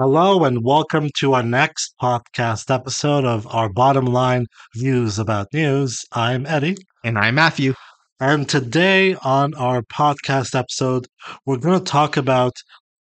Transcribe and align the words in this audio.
Hello 0.00 0.44
and 0.44 0.62
welcome 0.62 1.10
to 1.16 1.32
our 1.32 1.42
next 1.42 1.92
podcast 2.00 2.72
episode 2.72 3.24
of 3.24 3.52
our 3.52 3.68
bottom 3.68 4.04
line 4.04 4.46
views 4.76 5.18
about 5.18 5.52
news. 5.52 6.04
I'm 6.12 6.46
Eddie. 6.46 6.76
And 7.02 7.18
I'm 7.18 7.34
Matthew. 7.34 7.74
And 8.20 8.48
today 8.48 9.16
on 9.24 9.54
our 9.54 9.82
podcast 9.82 10.56
episode, 10.56 11.08
we're 11.44 11.56
going 11.56 11.80
to 11.80 11.84
talk 11.84 12.16
about 12.16 12.52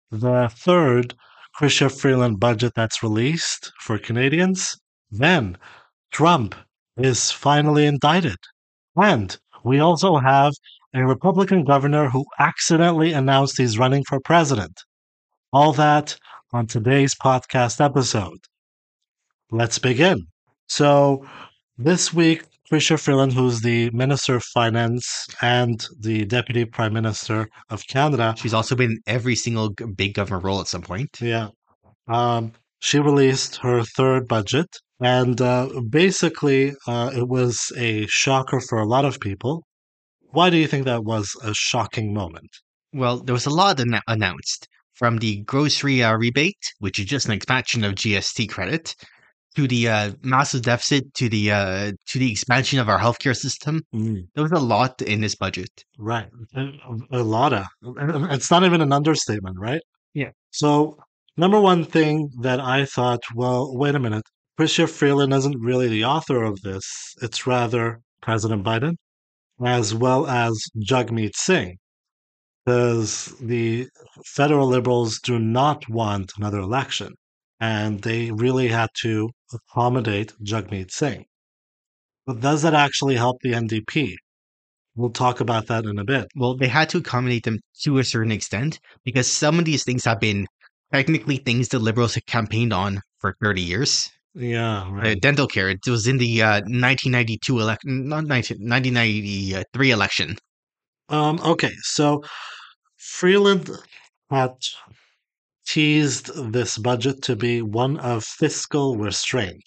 the 0.09 0.49
third 0.55 1.13
Chrystia 1.59 1.91
Freeland 1.91 2.39
budget 2.39 2.71
that's 2.77 3.03
released 3.03 3.73
for 3.81 3.97
Canadians. 3.97 4.77
Then 5.11 5.57
Trump 6.13 6.55
is 6.95 7.29
finally 7.29 7.87
indicted. 7.87 8.37
And 8.95 9.37
we 9.65 9.79
also 9.81 10.15
have 10.15 10.53
a 10.93 11.05
Republican 11.05 11.65
governor 11.65 12.07
who 12.07 12.23
accidentally 12.39 13.11
announced 13.11 13.57
he's 13.57 13.77
running 13.77 14.05
for 14.07 14.21
president. 14.21 14.79
All 15.51 15.73
that 15.73 16.17
on 16.55 16.65
today's 16.65 17.13
podcast 17.13 17.83
episode. 17.83 18.39
Let's 19.51 19.77
begin. 19.77 20.25
So, 20.67 21.25
this 21.77 22.13
week, 22.13 22.43
Chrystia 22.71 22.97
Freeland, 22.97 23.33
who's 23.33 23.59
the 23.59 23.89
Minister 23.91 24.35
of 24.35 24.43
Finance 24.43 25.27
and 25.41 25.85
the 25.99 26.23
Deputy 26.25 26.63
Prime 26.63 26.93
Minister 26.93 27.49
of 27.69 27.85
Canada, 27.87 28.33
She's 28.37 28.53
also 28.53 28.73
been 28.75 28.91
in 28.91 28.99
every 29.05 29.35
single 29.35 29.71
big 29.97 30.13
government 30.13 30.45
role 30.45 30.61
at 30.61 30.67
some 30.67 30.81
point. 30.81 31.09
yeah, 31.19 31.49
um, 32.07 32.53
she 32.79 32.99
released 32.99 33.57
her 33.57 33.83
third 33.83 34.25
budget, 34.27 34.67
and 35.01 35.41
uh, 35.41 35.67
basically, 35.89 36.73
uh, 36.87 37.11
it 37.13 37.27
was 37.27 37.71
a 37.77 38.07
shocker 38.07 38.61
for 38.61 38.79
a 38.79 38.87
lot 38.87 39.03
of 39.03 39.19
people. 39.19 39.63
Why 40.31 40.49
do 40.49 40.55
you 40.57 40.67
think 40.67 40.85
that 40.85 41.03
was 41.03 41.35
a 41.43 41.53
shocking 41.53 42.13
moment? 42.13 42.49
Well, 42.93 43.17
there 43.19 43.33
was 43.33 43.45
a 43.45 43.49
lot 43.49 43.79
anno- 43.81 43.99
announced 44.07 44.69
from 44.95 45.17
the 45.17 45.41
grocery 45.43 46.03
uh, 46.03 46.15
rebate, 46.15 46.73
which 46.79 46.99
is 46.99 47.05
just 47.05 47.27
an 47.27 47.33
expansion 47.33 47.83
of 47.83 47.95
GST 47.95 48.49
credit, 48.49 48.95
to 49.55 49.67
the 49.67 49.87
uh, 49.87 50.11
massive 50.21 50.63
deficit, 50.63 51.13
to 51.15 51.29
the 51.29 51.51
uh, 51.51 51.91
to 52.07 52.19
the 52.19 52.31
expansion 52.31 52.79
of 52.79 52.89
our 52.89 52.99
healthcare 52.99 53.35
system. 53.35 53.81
There 54.35 54.43
was 54.43 54.51
a 54.51 54.59
lot 54.59 55.01
in 55.01 55.21
this 55.21 55.35
budget. 55.35 55.69
Right. 55.97 56.27
A, 56.55 56.71
a 57.11 57.23
lot 57.23 57.53
of. 57.53 57.65
It's 58.31 58.51
not 58.51 58.63
even 58.63 58.81
an 58.81 58.91
understatement, 58.91 59.57
right? 59.59 59.81
Yeah. 60.13 60.31
So, 60.51 60.97
number 61.37 61.59
one 61.59 61.85
thing 61.85 62.29
that 62.41 62.59
I 62.59 62.85
thought, 62.85 63.21
well, 63.33 63.75
wait 63.75 63.95
a 63.95 63.99
minute. 63.99 64.23
Chrystia 64.59 64.89
Freeland 64.89 65.33
isn't 65.33 65.59
really 65.59 65.89
the 65.89 66.05
author 66.05 66.43
of 66.43 66.61
this. 66.61 66.85
It's 67.21 67.45
rather 67.45 67.99
President 68.21 68.63
Biden, 68.63 68.95
as 69.63 69.93
well 69.93 70.27
as 70.27 70.57
Jagmeet 70.79 71.35
Singh, 71.35 71.75
because 72.65 73.35
the 73.39 73.87
federal 74.25 74.67
liberals 74.67 75.19
do 75.19 75.39
not 75.39 75.87
want 75.89 76.33
another 76.37 76.59
election, 76.59 77.13
and 77.59 78.01
they 78.01 78.31
really 78.31 78.67
had 78.69 78.89
to 79.03 79.29
accommodate 79.53 80.33
Jagmeet 80.43 80.91
Singh. 80.91 81.25
But 82.27 82.39
does 82.41 82.61
that 82.61 82.75
actually 82.75 83.15
help 83.15 83.41
the 83.41 83.55
NDP? 83.55 84.15
We'll 84.95 85.09
talk 85.11 85.39
about 85.39 85.67
that 85.67 85.85
in 85.85 85.97
a 85.99 86.03
bit. 86.03 86.27
Well, 86.35 86.55
they 86.55 86.67
had 86.67 86.89
to 86.89 86.99
accommodate 86.99 87.43
them 87.45 87.59
to 87.83 87.97
a 87.97 88.03
certain 88.03 88.31
extent 88.31 88.79
because 89.03 89.27
some 89.31 89.59
of 89.59 89.65
these 89.65 89.83
things 89.83 90.05
have 90.05 90.19
been 90.19 90.47
technically 90.93 91.37
things 91.37 91.69
the 91.69 91.79
liberals 91.79 92.15
have 92.15 92.25
campaigned 92.27 92.73
on 92.73 93.01
for 93.19 93.35
30 93.41 93.61
years. 93.61 94.11
Yeah, 94.35 94.83
Uh, 94.83 94.91
right. 94.91 95.21
dental 95.21 95.47
care, 95.47 95.69
it 95.69 95.79
was 95.87 96.07
in 96.07 96.17
the 96.17 96.41
uh, 96.41 96.61
1992 96.67 97.59
election, 97.59 98.07
not 98.07 98.25
19, 98.25 98.57
1993 98.67 99.91
election. 99.91 100.37
Um, 101.09 101.39
okay, 101.41 101.71
so 101.81 102.23
Freeland 103.05 103.69
had 104.31 104.55
teased 105.67 106.31
this 106.51 106.77
budget 106.77 107.21
to 107.21 107.35
be 107.35 107.61
one 107.61 107.97
of 107.99 108.23
fiscal 108.23 108.97
restraint. 108.97 109.63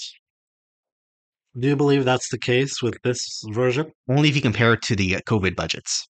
Do 1.58 1.68
you 1.68 1.76
believe 1.76 2.04
that's 2.04 2.28
the 2.30 2.38
case 2.38 2.82
with 2.82 2.98
this 3.04 3.42
version? 3.50 3.92
Only 4.08 4.28
if 4.28 4.36
you 4.36 4.42
compare 4.42 4.72
it 4.74 4.82
to 4.82 4.96
the 4.96 5.16
uh, 5.16 5.20
COVID 5.20 5.56
budgets. 5.56 6.06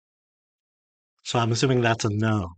So 1.22 1.38
I'm 1.38 1.53
assuming 1.53 1.83
that's 1.83 2.05
a 2.05 2.09
no. 2.11 2.49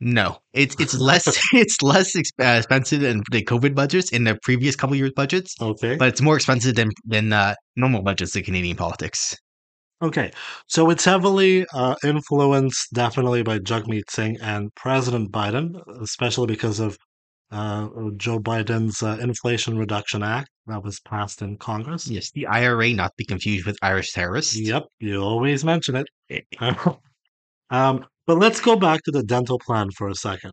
No, 0.00 0.38
it's 0.52 0.76
it's 0.78 0.94
less 0.98 1.26
it's 1.52 1.80
less 1.82 2.14
exp- 2.14 2.44
uh, 2.44 2.58
expensive 2.58 3.00
than 3.00 3.22
the 3.32 3.42
COVID 3.42 3.74
budgets 3.74 4.12
in 4.12 4.24
the 4.24 4.38
previous 4.42 4.76
couple 4.76 4.96
years 4.96 5.12
budgets, 5.16 5.54
Okay. 5.60 5.96
but 5.96 6.08
it's 6.08 6.20
more 6.20 6.36
expensive 6.36 6.74
than 6.74 6.90
than 7.04 7.32
uh, 7.32 7.54
normal 7.74 8.02
budgets 8.02 8.36
in 8.36 8.44
Canadian 8.44 8.76
politics. 8.76 9.34
Okay, 10.02 10.30
so 10.66 10.90
it's 10.90 11.04
heavily 11.04 11.64
uh, 11.72 11.94
influenced 12.04 12.92
definitely 12.92 13.42
by 13.42 13.58
Jagmeet 13.58 14.10
Singh 14.10 14.36
and 14.40 14.74
President 14.74 15.32
Biden, 15.32 15.80
especially 16.02 16.46
because 16.46 16.78
of 16.80 16.98
uh, 17.50 17.88
Joe 18.16 18.40
Biden's 18.40 19.02
uh, 19.02 19.18
Inflation 19.20 19.78
Reduction 19.78 20.22
Act 20.22 20.50
that 20.66 20.82
was 20.84 21.00
passed 21.00 21.42
in 21.42 21.56
Congress. 21.58 22.08
Yes, 22.08 22.30
the 22.32 22.46
IRA, 22.46 22.92
not 22.92 23.08
to 23.08 23.14
be 23.18 23.24
confused 23.24 23.66
with 23.66 23.78
Irish 23.82 24.12
terrorists. 24.12 24.58
Yep, 24.58 24.84
you 25.00 25.22
always 25.22 25.64
mention 25.64 25.96
it. 25.96 26.08
Eh, 26.30 26.40
um, 27.70 28.04
but 28.26 28.38
let's 28.38 28.60
go 28.60 28.76
back 28.76 29.02
to 29.04 29.10
the 29.10 29.22
dental 29.22 29.58
plan 29.58 29.90
for 29.96 30.08
a 30.08 30.14
second. 30.14 30.52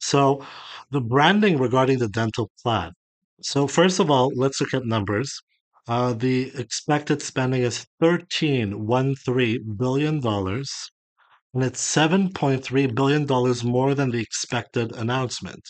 So, 0.00 0.44
the 0.90 1.00
branding 1.00 1.58
regarding 1.58 1.98
the 1.98 2.08
dental 2.08 2.50
plan. 2.62 2.92
So, 3.42 3.66
first 3.66 4.00
of 4.00 4.10
all, 4.10 4.32
let's 4.36 4.60
look 4.60 4.74
at 4.74 4.86
numbers. 4.86 5.40
Uh, 5.88 6.12
the 6.12 6.52
expected 6.56 7.22
spending 7.22 7.62
is 7.62 7.86
$13.13 8.02 9.78
billion, 9.78 10.14
and 10.24 11.64
it's 11.64 11.96
$7.3 11.96 12.94
billion 12.94 13.26
more 13.64 13.94
than 13.94 14.10
the 14.10 14.20
expected 14.20 14.92
announcement. 14.92 15.62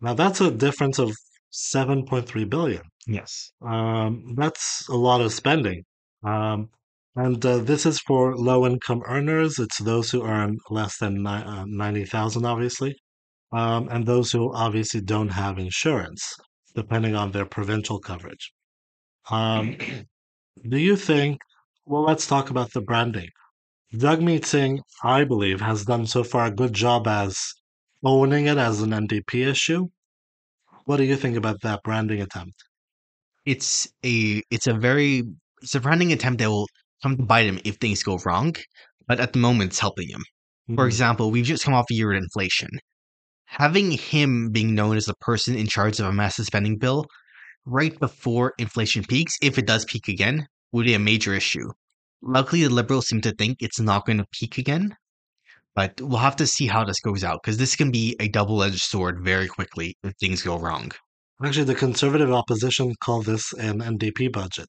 Now, 0.00 0.14
that's 0.14 0.40
a 0.40 0.50
difference 0.50 0.98
of 0.98 1.12
7.3 1.52 2.48
billion. 2.48 2.82
Yes. 3.06 3.52
Um, 3.66 4.34
that's 4.36 4.88
a 4.88 4.96
lot 4.96 5.20
of 5.20 5.32
spending. 5.32 5.84
Um, 6.22 6.68
and 7.16 7.44
uh, 7.44 7.58
this 7.58 7.84
is 7.84 7.98
for 8.00 8.36
low 8.36 8.64
income 8.66 9.02
earners. 9.06 9.58
It's 9.58 9.78
those 9.78 10.10
who 10.10 10.24
earn 10.24 10.58
less 10.70 10.98
than 10.98 11.22
ni- 11.22 11.30
uh, 11.30 11.64
90,000, 11.66 12.44
obviously, 12.44 12.96
um, 13.52 13.88
and 13.88 14.06
those 14.06 14.30
who 14.30 14.54
obviously 14.54 15.00
don't 15.00 15.30
have 15.30 15.58
insurance, 15.58 16.36
depending 16.76 17.16
on 17.16 17.32
their 17.32 17.46
provincial 17.46 17.98
coverage. 17.98 18.52
Um, 19.30 19.76
do 20.68 20.78
you 20.78 20.96
think, 20.96 21.40
well, 21.86 22.02
let's 22.02 22.26
talk 22.26 22.50
about 22.50 22.72
the 22.72 22.80
branding. 22.80 23.28
Jagmeet 23.94 24.44
Singh, 24.44 24.82
I 25.02 25.24
believe, 25.24 25.60
has 25.60 25.84
done 25.84 26.06
so 26.06 26.24
far 26.24 26.46
a 26.46 26.50
good 26.50 26.72
job 26.74 27.06
as 27.08 27.38
owning 28.04 28.46
it 28.46 28.58
as 28.58 28.82
an 28.82 28.92
NDP 28.92 29.46
issue. 29.46 29.88
What 30.84 30.98
do 30.98 31.04
you 31.04 31.16
think 31.16 31.36
about 31.36 31.60
that 31.62 31.82
branding 31.82 32.20
attempt? 32.20 32.54
It's 33.44 33.88
a 34.04 34.42
it's 34.50 34.66
a 34.66 34.74
very 34.74 35.24
it's 35.62 35.74
a 35.74 35.80
branding 35.80 36.12
attempt 36.12 36.40
that 36.40 36.50
will 36.50 36.68
come 37.02 37.16
to 37.16 37.22
bite 37.22 37.46
him 37.46 37.60
if 37.64 37.76
things 37.76 38.02
go 38.02 38.18
wrong, 38.26 38.54
but 39.06 39.20
at 39.20 39.32
the 39.32 39.38
moment 39.38 39.70
it's 39.70 39.78
helping 39.78 40.08
him. 40.08 40.24
For 40.74 40.84
Mhm. 40.84 40.88
example, 40.88 41.30
we've 41.30 41.44
just 41.46 41.64
come 41.64 41.74
off 41.74 41.90
a 41.90 41.94
year 41.94 42.12
of 42.12 42.22
inflation. 42.22 42.68
Having 43.46 43.92
him 43.92 44.50
being 44.50 44.74
known 44.74 44.96
as 44.96 45.06
the 45.06 45.14
person 45.20 45.56
in 45.56 45.66
charge 45.66 45.98
of 45.98 46.06
a 46.06 46.12
massive 46.12 46.46
spending 46.46 46.78
bill 46.78 47.06
right 47.68 47.98
before 48.00 48.54
inflation 48.58 49.04
peaks, 49.04 49.34
if 49.42 49.58
it 49.58 49.66
does 49.66 49.84
peak 49.84 50.08
again, 50.08 50.46
would 50.72 50.86
be 50.86 50.94
a 50.94 50.98
major 50.98 51.34
issue. 51.34 51.68
Luckily, 52.22 52.62
the 52.62 52.70
Liberals 52.70 53.06
seem 53.06 53.20
to 53.20 53.32
think 53.32 53.58
it's 53.60 53.78
not 53.78 54.06
going 54.06 54.18
to 54.18 54.26
peak 54.32 54.58
again, 54.58 54.96
but 55.74 56.00
we'll 56.00 56.18
have 56.18 56.36
to 56.36 56.46
see 56.46 56.66
how 56.66 56.84
this 56.84 57.00
goes 57.00 57.22
out 57.22 57.40
because 57.42 57.58
this 57.58 57.76
can 57.76 57.90
be 57.90 58.16
a 58.18 58.28
double 58.28 58.62
edged 58.62 58.80
sword 58.80 59.22
very 59.22 59.46
quickly 59.46 59.96
if 60.02 60.14
things 60.18 60.42
go 60.42 60.58
wrong. 60.58 60.90
Actually, 61.44 61.64
the 61.64 61.74
conservative 61.74 62.32
opposition 62.32 62.94
call 63.00 63.22
this 63.22 63.52
an 63.54 63.80
NDP 63.80 64.32
budget. 64.32 64.66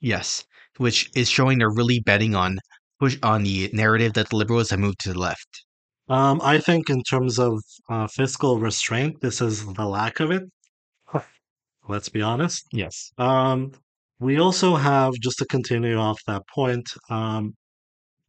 Yes, 0.00 0.44
which 0.78 1.10
is 1.14 1.28
showing 1.28 1.58
they're 1.58 1.70
really 1.70 2.00
betting 2.00 2.34
on 2.34 2.58
push 2.98 3.16
on 3.22 3.44
the 3.44 3.70
narrative 3.72 4.14
that 4.14 4.30
the 4.30 4.36
Liberals 4.36 4.70
have 4.70 4.80
moved 4.80 5.00
to 5.00 5.12
the 5.12 5.18
left. 5.18 5.64
Um, 6.08 6.40
I 6.42 6.58
think 6.58 6.90
in 6.90 7.02
terms 7.02 7.38
of 7.38 7.62
uh, 7.88 8.06
fiscal 8.08 8.58
restraint, 8.58 9.20
this 9.20 9.40
is 9.40 9.64
the 9.74 9.86
lack 9.86 10.18
of 10.18 10.30
it. 10.30 10.42
Let's 11.88 12.08
be 12.08 12.22
honest. 12.22 12.66
Yes. 12.72 13.12
Um, 13.18 13.72
we 14.20 14.38
also 14.38 14.76
have, 14.76 15.14
just 15.14 15.38
to 15.38 15.46
continue 15.46 15.96
off 15.96 16.20
that 16.26 16.42
point, 16.54 16.88
um, 17.10 17.54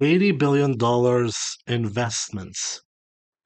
$80 0.01 0.38
billion 0.38 0.75
investments, 1.67 2.81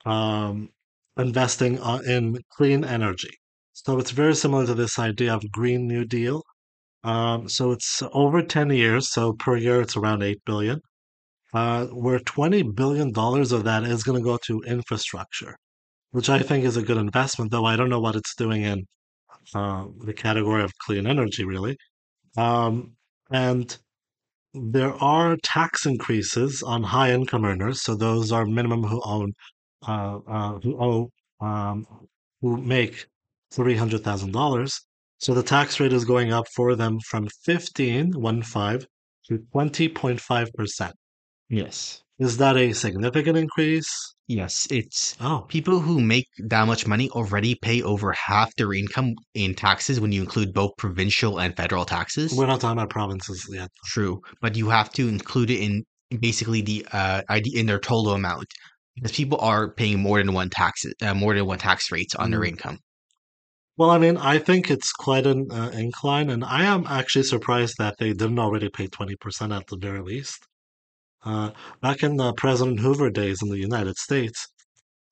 um, 0.05 0.69
investing 1.17 1.79
uh, 1.79 2.01
in 2.07 2.37
clean 2.51 2.85
energy. 2.85 3.31
So 3.73 3.99
it's 3.99 4.11
very 4.11 4.35
similar 4.35 4.65
to 4.65 4.73
this 4.73 4.97
idea 4.97 5.33
of 5.35 5.51
Green 5.51 5.87
New 5.87 6.05
Deal. 6.05 6.41
Um, 7.03 7.47
so 7.49 7.71
it's 7.71 8.01
over 8.13 8.41
10 8.41 8.69
years. 8.71 9.11
So 9.11 9.33
per 9.33 9.57
year, 9.57 9.81
it's 9.81 9.97
around 9.97 10.23
8 10.23 10.39
billion. 10.45 10.79
Uh, 11.53 11.85
where 11.87 12.19
20 12.19 12.63
billion 12.73 13.11
dollars 13.11 13.51
of 13.51 13.63
that 13.63 13.83
is 13.83 14.03
going 14.03 14.17
to 14.17 14.23
go 14.23 14.37
to 14.45 14.61
infrastructure, 14.67 15.55
which 16.11 16.29
I 16.29 16.39
think 16.39 16.65
is 16.65 16.75
a 16.75 16.81
good 16.81 16.97
investment, 16.97 17.51
though 17.51 17.65
I 17.65 17.77
don't 17.77 17.89
know 17.89 18.01
what 18.01 18.17
it's 18.17 18.35
doing 18.35 18.63
in 18.63 18.85
uh, 19.53 19.85
the 19.99 20.13
category 20.13 20.63
of 20.63 20.77
clean 20.79 21.07
energy, 21.07 21.45
really. 21.45 21.77
Um, 22.37 22.93
and 23.31 23.77
there 24.53 24.93
are 25.03 25.37
tax 25.43 25.85
increases 25.85 26.63
on 26.63 26.83
high 26.83 27.11
income 27.11 27.45
earners. 27.45 27.81
So 27.81 27.95
those 27.95 28.31
are 28.31 28.45
minimum 28.45 28.83
who 28.83 29.01
own, 29.03 29.33
uh, 29.87 30.19
uh, 30.27 30.59
who 30.59 30.81
owe, 30.81 31.09
um, 31.45 31.85
who 32.41 32.57
make 32.57 33.05
$300,000. 33.53 34.81
So 35.19 35.33
the 35.33 35.43
tax 35.43 35.79
rate 35.79 35.93
is 35.93 36.05
going 36.05 36.31
up 36.31 36.45
for 36.55 36.75
them 36.75 36.99
from 36.99 37.27
15, 37.43 38.13
one 38.19 38.43
five, 38.43 38.85
to 39.27 39.39
20.5%. 39.53 40.91
Yes. 41.49 42.03
Is 42.19 42.37
that 42.37 42.57
a 42.57 42.73
significant 42.73 43.37
increase? 43.37 43.89
Yes, 44.27 44.67
it's 44.69 45.15
Oh, 45.19 45.45
people 45.47 45.79
who 45.79 45.99
make 45.99 46.27
that 46.37 46.65
much 46.67 46.85
money 46.85 47.09
already 47.09 47.55
pay 47.55 47.81
over 47.81 48.11
half 48.11 48.53
their 48.55 48.73
income 48.73 49.15
in 49.33 49.55
taxes 49.55 49.99
when 49.99 50.11
you 50.11 50.21
include 50.21 50.53
both 50.53 50.71
provincial 50.77 51.39
and 51.39 51.55
federal 51.57 51.85
taxes. 51.85 52.33
we're 52.33 52.45
not 52.45 52.59
talking 52.61 52.77
about 52.77 52.89
provinces 52.91 53.47
yet. 53.51 53.69
True, 53.85 54.21
but 54.41 54.55
you 54.55 54.69
have 54.69 54.91
to 54.93 55.07
include 55.07 55.49
it 55.49 55.59
in 55.61 55.83
basically 56.19 56.61
the 56.61 56.85
uh 56.91 57.21
ID 57.29 57.57
in 57.57 57.65
their 57.65 57.79
total 57.79 58.11
amount 58.13 58.47
because 58.95 59.11
people 59.11 59.39
are 59.39 59.71
paying 59.73 59.99
more 59.99 60.19
than 60.19 60.33
one 60.33 60.49
tax 60.49 60.85
uh, 61.01 61.13
more 61.15 61.33
than 61.33 61.45
one 61.47 61.57
tax 61.59 61.91
rates 61.91 62.13
on 62.15 62.29
their 62.31 62.41
Mm. 62.41 62.49
income. 62.49 62.79
Well, 63.77 63.91
I 63.91 63.97
mean, 63.99 64.17
I 64.17 64.39
think 64.39 64.69
it's 64.69 64.91
quite 64.91 65.25
an 65.27 65.51
uh, 65.51 65.69
incline, 65.73 66.29
and 66.29 66.43
I 66.43 66.63
am 66.65 66.85
actually 66.87 67.23
surprised 67.23 67.75
that 67.77 67.95
they 67.99 68.11
didn't 68.11 68.39
already 68.39 68.69
pay 68.69 68.87
20% 68.87 69.53
at 69.53 69.67
the 69.67 69.77
very 69.77 70.01
least. 70.01 70.45
Uh, 71.23 71.51
back 71.81 72.03
in 72.03 72.17
the 72.17 72.33
President 72.33 72.79
Hoover 72.79 73.09
days 73.09 73.41
in 73.41 73.49
the 73.49 73.57
United 73.57 73.97
States, 73.97 74.47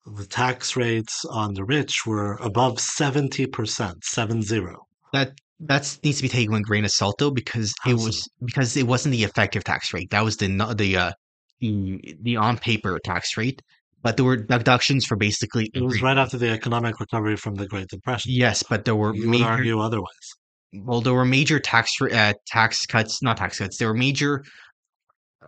the 0.06 0.26
tax 0.26 0.76
rates 0.76 1.24
on 1.24 1.54
the 1.54 1.64
rich 1.64 2.06
were 2.06 2.34
above 2.36 2.76
70%, 2.76 4.04
seven 4.04 4.42
zero. 4.42 4.86
That 5.12 5.32
that 5.60 5.98
needs 6.04 6.18
to 6.18 6.22
be 6.22 6.28
taken 6.28 6.52
with 6.52 6.60
a 6.60 6.64
grain 6.64 6.84
of 6.84 6.90
salt 6.90 7.16
though 7.18 7.30
because 7.30 7.74
How 7.80 7.90
it 7.90 7.94
was 7.94 8.28
because 8.44 8.76
it 8.76 8.86
wasn't 8.86 9.12
the 9.12 9.24
effective 9.24 9.64
tax 9.64 9.92
rate. 9.92 10.10
That 10.10 10.22
was 10.22 10.36
the 10.36 10.48
the 10.76 10.96
uh 10.96 11.12
the, 11.60 12.16
the 12.20 12.36
on 12.36 12.58
paper 12.58 12.98
tax 13.02 13.36
rate, 13.36 13.62
but 14.02 14.16
there 14.16 14.26
were 14.26 14.36
deductions 14.36 15.06
for 15.06 15.16
basically 15.16 15.70
It 15.74 15.82
was 15.82 16.02
right 16.02 16.18
after 16.18 16.36
the 16.36 16.50
economic 16.50 17.00
recovery 17.00 17.36
from 17.36 17.54
the 17.54 17.66
Great 17.66 17.88
Depression. 17.88 18.30
Yes, 18.32 18.62
but 18.62 18.84
there 18.84 18.94
were 18.96 19.14
You 19.14 19.22
would 19.22 19.30
major 19.30 19.44
argue 19.46 19.80
otherwise. 19.80 20.28
well, 20.72 21.00
there 21.00 21.14
were 21.14 21.24
major 21.24 21.58
tax 21.58 21.90
uh, 22.02 22.34
tax 22.46 22.84
cuts, 22.86 23.22
not 23.22 23.38
tax 23.38 23.58
cuts. 23.58 23.78
There 23.78 23.88
were 23.88 23.94
major 23.94 24.44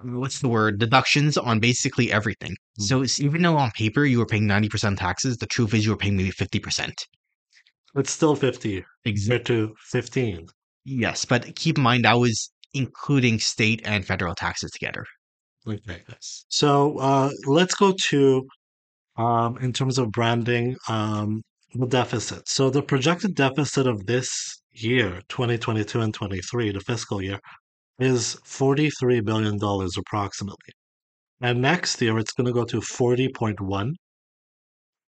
what's 0.03 0.41
the 0.41 0.49
word 0.49 0.79
deductions 0.79 1.37
on 1.37 1.61
basically 1.61 2.13
everything. 2.13 2.57
Mm. 2.81 2.85
So 2.85 3.03
it's, 3.03 3.21
even 3.21 3.43
though 3.43 3.57
on 3.57 3.71
paper 3.73 4.05
you 4.05 4.19
were 4.19 4.27
paying 4.27 4.47
ninety 4.47 4.69
percent 4.69 4.99
taxes, 4.99 5.37
the 5.39 5.47
truth 5.47 5.75
is 5.75 5.85
you 5.85 5.93
were 5.93 5.97
paying 5.97 6.17
maybe 6.17 6.31
fifty 6.31 6.59
percent. 6.59 7.07
It's 7.97 8.11
still 8.11 8.37
50 8.37 8.85
Exactly. 9.05 9.39
compared 9.39 9.47
to 9.47 9.75
15. 9.91 10.47
Yes, 10.85 11.25
but 11.25 11.57
keep 11.57 11.79
in 11.79 11.85
mind 11.85 12.05
that 12.05 12.15
was 12.15 12.51
including 12.75 13.39
state 13.39 13.81
and 13.85 14.05
federal 14.05 14.35
taxes 14.35 14.71
together. 14.71 15.05
Okay. 15.67 16.03
So 16.49 16.99
uh, 16.99 17.31
let's 17.47 17.75
go 17.75 17.95
to, 18.09 18.47
um, 19.17 19.59
in 19.59 19.73
terms 19.73 19.99
of 19.99 20.11
branding, 20.13 20.77
um, 20.89 21.43
the 21.75 21.87
deficit. 21.87 22.49
So 22.49 22.71
the 22.71 22.83
projected 22.83 23.35
deficit 23.35 23.87
of 23.87 24.07
this 24.07 24.31
year, 24.73 25.21
2022 25.29 26.01
and 26.01 26.15
23, 26.15 26.73
the 26.73 26.81
fiscal 26.81 27.21
year, 27.23 27.41
is 27.99 28.37
$43 28.45 29.25
billion 29.25 29.59
approximately. 29.99 30.73
And 31.41 31.63
next 31.63 32.01
year, 32.03 32.19
it's 32.19 32.33
going 32.33 32.47
to 32.47 32.53
go 32.53 32.65
to 32.65 32.81
40.1. 32.81 33.95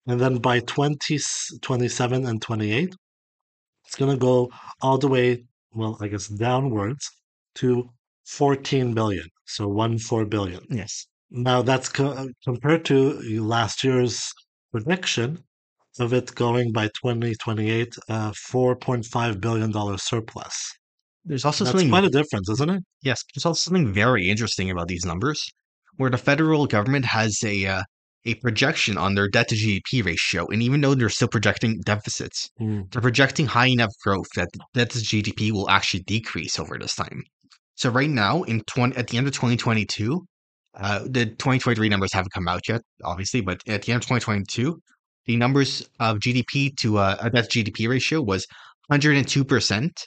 And 0.07 0.21
then 0.21 0.39
by 0.39 0.61
20, 0.61 1.19
27 1.63 2.27
and 2.27 2.43
28, 2.43 2.95
it's 3.87 3.97
going 3.97 4.11
to 4.13 4.19
go 4.19 4.51
all 4.83 4.99
the 4.99 5.09
way, 5.09 5.45
well, 5.73 5.97
I 6.01 6.09
guess 6.09 6.29
downwards 6.29 7.09
to 7.57 7.91
14 8.27 8.95
billion. 8.95 9.27
So 9.47 9.69
1 9.69 9.99
4 9.99 10.27
billion. 10.27 10.65
Yes. 10.71 11.07
Now 11.31 11.63
that's 11.63 11.89
co- 11.89 12.29
compared 12.45 12.85
to 12.87 13.21
last 13.43 13.85
year's 13.85 14.33
prediction 14.73 15.45
of 15.99 16.13
it 16.13 16.35
going 16.35 16.73
by 16.73 16.89
2028, 16.89 17.95
uh, 18.09 18.33
4.5 18.33 19.41
billion 19.41 19.71
dollar 19.73 19.99
surplus. 19.99 20.73
There's 21.25 21.45
also 21.45 21.65
That's 21.65 21.73
something 21.73 21.91
quite 21.91 22.05
a 22.05 22.09
difference, 22.09 22.49
isn't 22.49 22.71
it? 22.71 22.83
Yes, 23.03 23.23
there's 23.35 23.45
also 23.45 23.61
something 23.61 23.93
very 23.93 24.29
interesting 24.29 24.71
about 24.71 24.89
these 24.89 25.05
numbers, 25.05 25.43
where 25.97 26.11
the 26.11 26.19
federal 26.19 26.67
government 26.67 27.05
has 27.07 27.39
a 27.45 27.67
uh, 27.67 27.83
a 28.25 28.35
projection 28.37 28.99
on 28.99 29.15
their 29.15 29.29
debt 29.29 29.49
to 29.49 29.55
GDP 29.55 30.05
ratio, 30.05 30.47
and 30.49 30.63
even 30.63 30.81
though 30.81 30.95
they're 30.95 31.09
still 31.09 31.29
projecting 31.29 31.81
deficits, 31.85 32.51
they're 32.91 33.03
projecting 33.03 33.47
high 33.47 33.69
enough 33.69 33.93
growth 34.05 34.27
that 34.37 34.49
the 34.53 34.61
debt 34.75 34.91
to 34.91 34.99
GDP 34.99 35.53
will 35.53 35.69
actually 35.71 36.01
decrease 36.01 36.59
over 36.59 36.79
this 36.79 36.95
time. 36.95 37.23
So 37.77 37.91
right 37.91 38.11
now, 38.11 38.43
in 38.43 38.63
20, 38.67 38.97
at 38.97 39.09
the 39.09 39.17
end 39.17 39.27
of 39.27 39.33
2022, 39.33 40.23
uh, 40.75 40.99
the 41.05 41.27
2023 41.27 41.89
numbers 41.89 42.13
haven't 42.13 42.33
come 42.33 42.47
out 42.47 42.69
yet, 42.69 42.83
obviously, 43.05 43.41
but 43.41 43.61
at 43.67 43.83
the 43.83 43.93
end 43.93 44.03
of 44.03 44.09
2022, 44.09 44.79
the 45.27 45.37
numbers 45.37 45.89
of 45.99 46.19
GDP 46.19 46.77
to 46.81 46.99
uh, 46.99 47.17
a 47.21 47.31
debt 47.31 47.51
to 47.51 47.65
GDP 47.65 47.89
ratio 47.89 48.21
was 48.21 48.47
102 48.89 49.45
percent. 49.45 50.05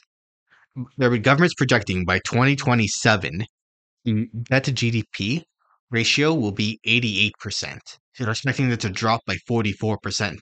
The 0.96 1.18
government's 1.18 1.54
projecting 1.54 2.04
by 2.04 2.18
2027, 2.20 3.44
mm-hmm. 4.06 4.22
the 4.32 4.44
debt 4.44 4.64
to 4.64 4.72
GDP 4.72 5.42
ratio 5.90 6.34
will 6.34 6.52
be 6.52 6.80
88%. 6.86 7.30
So 8.14 8.24
they're 8.24 8.30
expecting 8.30 8.70
it 8.70 8.80
to 8.80 8.90
drop 8.90 9.20
by 9.26 9.36
44% 9.48 10.36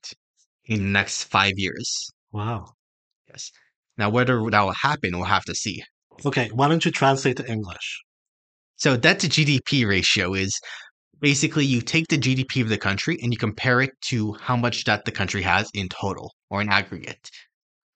in 0.67 0.79
the 0.79 0.85
next 0.85 1.25
five 1.25 1.53
years. 1.57 2.11
Wow. 2.33 2.67
Yes. 3.29 3.51
Now, 3.99 4.11
whether 4.11 4.43
that 4.51 4.61
will 4.61 4.73
happen, 4.73 5.11
we'll 5.15 5.25
have 5.25 5.45
to 5.45 5.55
see. 5.55 5.83
Okay, 6.25 6.49
why 6.53 6.69
don't 6.69 6.85
you 6.85 6.91
translate 6.91 7.37
to 7.39 7.51
English? 7.51 8.03
So, 8.77 8.97
debt 8.97 9.21
to 9.21 9.29
GDP 9.29 9.87
ratio 9.87 10.35
is 10.35 10.59
basically 11.21 11.65
you 11.65 11.81
take 11.83 12.09
the 12.09 12.19
GDP 12.19 12.63
of 12.63 12.69
the 12.69 12.79
country 12.79 13.19
and 13.23 13.33
you 13.33 13.39
compare 13.39 13.81
it 13.81 13.91
to 14.09 14.33
how 14.35 14.57
much 14.57 14.85
debt 14.85 15.05
the 15.05 15.13
country 15.13 15.43
has 15.43 15.71
in 15.75 15.89
total 15.89 16.33
or 16.51 16.61
in 16.61 16.69
aggregate. 16.69 17.31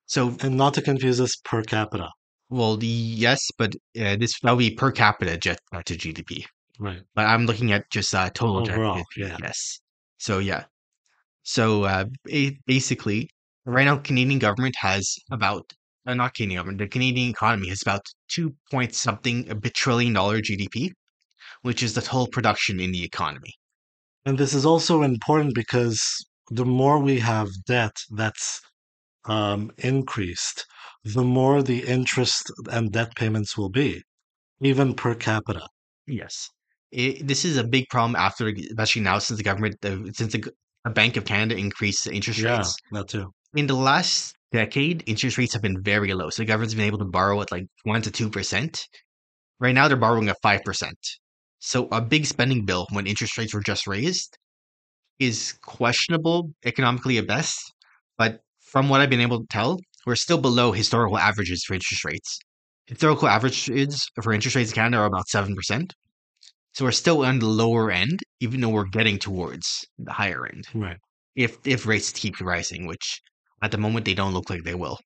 So, 0.06 0.36
And 0.40 0.56
not 0.56 0.74
to 0.74 0.82
confuse 0.82 1.18
this 1.18 1.36
per 1.36 1.62
capita. 1.62 2.10
Well, 2.48 2.76
the 2.76 2.86
yes, 2.86 3.40
but 3.58 3.74
uh, 4.00 4.16
this 4.16 4.38
that 4.40 4.52
would 4.52 4.58
be 4.58 4.70
per 4.70 4.92
capita 4.92 5.36
debt 5.36 5.60
uh, 5.72 5.82
to 5.82 5.94
GDP. 5.96 6.44
Right. 6.78 7.02
but 7.14 7.24
I'm 7.24 7.46
looking 7.46 7.72
at 7.72 7.90
just 7.90 8.14
uh, 8.14 8.28
total 8.30 8.58
Overall, 8.58 8.96
GDP, 8.96 9.04
yeah. 9.16 9.36
Yes. 9.42 9.80
So 10.18 10.38
yeah. 10.38 10.64
So 11.42 11.84
uh, 11.84 12.04
basically, 12.66 13.30
right 13.64 13.84
now, 13.84 13.98
Canadian 13.98 14.38
government 14.38 14.74
has 14.80 15.16
about 15.30 15.72
uh, 16.06 16.14
not 16.14 16.34
Canadian 16.34 16.58
government, 16.58 16.78
the 16.78 16.88
Canadian 16.88 17.30
economy 17.30 17.68
has 17.68 17.82
about 17.82 18.06
two 18.28 18.54
point 18.70 18.94
something 18.94 19.48
a 19.50 19.54
bit 19.54 19.74
trillion 19.74 20.12
dollar 20.12 20.40
GDP, 20.40 20.90
which 21.62 21.82
is 21.82 21.94
the 21.94 22.02
total 22.02 22.28
production 22.28 22.78
in 22.80 22.92
the 22.92 23.04
economy. 23.04 23.54
And 24.24 24.38
this 24.38 24.54
is 24.54 24.66
also 24.66 25.02
important 25.02 25.54
because 25.54 26.00
the 26.50 26.64
more 26.64 26.98
we 26.98 27.18
have 27.20 27.48
debt 27.66 27.96
that's 28.10 28.60
um, 29.26 29.70
increased, 29.78 30.66
the 31.04 31.22
more 31.22 31.62
the 31.62 31.84
interest 31.84 32.50
and 32.70 32.92
debt 32.92 33.14
payments 33.16 33.56
will 33.56 33.70
be, 33.70 34.02
even 34.60 34.94
per 34.94 35.14
capita. 35.14 35.66
Yes. 36.06 36.48
It, 36.92 37.26
this 37.26 37.44
is 37.44 37.56
a 37.56 37.64
big 37.64 37.86
problem 37.90 38.16
after, 38.16 38.48
especially 38.48 39.02
now 39.02 39.18
since 39.18 39.38
the 39.38 39.44
government, 39.44 39.76
uh, 39.84 39.96
since 40.12 40.32
the, 40.32 40.44
Bank 40.94 41.16
of 41.16 41.24
Canada 41.24 41.56
increased 41.58 42.04
the 42.04 42.12
interest 42.12 42.38
Yeah, 42.38 42.58
rates. 42.58 42.76
that 42.92 43.08
too. 43.08 43.32
in 43.56 43.66
the 43.66 43.74
last 43.74 44.36
decade, 44.52 45.02
interest 45.06 45.36
rates 45.36 45.52
have 45.52 45.62
been 45.62 45.82
very 45.82 46.14
low. 46.14 46.30
So 46.30 46.42
the 46.42 46.46
government's 46.46 46.74
been 46.74 46.86
able 46.86 46.98
to 46.98 47.04
borrow 47.04 47.40
at 47.40 47.50
like 47.50 47.66
one 47.82 48.02
to 48.02 48.10
two 48.12 48.30
percent. 48.30 48.86
Right 49.58 49.74
now, 49.74 49.88
they're 49.88 49.96
borrowing 49.96 50.28
at 50.28 50.36
five 50.42 50.62
percent. 50.62 50.96
So 51.58 51.88
a 51.90 52.00
big 52.00 52.24
spending 52.24 52.64
bill 52.64 52.86
when 52.92 53.08
interest 53.08 53.36
rates 53.36 53.52
were 53.52 53.62
just 53.62 53.88
raised 53.88 54.38
is 55.18 55.58
questionable 55.62 56.52
economically 56.64 57.18
at 57.18 57.26
best. 57.26 57.58
But 58.16 58.42
from 58.66 58.88
what 58.88 59.00
I've 59.00 59.10
been 59.10 59.20
able 59.20 59.40
to 59.40 59.46
tell, 59.48 59.78
we're 60.06 60.16
still 60.16 60.38
below 60.38 60.72
historical 60.72 61.18
averages 61.18 61.64
for 61.64 61.74
interest 61.74 62.04
rates. 62.04 62.38
Historical 62.86 63.28
averages 63.28 64.08
for 64.22 64.32
interest 64.32 64.56
rates 64.56 64.70
in 64.70 64.74
Canada 64.76 64.98
are 64.98 65.06
about 65.06 65.28
seven 65.28 65.54
percent. 65.56 65.94
So 66.74 66.84
we're 66.84 66.92
still 66.92 67.24
on 67.24 67.38
the 67.40 67.46
lower 67.46 67.90
end, 67.90 68.20
even 68.40 68.60
though 68.60 68.68
we're 68.70 68.84
getting 68.86 69.18
towards 69.18 69.86
the 69.98 70.12
higher 70.12 70.46
end 70.46 70.64
Right. 70.74 70.98
if 71.34 71.58
if 71.66 71.86
rates 71.86 72.12
keep 72.12 72.40
rising, 72.40 72.86
which 72.86 73.20
at 73.62 73.70
the 73.72 73.78
moment 73.78 74.04
they 74.06 74.14
don't 74.14 74.34
look 74.34 74.50
like 74.50 74.64
they 74.64 74.74
will. 74.76 74.98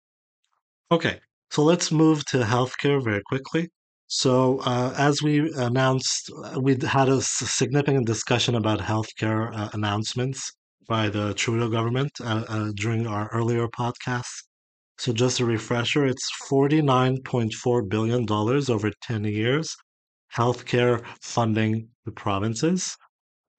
Okay, 0.93 1.21
so 1.51 1.63
let's 1.65 1.91
move 1.91 2.25
to 2.27 2.39
healthcare 2.39 3.03
very 3.03 3.23
quickly. 3.23 3.71
So, 4.07 4.59
uh, 4.61 4.93
as 4.97 5.23
we 5.23 5.53
announced, 5.55 6.31
uh, 6.45 6.61
we 6.61 6.77
had 6.83 7.09
a 7.09 7.21
significant 7.23 8.07
discussion 8.07 8.55
about 8.57 8.81
healthcare 8.81 9.53
uh, 9.57 9.69
announcements 9.73 10.53
by 10.91 11.09
the 11.09 11.33
Trudeau 11.35 11.69
government 11.69 12.11
uh, 12.21 12.45
uh, 12.49 12.73
during 12.75 13.07
our 13.07 13.29
earlier 13.33 13.69
podcasts. 13.69 14.43
So, 14.99 15.13
just 15.13 15.39
a 15.39 15.45
refresher, 15.47 16.05
it's 16.05 16.29
$49.4 16.51 17.89
billion 17.89 18.27
over 18.29 18.91
10 19.01 19.25
years, 19.25 19.75
healthcare 20.37 21.03
funding 21.23 21.89
the 22.05 22.11
provinces. 22.11 22.97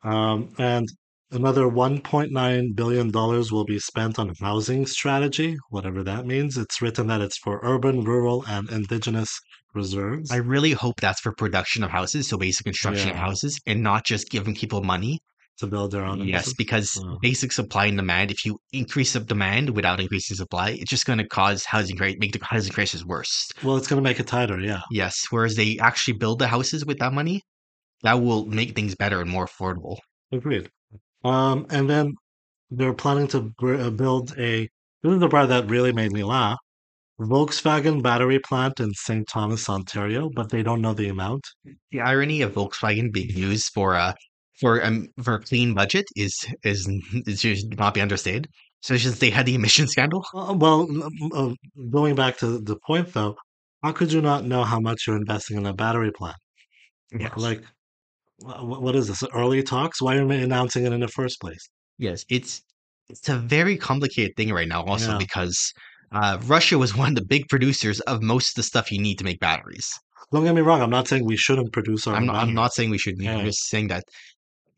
Um, 0.04 0.54
and 0.60 0.88
another 1.32 1.64
$1.9 1.64 2.76
billion 2.76 3.12
will 3.12 3.66
be 3.66 3.80
spent 3.80 4.20
on 4.20 4.34
housing 4.42 4.86
strategy, 4.86 5.58
whatever 5.70 6.04
that 6.04 6.26
means. 6.26 6.58
It's 6.58 6.82
written 6.82 7.08
that 7.08 7.22
it's 7.22 7.38
for 7.38 7.62
urban, 7.64 8.04
rural, 8.04 8.44
and 8.48 8.70
indigenous 8.70 9.32
reserves. 9.74 10.32
I 10.32 10.38
really 10.38 10.74
hope 10.74 11.00
that's 11.00 11.22
for 11.22 11.32
production 11.32 11.84
of 11.86 11.92
houses, 11.92 12.28
so 12.28 12.38
basic 12.38 12.66
construction 12.66 13.10
of 13.10 13.16
houses, 13.16 13.58
and 13.66 13.82
not 13.82 14.04
just 14.04 14.30
giving 14.30 14.54
people 14.54 14.84
money 14.84 15.22
to 15.62 15.68
build 15.68 15.91
their 15.91 16.03
own. 16.06 16.27
Yes, 16.27 16.41
business? 16.41 16.53
because 16.56 17.01
Oh. 17.03 17.18
basic 17.22 17.51
supply 17.51 17.86
and 17.88 17.98
demand. 17.98 18.30
If 18.30 18.46
you 18.46 18.60
increase 18.74 19.13
the 19.13 19.22
demand 19.22 19.72
without 19.72 20.00
increasing 20.00 20.36
supply, 20.38 20.72
it's 20.72 20.89
just 20.89 21.06
going 21.06 21.18
to 21.20 21.27
cause 21.27 21.63
housing 21.65 21.96
cri- 21.98 22.18
make 22.20 22.34
the 22.34 22.44
housing 22.44 22.74
crisis 22.74 23.03
worse. 23.06 23.50
Well, 23.63 23.77
it's 23.77 23.88
going 23.88 24.01
to 24.03 24.08
make 24.10 24.20
it 24.20 24.27
tighter. 24.27 24.60
Yeah. 24.60 24.82
Yes, 24.91 25.25
whereas 25.32 25.56
they 25.56 25.80
actually 25.80 26.13
build 26.13 26.39
the 26.39 26.48
houses 26.48 26.86
with 26.86 27.00
that 27.00 27.13
money, 27.13 27.41
that 28.03 28.15
will 28.22 28.46
make 28.46 28.75
things 28.75 28.94
better 28.96 29.22
and 29.22 29.30
more 29.30 29.48
affordable. 29.48 29.98
Agreed. 30.32 30.70
Um, 31.24 31.65
and 31.70 31.89
then 31.89 32.13
they're 32.72 32.94
planning 32.94 33.27
to 33.30 33.53
uh, 33.63 33.89
build 33.91 34.34
a. 34.38 34.68
This 35.03 35.13
is 35.13 35.20
the 35.20 35.30
part 35.30 35.50
that 35.50 35.70
really 35.70 35.94
made 35.94 36.12
me 36.12 36.24
laugh. 36.24 36.58
Volkswagen 37.20 38.01
battery 38.01 38.39
plant 38.39 38.80
in 38.80 38.91
St. 38.94 39.27
Thomas, 39.27 39.70
Ontario, 39.70 40.30
but 40.34 40.50
they 40.50 40.63
don't 40.63 40.82
know 40.82 40.94
the 40.94 41.10
amount. 41.10 41.44
The 41.91 42.01
irony 42.01 42.41
of 42.41 42.53
Volkswagen 42.53 43.12
being 43.12 43.30
used 43.30 43.72
for 43.74 43.94
a 43.94 44.15
for 44.62 44.84
um 44.86 45.08
for 45.24 45.34
a 45.36 45.39
clean 45.41 45.74
budget 45.74 46.06
is 46.15 46.34
is 46.63 46.80
is 47.27 47.41
should 47.41 47.77
not 47.77 47.94
be 47.94 48.01
understated. 48.01 48.48
So 48.82 48.98
since 48.98 49.20
they 49.20 49.30
had 49.30 49.46
the 49.46 49.56
emission 49.56 49.88
scandal, 49.88 50.24
Uh, 50.34 50.56
well, 50.58 50.88
uh, 51.34 51.53
going 51.91 52.15
back 52.15 52.38
to 52.38 52.60
the 52.60 52.77
point 52.88 53.13
though, 53.13 53.36
how 53.84 53.91
could 53.91 54.12
you 54.12 54.22
not 54.22 54.46
know 54.46 54.63
how 54.63 54.80
much 54.80 55.00
you're 55.06 55.18
investing 55.18 55.58
in 55.58 55.65
a 55.65 55.74
battery 55.74 56.12
plant? 56.12 56.38
yes, 57.12 57.32
Like, 57.38 57.62
wh- 58.46 58.60
wh- 58.60 58.82
what 58.82 58.96
is 58.96 59.08
this? 59.08 59.24
Early 59.34 59.62
talks? 59.63 60.01
Why 60.01 60.18
are 60.18 60.24
you 60.24 60.32
announcing 60.32 60.86
it 60.86 60.94
in 60.94 61.01
the 61.01 61.08
first 61.08 61.39
place? 61.41 61.63
yes, 61.98 62.25
it's 62.30 62.62
it's 63.10 63.27
a 63.30 63.38
very 63.38 63.77
complicated 63.77 64.32
thing 64.38 64.51
right 64.53 64.68
now. 64.68 64.84
Also 64.84 65.12
Yeah. 65.12 65.18
because 65.18 65.58
uh, 66.13 66.38
Russia 66.56 66.77
was 66.77 66.96
one 66.96 67.10
of 67.10 67.15
the 67.15 67.25
big 67.25 67.44
producers 67.50 68.00
of 68.01 68.22
most 68.22 68.48
of 68.51 68.56
the 68.56 68.63
stuff 68.63 68.91
you 68.91 69.00
need 69.08 69.18
to 69.20 69.24
make 69.24 69.39
batteries. 69.39 69.88
Don't 70.32 70.44
get 70.46 70.56
me 70.56 70.62
wrong. 70.62 70.82
I'm 70.82 70.89
not 70.89 71.08
saying 71.10 71.25
we 71.25 71.36
shouldn't 71.38 71.72
produce 71.74 72.08
our 72.08 72.15
I'm 72.15 72.25
not, 72.25 72.36
I'm 72.36 72.53
not 72.53 72.74
saying 72.74 72.89
we 72.89 72.98
should. 72.98 73.15
Yeah. 73.20 73.38
I'm 73.38 73.46
just 73.46 73.68
saying 73.68 73.88
that 73.89 74.03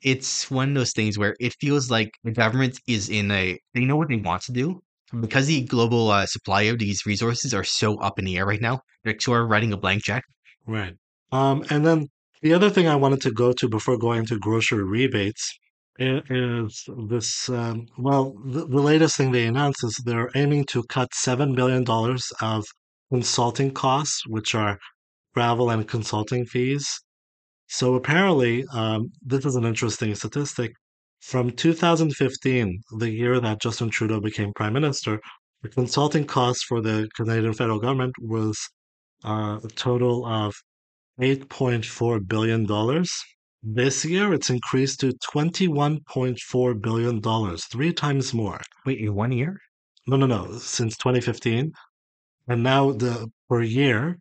it's 0.04 0.52
one 0.52 0.70
of 0.70 0.76
those 0.76 0.92
things 0.92 1.18
where 1.18 1.36
it 1.40 1.56
feels 1.60 1.90
like 1.90 2.12
the 2.24 2.32
government 2.32 2.80
is 2.88 3.10
in 3.10 3.32
a 3.32 3.58
they 3.74 3.86
know 3.86 3.96
what 3.96 4.10
they 4.10 4.18
want 4.18 4.42
to 4.44 4.52
do 4.52 4.82
because 5.22 5.48
the 5.48 5.62
global 5.62 6.10
uh, 6.10 6.26
supply 6.26 6.64
of 6.64 6.80
these 6.80 7.06
resources 7.06 7.54
are 7.54 7.64
so 7.64 8.00
up 8.00 8.20
in 8.20 8.26
the 8.26 8.38
air 8.38 8.46
right 8.46 8.62
now. 8.62 8.82
They're 9.04 9.20
sort 9.20 9.42
of 9.42 9.50
writing 9.50 9.74
a 9.74 9.78
blank 9.78 10.04
check. 10.04 10.24
Right. 10.66 10.96
Um, 11.32 11.64
and 11.70 11.86
then 11.86 12.08
the 12.42 12.54
other 12.54 12.70
thing 12.70 12.88
I 12.88 12.96
wanted 12.96 13.22
to 13.22 13.32
go 13.32 13.54
to 13.54 13.70
before 13.70 13.98
going 13.98 14.26
to 14.28 14.40
grocery 14.40 14.84
rebates 14.84 15.58
is 16.00 16.90
this. 17.08 17.50
Um, 17.50 17.88
well, 17.98 18.34
the, 18.46 18.66
the 18.66 18.82
latest 18.82 19.18
thing 19.18 19.32
they 19.32 19.46
announced 19.46 19.84
is 19.84 20.02
they're 20.04 20.30
aiming 20.36 20.66
to 20.66 20.84
cut 20.84 21.12
$7 21.12 21.56
billion 21.56 21.86
of 22.42 22.66
consulting 23.12 23.72
costs, 23.72 24.24
which 24.28 24.56
are 24.56 24.80
travel 25.34 25.70
and 25.70 25.88
consulting 25.88 26.46
fees. 26.46 27.02
So 27.68 27.96
apparently, 27.96 28.66
um, 28.74 29.12
this 29.22 29.46
is 29.46 29.56
an 29.56 29.66
interesting 29.66 30.14
statistic. 30.16 30.74
From 31.22 31.52
2015, 31.52 32.82
the 32.98 33.10
year 33.10 33.40
that 33.40 33.62
Justin 33.62 33.90
Trudeau 33.90 34.20
became 34.20 34.54
prime 34.54 34.74
minister, 34.74 35.20
the 35.62 35.70
consulting 35.70 36.26
costs 36.26 36.64
for 36.64 36.82
the 36.82 37.10
Canadian 37.16 37.54
federal 37.54 37.80
government 37.80 38.14
was 38.20 38.60
uh, 39.24 39.60
a 39.64 39.68
total 39.70 40.26
of 40.26 40.54
$8.4 41.22 42.28
billion. 42.28 43.06
This 43.64 44.04
year, 44.04 44.34
it's 44.34 44.50
increased 44.50 45.00
to 45.00 45.14
$21.4 45.34 46.82
billion, 46.82 47.58
three 47.72 47.94
times 47.94 48.34
more. 48.34 48.60
Wait, 48.86 49.00
in 49.00 49.16
one 49.16 49.32
year? 49.32 49.58
No, 50.06 50.18
no, 50.18 50.26
no, 50.26 50.58
since 50.58 50.98
2015. 50.98 51.72
And 52.50 52.64
now 52.64 52.92
the 52.92 53.32
per 53.48 53.62
year, 53.62 54.20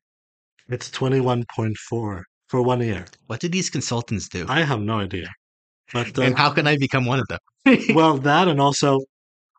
it's 0.69 0.91
21.4 0.91 2.23
for 2.53 2.61
one 2.61 2.83
year. 2.83 3.07
What 3.29 3.41
did 3.41 3.51
these 3.51 3.71
consultants 3.71 4.29
do? 4.29 4.45
I 4.47 4.61
have 4.61 4.81
no 4.81 4.99
idea. 5.01 5.29
But 5.91 6.19
uh, 6.19 6.23
and 6.23 6.37
how 6.37 6.51
can 6.51 6.67
I 6.67 6.77
become 6.77 7.07
one 7.07 7.19
of 7.19 7.27
them? 7.29 7.41
well, 7.97 8.19
that 8.19 8.47
and 8.47 8.61
also, 8.61 9.01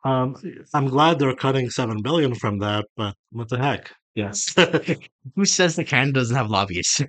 um, 0.06 0.36
I'm 0.76 0.88
glad 0.88 1.18
they're 1.18 1.36
cutting 1.36 1.72
seven 1.72 2.04
billion 2.04 2.36
from 2.36 2.60
that. 2.60 2.86
But 2.96 3.16
what 3.32 3.50
the 3.50 3.58
heck? 3.58 3.92
yes. 4.14 4.56
Who 5.36 5.46
says 5.46 5.76
that 5.76 5.88
Canada 5.88 6.20
doesn't 6.20 6.36
have 6.36 6.52
lobbyists? 6.52 7.02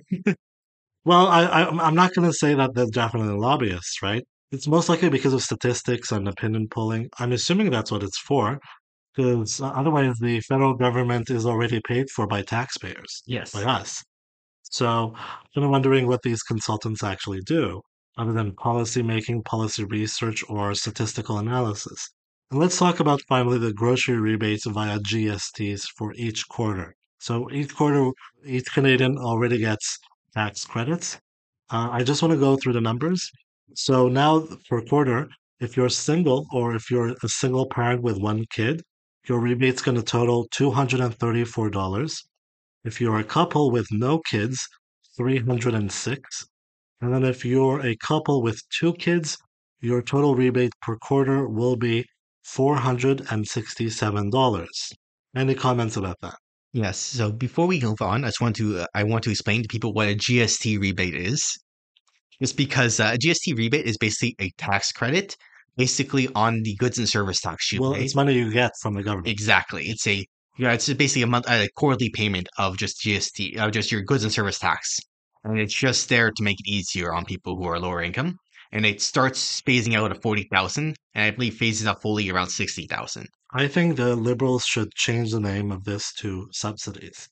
well, 1.05 1.27
I, 1.27 1.43
I 1.43 1.59
I'm 1.85 1.93
not 1.93 2.15
going 2.15 2.27
to 2.27 2.33
say 2.33 2.55
that 2.55 2.71
they're 2.73 2.87
definitely 3.03 3.37
lobbyists, 3.37 4.01
right? 4.01 4.23
It's 4.51 4.67
most 4.67 4.89
likely 4.89 5.09
because 5.09 5.33
of 5.33 5.43
statistics 5.43 6.11
and 6.11 6.27
opinion 6.27 6.67
polling. 6.67 7.09
I'm 7.19 7.31
assuming 7.31 7.69
that's 7.69 7.91
what 7.91 8.01
it's 8.01 8.17
for, 8.17 8.59
because 9.13 9.61
otherwise 9.61 10.15
the 10.19 10.39
federal 10.39 10.73
government 10.73 11.29
is 11.29 11.45
already 11.45 11.79
paid 11.87 12.09
for 12.09 12.25
by 12.25 12.41
taxpayers, 12.41 13.21
yes. 13.27 13.51
by 13.51 13.63
us. 13.63 14.03
So 14.69 15.13
I'm 15.55 15.69
wondering 15.69 16.07
what 16.07 16.21
these 16.21 16.43
consultants 16.43 17.03
actually 17.03 17.41
do, 17.41 17.81
other 18.17 18.33
than 18.33 18.55
policy 18.55 19.01
making, 19.01 19.43
policy 19.43 19.83
research, 19.85 20.43
or 20.49 20.73
statistical 20.73 21.37
analysis. 21.37 22.09
And 22.51 22.59
let's 22.59 22.77
talk 22.77 22.99
about 22.99 23.21
finally 23.27 23.57
the 23.57 23.73
grocery 23.73 24.17
rebates 24.17 24.65
via 24.65 24.99
GSTs 24.99 25.83
for 25.97 26.13
each 26.15 26.47
quarter. 26.47 26.95
So 27.19 27.49
each 27.51 27.75
quarter, 27.75 28.11
each 28.45 28.71
Canadian 28.71 29.17
already 29.17 29.57
gets 29.57 29.97
tax 30.33 30.65
credits. 30.65 31.19
Uh, 31.71 31.89
I 31.91 32.03
just 32.03 32.21
want 32.21 32.33
to 32.33 32.39
go 32.39 32.55
through 32.55 32.73
the 32.73 32.81
numbers. 32.81 33.31
So 33.73 34.07
now 34.07 34.47
per 34.69 34.81
quarter, 34.81 35.27
if 35.59 35.75
you're 35.75 35.89
single 35.89 36.45
or 36.51 36.75
if 36.75 36.91
you're 36.91 37.15
a 37.23 37.29
single 37.29 37.67
parent 37.67 38.01
with 38.03 38.17
one 38.17 38.45
kid, 38.51 38.83
your 39.27 39.39
rebate's 39.39 39.81
going 39.81 39.97
to 39.97 40.03
total 40.03 40.47
$234. 40.49 42.23
If 42.85 43.01
you're 43.01 43.19
a 43.19 43.23
couple 43.23 43.71
with 43.71 43.87
no 43.91 44.19
kids, 44.19 44.67
306. 45.17 46.45
And 47.01 47.13
then 47.13 47.23
if 47.23 47.43
you're 47.43 47.83
a 47.85 47.95
couple 47.97 48.43
with 48.43 48.61
two 48.79 48.93
kids, 48.93 49.37
your 49.81 50.03
total 50.03 50.35
rebate 50.35 50.71
per 50.81 50.95
quarter 50.97 51.49
will 51.49 51.75
be 51.75 52.05
$467. 52.47 54.75
Any 55.35 55.55
comments 55.55 55.97
about 55.97 56.17
that? 56.21 56.35
Yes. 56.73 56.99
So 56.99 57.31
before 57.31 57.65
we 57.65 57.81
move 57.81 58.01
on, 58.01 58.23
I 58.23 58.27
just 58.27 58.39
want 58.39 58.55
to 58.57 58.81
uh, 58.81 58.85
I 58.93 59.03
want 59.03 59.23
to 59.23 59.31
explain 59.31 59.63
to 59.63 59.67
people 59.67 59.91
what 59.93 60.07
a 60.07 60.15
GST 60.15 60.79
rebate 60.79 61.15
is. 61.15 61.57
It's 62.39 62.53
because 62.53 62.99
uh, 62.99 63.15
a 63.15 63.17
GST 63.17 63.57
rebate 63.57 63.85
is 63.85 63.97
basically 63.97 64.35
a 64.39 64.51
tax 64.57 64.91
credit, 64.91 65.35
basically 65.77 66.27
on 66.35 66.61
the 66.63 66.75
goods 66.75 66.99
and 66.99 67.09
service 67.09 67.41
tax 67.41 67.71
you 67.71 67.81
Well, 67.81 67.93
pay. 67.93 67.99
Well, 67.99 68.05
it's 68.05 68.15
money 68.15 68.33
you 68.33 68.51
get 68.51 68.73
from 68.81 68.93
the 68.93 69.03
government. 69.03 69.29
Exactly. 69.29 69.85
It's 69.85 70.05
a 70.05 70.25
yeah. 70.57 70.73
It's 70.73 70.91
basically 70.93 71.21
a 71.23 71.27
month 71.27 71.45
a 71.49 71.67
quarterly 71.75 72.09
payment 72.09 72.47
of 72.57 72.77
just 72.77 73.01
GST, 73.01 73.57
of 73.57 73.71
just 73.71 73.91
your 73.91 74.01
goods 74.01 74.23
and 74.23 74.31
service 74.33 74.59
tax, 74.59 74.99
and 75.43 75.59
it's 75.59 75.73
just 75.73 76.09
there 76.09 76.31
to 76.31 76.43
make 76.43 76.59
it 76.59 76.69
easier 76.69 77.13
on 77.13 77.25
people 77.25 77.55
who 77.55 77.65
are 77.65 77.79
lower 77.79 78.01
income. 78.01 78.37
And 78.71 78.85
it 78.85 79.01
starts 79.01 79.61
phasing 79.61 79.95
out 79.95 80.11
at 80.11 80.21
forty 80.21 80.47
thousand, 80.51 80.95
and 81.13 81.23
I 81.25 81.31
believe 81.31 81.55
phases 81.55 81.87
out 81.87 82.01
fully 82.01 82.29
around 82.29 82.49
sixty 82.49 82.87
thousand. 82.87 83.27
I 83.53 83.67
think 83.67 83.95
the 83.95 84.15
liberals 84.15 84.65
should 84.65 84.93
change 84.95 85.31
the 85.31 85.39
name 85.39 85.71
of 85.71 85.83
this 85.85 86.11
to 86.15 86.47
subsidies. 86.51 87.29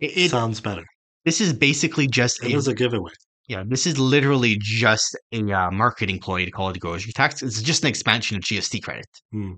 It, 0.00 0.16
it 0.16 0.30
Sounds 0.30 0.60
better. 0.60 0.84
this 1.24 1.40
is 1.40 1.52
basically 1.52 2.06
just 2.06 2.42
It 2.44 2.52
a 2.52 2.56
is 2.56 2.68
a 2.68 2.74
giveaway. 2.74 3.12
Yeah, 3.48 3.62
this 3.66 3.86
is 3.86 3.98
literally 3.98 4.56
just 4.60 5.16
a 5.32 5.52
uh, 5.52 5.70
marketing 5.70 6.18
ploy 6.18 6.44
to 6.44 6.50
call 6.50 6.70
it 6.70 6.76
a 6.76 6.80
grocery 6.80 7.12
tax. 7.12 7.42
It's 7.42 7.62
just 7.62 7.82
an 7.84 7.88
expansion 7.88 8.36
of 8.36 8.42
GST 8.42 8.82
credit, 8.82 9.06
Hmm. 9.32 9.52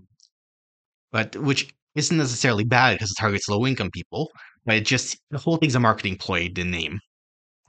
but 1.13 1.37
which 1.37 1.69
isn't 1.99 2.17
necessarily 2.17 2.64
bad 2.64 2.95
because 2.95 3.11
it 3.11 3.17
targets 3.19 3.49
low 3.49 3.67
income 3.67 3.90
people. 3.90 4.31
But 4.64 4.76
it 4.76 4.87
just 4.87 5.19
the 5.31 5.38
whole 5.38 5.57
thing's 5.57 5.75
a 5.75 5.81
marketing 5.81 6.17
ploy. 6.17 6.49
The 6.55 6.64
name. 6.64 7.00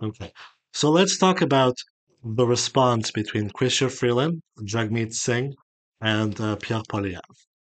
Okay. 0.01 0.31
So 0.73 0.89
let's 0.91 1.17
talk 1.17 1.41
about 1.41 1.75
the 2.23 2.45
response 2.45 3.11
between 3.11 3.49
Chrystia 3.49 3.91
Freeland, 3.91 4.41
Jagmeet 4.63 5.13
Singh, 5.13 5.53
and 6.01 6.39
uh, 6.39 6.55
Pierre 6.57 6.83
Poilievre. 6.89 7.21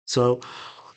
So 0.04 0.40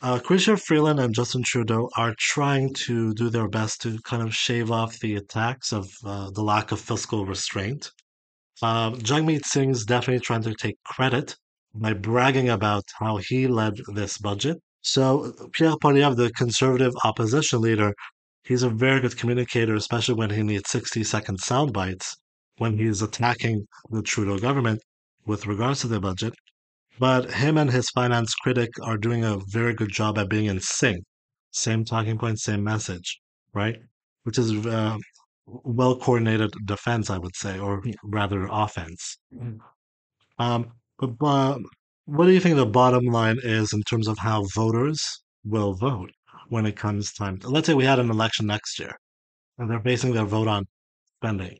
uh, 0.02 0.20
Chrystia 0.20 0.62
Freeland 0.62 1.00
and 1.00 1.14
Justin 1.14 1.44
Trudeau 1.44 1.90
are 1.98 2.14
trying 2.20 2.74
to 2.86 3.14
do 3.14 3.30
their 3.30 3.48
best 3.48 3.82
to 3.82 3.98
kind 4.04 4.22
of 4.22 4.36
shave 4.36 4.72
off 4.72 5.00
the 5.00 5.16
attacks 5.16 5.72
of 5.72 5.90
uh, 6.06 6.30
the 6.32 6.44
lack 6.44 6.72
of 6.72 6.80
fiscal 6.80 7.26
restraint. 7.26 7.92
Um, 8.62 8.96
Jagmeet 9.00 9.46
Singh's 9.46 9.86
definitely 9.86 10.22
trying 10.22 10.44
to 10.44 10.54
take 10.54 10.78
credit 10.84 11.36
by 11.74 11.94
bragging 11.94 12.50
about 12.50 12.84
how 13.00 13.18
he 13.18 13.48
led 13.48 13.74
this 13.94 14.18
budget. 14.18 14.58
So 14.86 15.34
Pierre 15.52 15.78
Poilievre, 15.78 16.16
the 16.16 16.32
conservative 16.34 16.94
opposition 17.04 17.60
leader, 17.60 17.96
he's 18.44 18.62
a 18.62 18.70
very 18.70 19.02
good 19.02 19.18
communicator, 19.18 19.74
especially 19.74 20.14
when 20.14 20.30
he 20.30 20.44
needs 20.44 20.70
60 20.70 21.04
second 21.04 21.40
sound 21.40 21.74
bites 21.74 22.16
when 22.60 22.78
he's 22.78 23.02
attacking 23.02 23.66
the 23.90 24.04
Trudeau 24.04 24.38
government 24.38 24.80
with 25.26 25.48
regards 25.48 25.82
to 25.82 25.88
the 25.88 26.00
budget. 26.00 26.36
But 27.00 27.32
him 27.32 27.58
and 27.58 27.72
his 27.72 27.90
finance 27.90 28.36
critic 28.36 28.70
are 28.84 28.96
doing 28.96 29.26
a 29.26 29.40
very 29.48 29.74
good 29.74 29.92
job 29.92 30.20
at 30.20 30.30
being 30.30 30.46
in 30.46 30.60
sync. 30.60 31.04
Same 31.50 31.84
talking 31.84 32.20
point, 32.20 32.40
same 32.40 32.64
message, 32.64 33.20
right? 33.56 33.80
Which 34.22 34.38
is 34.38 34.52
uh, 34.68 34.98
well 35.48 35.98
coordinated 35.98 36.52
defense, 36.64 37.10
I 37.10 37.18
would 37.18 37.36
say, 37.36 37.58
or 37.58 37.84
rather 38.04 38.48
offense. 38.52 39.18
Um, 40.38 40.74
but, 41.00 41.18
but 41.18 41.60
what 42.06 42.26
do 42.26 42.32
you 42.32 42.40
think 42.40 42.56
the 42.56 42.66
bottom 42.66 43.06
line 43.06 43.38
is 43.44 43.74
in 43.74 43.82
terms 43.84 44.08
of 44.08 44.18
how 44.20 44.44
voters 44.56 45.00
will 45.44 45.74
vote 45.74 46.12
when 46.50 46.66
it 46.66 46.76
comes 46.76 47.12
time? 47.14 47.40
Let's 47.44 47.68
say 47.68 47.74
we 47.74 47.86
had 47.86 48.00
an 48.00 48.10
election 48.10 48.48
next 48.48 48.80
year, 48.80 48.96
and 49.58 49.70
they're 49.70 49.80
basing 49.80 50.14
their 50.14 50.26
vote 50.26 50.48
on 50.48 50.66
spending, 51.18 51.58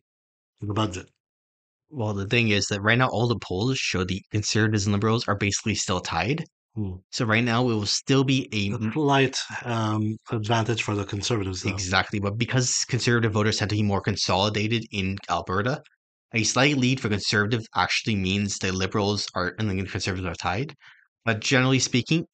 the 0.62 0.74
budget. 0.74 1.10
Well, 1.90 2.14
the 2.14 2.28
thing 2.28 2.50
is 2.50 2.66
that 2.68 2.82
right 2.82 2.98
now 2.98 3.08
all 3.10 3.28
the 3.28 3.40
polls 3.40 3.78
show 3.78 4.04
the 4.04 4.22
conservatives 4.32 4.86
and 4.86 4.94
liberals 4.94 5.28
are 5.28 5.36
basically 5.38 5.76
still 5.76 6.00
tied. 6.02 6.44
Hmm. 6.76 6.96
So 7.12 7.26
right 7.26 7.44
now 7.44 7.62
it 7.64 7.74
will 7.74 7.86
still 7.86 8.24
be 8.24 8.50
a 8.52 8.76
A 8.76 8.92
slight 8.92 9.38
um, 9.64 10.18
advantage 10.32 10.84
for 10.84 10.94
the 10.96 11.06
conservatives, 11.06 11.64
though. 11.64 11.70
exactly, 11.72 12.20
but 12.20 12.38
because 12.38 12.86
conservative 12.86 13.32
voters 13.34 13.58
tend 13.58 13.70
to 13.70 13.76
be 13.76 13.84
more 13.84 14.02
consolidated 14.02 14.86
in 14.92 15.18
Alberta, 15.30 15.82
a 16.34 16.44
slight 16.44 16.78
lead 16.78 17.00
for 17.00 17.10
conservative 17.10 17.66
actually 17.76 18.16
means 18.16 18.58
the 18.58 18.72
liberals 18.72 19.28
are 19.36 19.56
and 19.60 19.70
the 19.70 19.76
conservatives 19.86 20.28
are 20.28 20.36
tied. 20.36 20.74
But 21.24 21.40
generally 21.40 21.80
speaking, 21.80 22.26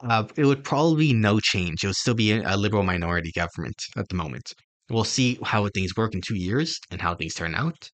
uh, 0.00 0.24
it 0.36 0.44
would 0.44 0.64
probably 0.64 1.08
be 1.08 1.12
no 1.12 1.40
change. 1.40 1.82
It 1.82 1.88
would 1.88 1.96
still 1.96 2.14
be 2.14 2.32
a, 2.32 2.56
liberal 2.56 2.82
minority 2.82 3.32
government 3.34 3.76
at 3.96 4.08
the 4.08 4.16
moment. 4.16 4.52
We'll 4.90 5.04
see 5.04 5.38
how 5.42 5.68
things 5.68 5.96
work 5.96 6.14
in 6.14 6.20
two 6.20 6.36
years 6.36 6.78
and 6.90 7.00
how 7.00 7.14
things 7.14 7.34
turn 7.34 7.54
out. 7.54 7.90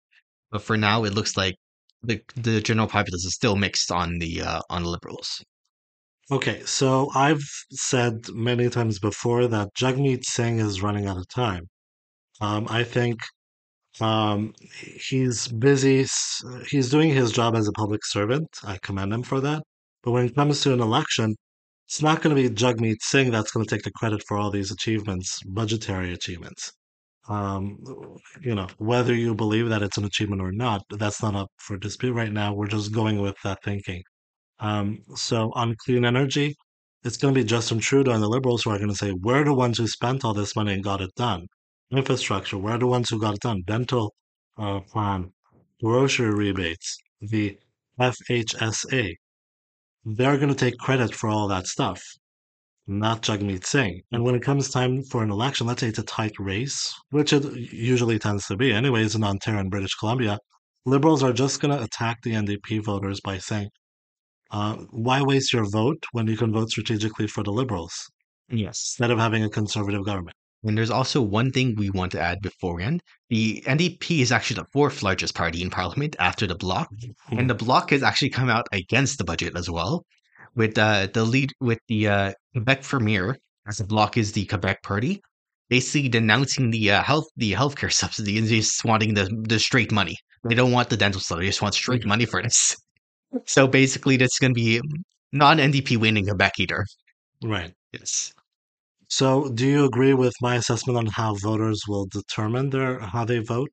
But 0.51 0.63
for 0.63 0.77
now, 0.77 1.05
it 1.05 1.15
looks 1.15 1.37
like 1.37 1.55
the 2.03 2.21
the 2.37 2.61
general 2.61 2.87
populace 2.87 3.25
is 3.25 3.35
still 3.35 3.57
mixed 3.57 3.91
on 3.91 4.19
the 4.19 4.43
uh, 4.43 4.61
on 4.71 4.85
liberals. 4.85 5.43
Okay, 6.31 6.63
so 6.65 7.11
I've 7.15 7.45
said 7.73 8.29
many 8.33 8.71
times 8.71 8.99
before 8.99 9.47
that 9.49 9.75
Jagmeet 9.75 10.25
Singh 10.25 10.59
is 10.59 10.83
running 10.83 11.07
out 11.07 11.19
of 11.19 11.29
time. 11.29 11.69
Um, 12.41 12.67
I 12.71 12.83
think 12.85 13.21
um, 14.01 14.55
he's 15.09 15.49
busy. 15.49 16.07
He's 16.69 16.91
doing 16.91 17.11
his 17.11 17.33
job 17.33 17.55
as 17.55 17.69
a 17.69 17.73
public 17.73 18.05
servant. 18.05 18.49
I 18.65 18.79
commend 18.83 19.13
him 19.13 19.23
for 19.23 19.41
that. 19.41 19.63
But 20.03 20.13
when 20.13 20.27
it 20.27 20.35
comes 20.35 20.61
to 20.63 20.73
an 20.73 20.81
election, 20.81 21.37
it's 21.87 22.03
not 22.03 22.23
going 22.23 22.35
to 22.35 22.43
be 22.43 22.55
Jagmeet 22.55 22.97
Singh 23.03 23.31
that's 23.31 23.53
going 23.53 23.65
to 23.65 23.75
take 23.75 23.85
the 23.85 23.91
credit 23.93 24.23
for 24.27 24.37
all 24.37 24.51
these 24.51 24.71
achievements, 24.71 25.41
budgetary 25.47 26.13
achievements. 26.13 26.73
Um, 27.29 27.79
you 28.43 28.55
know, 28.55 28.67
whether 28.79 29.15
you 29.15 29.35
believe 29.35 29.69
that 29.69 29.83
it's 29.83 29.97
an 29.97 30.05
achievement 30.05 30.43
or 30.43 30.53
not, 30.53 30.83
that's 30.91 31.23
not 31.23 31.35
up 31.35 31.49
for 31.59 31.77
dispute 31.79 32.13
right 32.13 32.33
now. 32.33 32.53
We're 32.53 32.67
just 32.67 32.93
going 32.93 33.21
with 33.21 33.37
that 33.45 33.63
thinking. 33.63 34.03
Um, 34.59 34.99
so 35.15 35.51
on 35.55 35.75
clean 35.85 36.05
energy, 36.05 36.55
it's 37.03 37.17
going 37.17 37.35
to 37.35 37.41
be 37.41 37.47
Justin 37.47 37.79
Trudeau 37.79 38.13
and 38.13 38.23
the 38.23 38.29
Liberals 38.29 38.63
who 38.63 38.71
are 38.71 38.79
going 38.79 38.91
to 38.91 38.97
say, 38.97 39.13
we're 39.13 39.45
the 39.45 39.55
ones 39.55 39.79
who 39.79 39.87
spent 39.87 40.25
all 40.25 40.35
this 40.35 40.57
money 40.57 40.75
and 40.75 40.85
got 40.85 41.01
it 41.01 41.15
done. 41.17 41.47
Infrastructure, 41.97 42.59
we're 42.59 42.79
the 42.79 42.87
ones 42.87 43.09
who 43.11 43.21
got 43.21 43.35
it 43.35 43.41
done. 43.41 43.63
Dental 43.67 44.15
uh, 44.59 44.81
plan, 44.81 45.33
grocery 45.83 46.31
rebates, 46.35 46.99
the 47.21 47.59
FHSA. 48.01 49.15
They're 50.05 50.37
going 50.37 50.49
to 50.49 50.55
take 50.55 50.79
credit 50.79 51.15
for 51.15 51.29
all 51.31 51.49
that 51.49 51.67
stuff, 51.67 52.03
not 52.87 53.23
Jagmeet 53.23 53.65
Singh. 53.65 54.03
And 54.13 54.25
when 54.25 54.35
it 54.35 54.43
comes 54.43 54.71
time 54.71 55.03
for 55.05 55.23
an 55.23 55.31
election, 55.31 55.67
let's 55.67 55.81
say 55.81 55.89
it's 55.89 55.99
a 55.99 56.05
tight 56.05 56.33
race, 56.39 56.93
which 57.11 57.33
it 57.33 57.45
usually 57.73 58.19
tends 58.19 58.47
to 58.47 58.57
be, 58.57 58.73
anyways, 58.73 59.15
in 59.15 59.25
Ontario 59.25 59.61
and 59.61 59.71
British 59.71 59.95
Columbia, 59.95 60.39
Liberals 60.87 61.23
are 61.23 61.33
just 61.33 61.61
going 61.61 61.75
to 61.75 61.83
attack 61.83 62.21
the 62.23 62.33
NDP 62.33 62.85
voters 62.85 63.21
by 63.23 63.39
saying, 63.39 63.71
uh, 64.51 64.77
why 64.91 65.23
waste 65.23 65.53
your 65.53 65.65
vote 65.71 66.05
when 66.13 66.27
you 66.27 66.37
can 66.37 66.53
vote 66.53 66.69
strategically 66.71 67.27
for 67.27 67.43
the 67.43 67.51
Liberals 67.51 67.95
Yes. 68.51 68.95
instead 68.99 69.11
of 69.11 69.19
having 69.19 69.45
a 69.45 69.49
conservative 69.49 70.05
government? 70.05 70.37
And 70.65 70.77
there's 70.79 70.91
also 70.91 71.21
one 71.21 71.51
thing 71.51 71.75
we 71.77 71.91
want 71.91 72.13
to 72.13 72.21
add 72.21 72.41
beforehand. 72.41 73.03
The 73.29 73.63
NDP 73.67 74.21
is 74.21 74.33
actually 74.33 74.57
the 74.57 74.67
fourth 74.73 75.03
largest 75.03 75.35
party 75.35 75.63
in 75.63 75.71
parliament 75.71 76.17
after 76.19 76.47
the 76.47 76.55
Bloc, 76.55 76.89
Hmm. 77.29 77.39
and 77.39 77.51
the 77.51 77.55
Bloc 77.55 77.91
has 77.91 78.03
actually 78.03 78.31
come 78.31 78.49
out 78.49 78.67
against 78.73 79.19
the 79.19 79.25
budget 79.25 79.57
as 79.57 79.69
well. 79.71 80.05
With 80.57 80.79
uh, 80.79 81.09
the 81.13 81.25
lead, 81.25 81.53
with 81.61 81.81
the 81.89 82.09
uh, 82.09 82.33
Quebec 82.53 82.83
Premier, 82.83 83.37
as 83.69 83.79
the 83.79 83.85
Bloc 83.85 84.17
is 84.17 84.33
the 84.33 84.47
Quebec 84.47 84.83
party, 84.83 85.21
basically 85.69 86.09
denouncing 86.09 86.71
the 86.71 86.93
uh, 86.93 87.03
health, 87.03 87.27
the 87.37 87.53
healthcare 87.53 87.93
subsidy, 88.03 88.39
and 88.39 88.47
just 88.49 88.85
wanting 88.85 89.15
the 89.15 89.29
the 89.49 89.59
straight 89.59 89.93
money. 89.93 90.17
They 90.49 90.55
don't 90.55 90.73
want 90.73 90.91
the 90.91 90.97
dental 90.97 91.21
stuff; 91.21 91.39
they 91.39 91.47
just 91.47 91.63
want 91.63 91.75
straight 91.75 92.07
money 92.07 92.25
for 92.27 92.43
this. 92.43 92.77
So 93.47 93.67
basically, 93.67 94.17
that's 94.17 94.39
going 94.39 94.55
to 94.55 94.61
be 94.61 94.81
non 95.33 95.59
NDP 95.59 95.97
winning 95.97 96.27
Quebec 96.27 96.53
either. 96.61 96.87
Right. 97.43 97.73
Yes. 97.93 98.33
So, 99.17 99.49
do 99.49 99.65
you 99.69 99.85
agree 99.85 100.15
with 100.15 100.35
my 100.41 100.57
assessment 100.57 100.99
on 100.99 101.07
how 101.07 101.37
voters 101.37 101.81
will 101.87 102.07
determine 102.07 102.71
their 102.71 102.99
how 102.99 103.25
they 103.25 103.39
vote? 103.39 103.71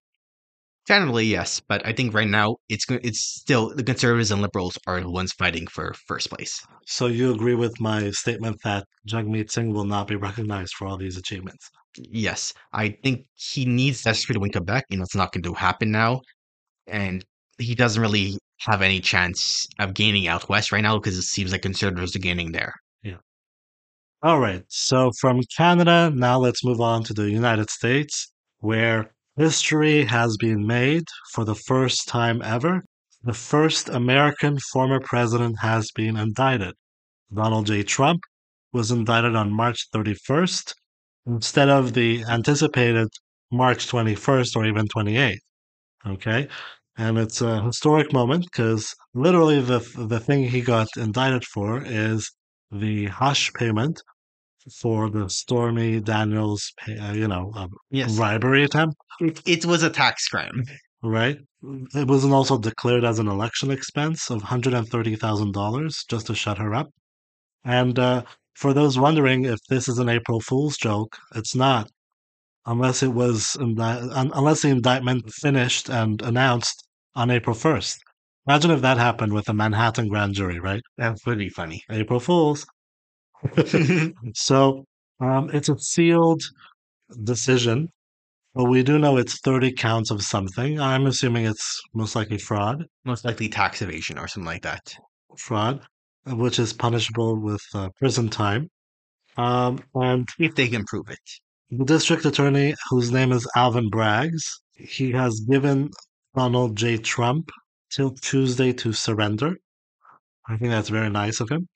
Generally, 0.87 1.25
yes, 1.25 1.59
but 1.59 1.83
I 1.83 1.91
think 1.91 2.13
right 2.13 2.27
now 2.27 2.57
it's 2.69 2.85
it's 2.89 3.23
still 3.41 3.73
the 3.73 3.83
conservatives 3.83 4.29
and 4.29 4.43
liberals 4.43 4.77
are 4.85 5.01
the 5.01 5.09
ones 5.09 5.33
fighting 5.33 5.65
for 5.65 5.95
first 6.05 6.29
place. 6.29 6.61
So, 6.85 7.07
you 7.07 7.33
agree 7.33 7.55
with 7.55 7.79
my 7.79 8.11
statement 8.11 8.57
that 8.63 8.85
Jagmeet 9.07 9.49
Singh 9.49 9.73
will 9.73 9.85
not 9.85 10.07
be 10.07 10.15
recognized 10.15 10.73
for 10.75 10.85
all 10.87 10.97
these 10.97 11.17
achievements? 11.17 11.67
Yes, 11.97 12.53
I 12.71 12.89
think 13.03 13.25
he 13.33 13.65
needs 13.65 14.03
desperately 14.03 14.35
to 14.35 14.41
win 14.41 14.51
Quebec. 14.51 14.85
You 14.89 14.97
know, 14.97 15.03
it's 15.03 15.15
not 15.15 15.31
going 15.31 15.41
to 15.43 15.53
happen 15.55 15.89
now, 15.89 16.21
and 16.87 17.25
he 17.57 17.75
doesn't 17.75 18.01
really 18.01 18.37
have 18.59 18.81
any 18.83 18.99
chance 18.99 19.67
of 19.79 19.95
gaining 19.95 20.27
out 20.27 20.49
west 20.49 20.71
right 20.71 20.83
now 20.83 20.97
because 20.99 21.17
it 21.17 21.23
seems 21.23 21.51
like 21.51 21.63
conservatives 21.63 22.15
are 22.15 22.19
gaining 22.19 22.51
there. 22.51 22.75
All 24.23 24.39
right. 24.39 24.63
So, 24.67 25.11
from 25.19 25.41
Canada, 25.57 26.11
now 26.13 26.37
let's 26.37 26.63
move 26.63 26.79
on 26.79 27.03
to 27.05 27.13
the 27.13 27.31
United 27.31 27.71
States, 27.71 28.31
where 28.59 29.11
history 29.35 30.05
has 30.05 30.37
been 30.37 30.67
made 30.67 31.05
for 31.33 31.43
the 31.43 31.55
first 31.55 32.07
time 32.07 32.39
ever. 32.43 32.83
The 33.23 33.33
first 33.33 33.89
American 33.89 34.59
former 34.71 34.99
president 34.99 35.57
has 35.61 35.89
been 35.91 36.17
indicted. 36.17 36.75
Donald 37.33 37.65
J. 37.65 37.81
Trump 37.81 38.21
was 38.71 38.91
indicted 38.91 39.35
on 39.35 39.51
March 39.51 39.87
31st 39.91 40.73
instead 41.25 41.69
of 41.69 41.93
the 41.93 42.23
anticipated 42.25 43.07
March 43.51 43.87
21st 43.87 44.55
or 44.55 44.65
even 44.65 44.87
28th. 44.87 45.37
Okay. 46.05 46.47
And 46.95 47.17
it's 47.17 47.41
a 47.41 47.63
historic 47.63 48.13
moment 48.13 48.45
because 48.45 48.93
literally 49.15 49.61
the, 49.61 49.79
the 49.97 50.19
thing 50.19 50.43
he 50.43 50.61
got 50.61 50.89
indicted 50.95 51.43
for 51.45 51.81
is 51.83 52.31
the 52.71 53.05
hush 53.07 53.51
payment 53.53 54.01
for 54.79 55.09
the 55.09 55.27
Stormy 55.29 55.99
Daniels, 55.99 56.71
pay, 56.77 56.97
uh, 56.97 57.13
you 57.13 57.27
know, 57.27 57.51
uh, 57.55 57.67
Yes, 57.89 58.15
bribery 58.15 58.63
attempt, 58.63 58.95
it, 59.19 59.41
it 59.47 59.65
was 59.65 59.83
a 59.83 59.89
tax 59.89 60.27
crime. 60.27 60.63
right? 61.03 61.37
It 61.95 62.07
was 62.07 62.23
also 62.25 62.57
declared 62.57 63.03
as 63.03 63.19
an 63.19 63.27
election 63.27 63.71
expense 63.71 64.29
of 64.29 64.43
$130,000 64.43 66.07
just 66.09 66.27
to 66.27 66.35
shut 66.35 66.57
her 66.59 66.73
up. 66.73 66.89
And 67.63 67.97
uh, 67.99 68.23
for 68.55 68.73
those 68.73 68.97
wondering 68.99 69.45
if 69.45 69.59
this 69.69 69.87
is 69.87 69.97
an 69.99 70.09
April 70.09 70.39
Fool's 70.39 70.77
joke, 70.77 71.17
it's 71.35 71.55
not, 71.55 71.89
unless 72.65 73.01
it 73.03 73.09
was 73.13 73.57
indi- 73.59 73.81
unless 73.81 74.61
the 74.61 74.69
indictment 74.69 75.31
finished 75.33 75.89
and 75.89 76.21
announced 76.21 76.87
on 77.15 77.29
April 77.31 77.55
1st. 77.55 77.97
Imagine 78.47 78.71
if 78.71 78.81
that 78.81 78.97
happened 78.97 79.33
with 79.33 79.47
a 79.49 79.53
Manhattan 79.53 80.07
grand 80.07 80.33
jury, 80.33 80.59
right? 80.59 80.81
That 80.97 81.17
would 81.25 81.37
be 81.37 81.49
funny. 81.49 81.83
April 81.89 82.19
Fools. 82.19 82.65
so 84.33 84.85
um, 85.19 85.49
it's 85.53 85.69
a 85.69 85.77
sealed 85.77 86.41
decision, 87.23 87.89
but 88.53 88.65
we 88.65 88.83
do 88.83 88.97
know 88.99 89.17
it's 89.17 89.39
30 89.41 89.73
counts 89.73 90.11
of 90.11 90.21
something. 90.23 90.79
I'm 90.79 91.05
assuming 91.07 91.45
it's 91.45 91.81
most 91.93 92.15
likely 92.15 92.37
fraud, 92.37 92.85
Most 93.05 93.25
likely 93.25 93.49
tax 93.49 93.81
evasion 93.81 94.17
or 94.17 94.27
something 94.27 94.45
like 94.47 94.63
that. 94.63 94.93
fraud, 95.37 95.81
which 96.25 96.59
is 96.59 96.73
punishable 96.73 97.39
with 97.39 97.61
uh, 97.73 97.89
prison 97.99 98.29
time. 98.29 98.69
Um, 99.37 99.79
and 99.95 100.27
If 100.39 100.55
they 100.55 100.67
can 100.67 100.83
prove 100.85 101.09
it. 101.09 101.19
the 101.69 101.85
district 101.85 102.25
attorney, 102.25 102.75
whose 102.89 103.11
name 103.11 103.31
is 103.31 103.47
Alvin 103.55 103.89
Braggs, 103.89 104.43
he 104.75 105.11
has 105.11 105.39
given 105.49 105.89
Donald 106.35 106.75
J. 106.75 106.97
Trump 106.97 107.49
till 107.93 108.11
Tuesday 108.11 108.73
to 108.73 108.93
surrender. 108.93 109.57
I 110.47 110.57
think 110.57 110.71
that's 110.71 110.89
very 110.89 111.09
nice 111.09 111.39
of 111.39 111.49
him. 111.49 111.67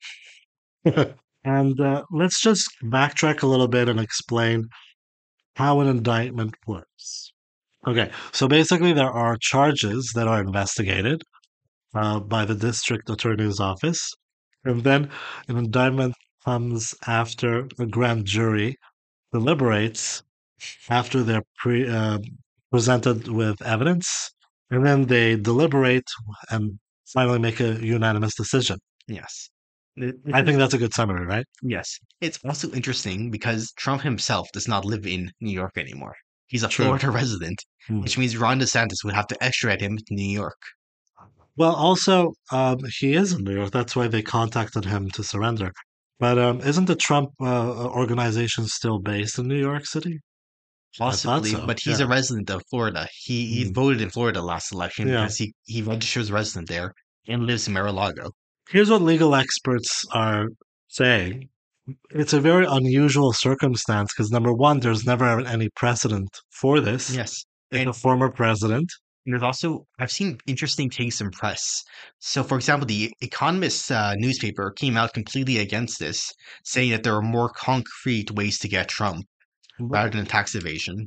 and 1.44 1.80
uh, 1.80 2.04
let's 2.10 2.40
just 2.40 2.70
backtrack 2.82 3.42
a 3.42 3.46
little 3.46 3.68
bit 3.68 3.88
and 3.88 4.00
explain 4.00 4.68
how 5.54 5.80
an 5.80 5.88
indictment 5.88 6.54
works. 6.66 7.32
Okay, 7.86 8.10
so 8.32 8.48
basically, 8.48 8.92
there 8.92 9.10
are 9.10 9.36
charges 9.36 10.12
that 10.14 10.26
are 10.26 10.40
investigated 10.40 11.22
uh, 11.94 12.18
by 12.18 12.44
the 12.44 12.54
district 12.54 13.08
attorney's 13.08 13.60
office, 13.60 14.12
and 14.64 14.82
then 14.82 15.08
an 15.48 15.56
indictment 15.56 16.14
comes 16.44 16.94
after 17.06 17.68
the 17.76 17.86
grand 17.86 18.24
jury 18.26 18.76
deliberates 19.32 20.22
after 20.88 21.22
they're 21.22 21.42
pre, 21.58 21.88
uh, 21.88 22.18
presented 22.70 23.28
with 23.28 23.60
evidence, 23.62 24.32
and 24.70 24.84
then 24.84 25.06
they 25.06 25.36
deliberate 25.36 26.08
and 26.50 26.78
finally 27.06 27.38
make 27.38 27.60
a 27.60 27.74
unanimous 27.84 28.34
decision. 28.34 28.78
Yes. 29.06 29.48
I 29.98 30.42
think 30.42 30.58
that's 30.58 30.74
a 30.74 30.78
good 30.78 30.92
summary, 30.92 31.24
right? 31.24 31.46
Yes. 31.62 31.98
It's 32.20 32.38
also 32.44 32.70
interesting 32.72 33.30
because 33.30 33.72
Trump 33.76 34.02
himself 34.02 34.48
does 34.52 34.68
not 34.68 34.84
live 34.84 35.06
in 35.06 35.30
New 35.40 35.52
York 35.52 35.78
anymore. 35.78 36.14
He's 36.48 36.62
a 36.62 36.68
True. 36.68 36.84
Florida 36.86 37.10
resident, 37.10 37.58
Hmm. 37.86 38.02
which 38.02 38.18
means 38.18 38.36
Ron 38.36 38.60
DeSantis 38.60 39.04
would 39.04 39.14
have 39.14 39.26
to 39.28 39.42
extradite 39.42 39.80
him 39.80 39.96
to 39.96 40.14
New 40.14 40.28
York. 40.28 40.60
Well, 41.56 41.74
also, 41.74 42.34
um, 42.52 42.78
he 43.00 43.14
is 43.14 43.32
in 43.32 43.44
New 43.44 43.54
York. 43.54 43.70
That's 43.70 43.96
why 43.96 44.08
they 44.08 44.22
contacted 44.22 44.84
him 44.84 45.10
to 45.12 45.24
surrender. 45.24 45.72
But 46.18 46.38
um, 46.38 46.60
isn't 46.60 46.84
the 46.86 46.96
Trump 46.96 47.30
uh, 47.40 47.86
organization 47.88 48.66
still 48.66 48.98
based 48.98 49.38
in 49.38 49.48
New 49.48 49.58
York 49.58 49.86
City? 49.86 50.20
Possibly, 50.98 51.50
so, 51.50 51.66
but 51.66 51.78
he's 51.80 51.98
yeah. 52.00 52.06
a 52.06 52.08
resident 52.08 52.48
of 52.50 52.62
Florida. 52.70 53.08
He 53.24 53.46
he 53.54 53.64
Mm. 53.66 53.74
voted 53.74 54.00
in 54.00 54.10
Florida 54.10 54.40
last 54.42 54.72
election 54.72 55.08
Yeah. 55.08 55.22
because 55.22 55.36
he 55.36 55.54
he 55.64 55.82
registers 55.82 56.30
resident 56.32 56.68
there 56.68 56.92
and 57.28 57.46
lives 57.46 57.66
in 57.68 57.74
Mar-a-Lago. 57.74 58.30
Here's 58.70 58.90
what 58.90 59.02
legal 59.02 59.34
experts 59.34 60.04
are 60.12 60.46
saying. 60.88 61.48
It's 62.10 62.32
a 62.32 62.40
very 62.40 62.66
unusual 62.68 63.32
circumstance 63.32 64.12
because 64.12 64.30
number 64.32 64.52
one, 64.52 64.80
there's 64.80 65.04
never 65.06 65.40
any 65.46 65.68
precedent 65.76 66.28
for 66.50 66.80
this. 66.80 67.10
Yes, 67.14 67.32
It's 67.70 67.80
and 67.80 67.88
a 67.90 67.92
former 67.92 68.28
president. 68.30 68.88
there's 69.28 69.42
also 69.50 69.86
I've 70.00 70.10
seen 70.10 70.38
interesting 70.46 70.88
takes 70.90 71.20
in 71.20 71.30
press. 71.30 71.62
So, 72.18 72.42
for 72.42 72.56
example, 72.56 72.86
the 72.86 73.12
Economist 73.20 73.90
uh, 73.92 74.14
newspaper 74.16 74.70
came 74.82 74.96
out 74.96 75.14
completely 75.14 75.58
against 75.58 75.98
this, 76.00 76.32
saying 76.64 76.90
that 76.92 77.02
there 77.04 77.14
are 77.14 77.22
more 77.36 77.50
concrete 77.50 78.30
ways 78.32 78.58
to 78.60 78.68
get 78.68 78.88
Trump 78.88 79.24
rather 79.80 80.10
than 80.10 80.26
tax 80.26 80.54
evasion. 80.54 81.06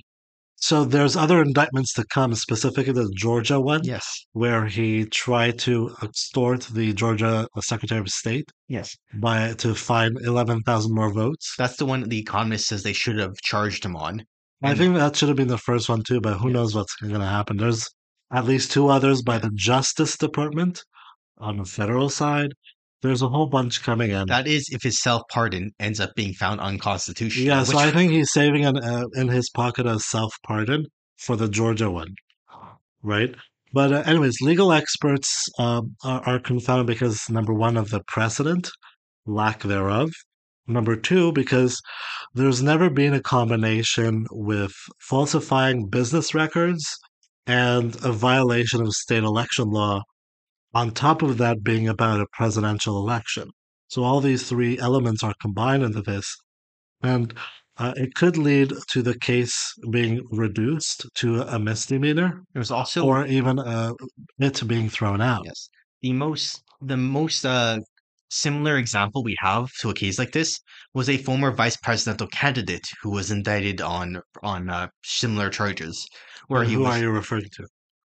So 0.62 0.84
there's 0.84 1.16
other 1.16 1.42
indictments 1.42 1.94
to 1.94 2.04
come, 2.12 2.36
specifically 2.36 2.92
the 2.92 3.10
Georgia 3.16 3.62
one, 3.62 3.82
Yes, 3.84 4.26
where 4.34 4.66
he 4.66 5.06
tried 5.06 5.58
to 5.60 5.96
extort 6.04 6.64
the 6.64 6.92
Georgia 6.94 7.48
uh, 7.56 7.62
Secretary 7.62 8.02
of 8.02 8.10
State 8.10 8.50
yes, 8.68 8.94
by 9.16 9.54
to 9.54 9.74
find 9.74 10.18
eleven 10.26 10.62
thousand 10.64 10.94
more 10.94 11.14
votes. 11.14 11.56
that's 11.58 11.78
the 11.78 11.86
one 11.86 12.10
the 12.10 12.20
Economist 12.20 12.68
says 12.68 12.84
they 12.84 12.92
should 12.94 13.18
have 13.20 13.36
charged 13.42 13.86
him 13.86 13.96
on. 13.96 14.24
I 14.62 14.76
think 14.76 14.96
that 14.96 15.16
should 15.16 15.30
have 15.30 15.38
been 15.38 15.48
the 15.48 15.58
first 15.58 15.88
one 15.88 16.04
too, 16.04 16.20
but 16.20 16.38
who 16.40 16.50
Yes. 16.50 16.54
knows 16.56 16.76
what's 16.76 16.96
going 16.98 17.14
to 17.22 17.26
happen? 17.26 17.56
There's 17.56 17.88
at 18.34 18.44
least 18.44 18.72
two 18.74 18.90
others 18.90 19.22
by 19.22 19.38
the 19.38 19.52
Justice 19.56 20.18
Department 20.18 20.84
on 21.38 21.56
the 21.56 21.64
federal 21.64 22.10
side. 22.10 22.52
There's 23.02 23.22
a 23.22 23.30
whole 23.30 23.48
bunch 23.48 23.82
coming 23.82 24.12
in. 24.12 24.28
That 24.28 24.48
is, 24.48 24.68
if 24.72 24.84
his 24.84 25.02
self 25.02 25.24
pardon 25.32 25.72
ends 25.80 26.00
up 26.00 26.12
being 26.16 26.34
found 26.34 26.60
unconstitutional. 26.60 27.46
yeah, 27.48 27.64
so 27.64 27.78
which- 27.78 27.86
I 27.88 27.92
think 27.92 28.12
he's 28.12 28.32
saving 28.32 28.66
an, 28.66 28.78
uh, 28.78 29.06
in 29.16 29.30
his 29.30 29.50
pocket 29.50 29.86
a 29.86 30.00
self 30.00 30.34
pardon 30.46 30.86
for 31.18 31.36
the 31.36 31.48
Georgia 31.48 31.90
one, 31.90 32.14
right? 33.02 33.34
But 33.72 33.94
uh, 33.94 34.04
anyways, 34.06 34.42
legal 34.42 34.72
experts 34.74 35.48
um, 35.60 35.96
are, 36.04 36.22
are 36.28 36.40
confounded 36.40 36.88
because 36.88 37.30
number 37.30 37.54
one 37.54 37.78
of 37.78 37.90
the 37.90 38.02
precedent, 38.08 38.70
lack 39.26 39.62
thereof. 39.62 40.10
Number 40.68 40.96
two, 40.96 41.32
because 41.32 41.80
there's 42.34 42.62
never 42.62 42.90
been 42.90 43.14
a 43.14 43.22
combination 43.22 44.26
with 44.32 44.72
falsifying 45.00 45.88
business 45.88 46.34
records 46.36 46.84
and 47.48 47.96
a 48.04 48.12
violation 48.12 48.82
of 48.82 48.92
state 48.94 49.24
election 49.24 49.66
law, 49.70 50.02
on 50.74 50.92
top 50.92 51.22
of 51.22 51.38
that 51.38 51.64
being 51.64 51.88
about 51.88 52.20
a 52.20 52.28
presidential 52.34 52.98
election. 52.98 53.50
So 53.88 54.04
all 54.04 54.22
these 54.22 54.48
three 54.48 54.78
elements 54.80 55.24
are 55.24 55.34
combined 55.42 55.84
into 55.84 56.02
this, 56.02 56.36
and 57.02 57.34
uh, 57.78 57.94
it 57.96 58.14
could 58.14 58.38
lead 58.38 58.74
to 58.92 59.02
the 59.02 59.18
case 59.18 59.74
being 59.90 60.22
reduced 60.32 61.06
to 61.16 61.42
a 61.44 61.58
misdemeanor 61.58 62.44
There's 62.54 62.72
also 62.72 63.06
or 63.06 63.26
even 63.26 63.58
uh, 63.60 63.94
it 64.38 64.68
being 64.68 64.90
thrown 64.90 65.22
out. 65.22 65.46
yes, 65.46 65.70
the 66.02 66.14
most 66.14 66.64
the 66.82 66.98
most 66.98 67.46
uh, 67.46 67.80
similar 68.30 68.78
example 68.78 69.24
we 69.24 69.36
have 69.40 69.72
to 69.82 69.90
a 69.90 69.94
case 69.94 70.20
like 70.20 70.32
this 70.34 70.60
was 70.94 71.10
a 71.10 71.18
former 71.18 71.52
vice 71.52 71.78
presidential 71.78 72.28
candidate 72.28 72.88
who 73.02 73.10
was 73.12 73.32
indicted 73.32 73.82
on 73.82 74.22
on 74.44 74.70
uh, 74.70 74.88
similar 75.04 75.50
charges, 75.50 76.08
where 76.48 76.64
he 76.64 76.76
Who 76.76 76.82
was 76.82 76.96
are 76.96 77.00
you 77.00 77.10
referring 77.12 77.50
to? 77.54 77.68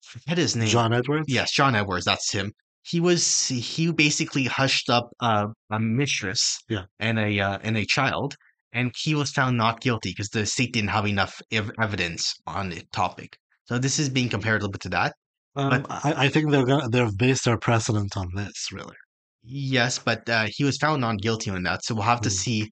Forget 0.10 0.38
his 0.38 0.56
name. 0.56 0.68
John 0.68 0.94
Edwards? 0.94 1.26
Yes, 1.28 1.52
John 1.52 1.76
Edwards. 1.76 2.06
That's 2.06 2.32
him. 2.32 2.52
He 2.84 3.00
was 3.00 3.48
he 3.48 3.92
basically 3.92 4.46
hushed 4.46 4.90
up 4.90 5.10
uh, 5.20 5.48
a 5.70 5.80
mistress 5.80 6.58
Yeah. 6.70 6.84
and 7.00 7.20
a 7.20 7.40
uh, 7.40 7.58
and 7.62 7.78
a 7.78 7.86
child, 7.86 8.36
and 8.74 8.92
he 8.98 9.16
was 9.16 9.32
found 9.32 9.58
not 9.58 9.82
guilty 9.82 10.10
because 10.12 10.30
the 10.30 10.46
state 10.46 10.74
didn't 10.74 10.90
have 10.90 11.06
enough 11.06 11.40
ev- 11.52 11.72
evidence 11.82 12.34
on 12.48 12.70
the 12.70 12.82
topic. 12.92 13.38
So 13.66 13.78
this 13.78 14.00
is 14.00 14.10
being 14.10 14.30
compared 14.30 14.62
a 14.62 14.66
little 14.66 14.72
bit 14.72 14.82
to 14.82 14.90
that. 14.90 15.14
Um, 15.56 15.86
I, 15.90 16.14
I 16.26 16.30
think 16.30 16.52
they're 16.52 16.66
gonna 16.66 16.90
they've 16.90 17.18
based 17.18 17.46
their 17.46 17.58
precedent 17.58 18.16
on 18.18 18.28
this, 18.36 18.72
really. 18.72 18.96
Yes, 19.44 20.00
but 20.00 20.28
uh, 20.30 20.48
he 20.50 20.64
was 20.64 20.78
found 20.78 21.02
not 21.02 21.18
guilty 21.20 21.50
on 21.52 21.64
that. 21.64 21.84
So 21.84 21.94
we'll 21.96 22.04
have 22.04 22.22
to 22.22 22.30
Mm. 22.30 22.34
see 22.44 22.72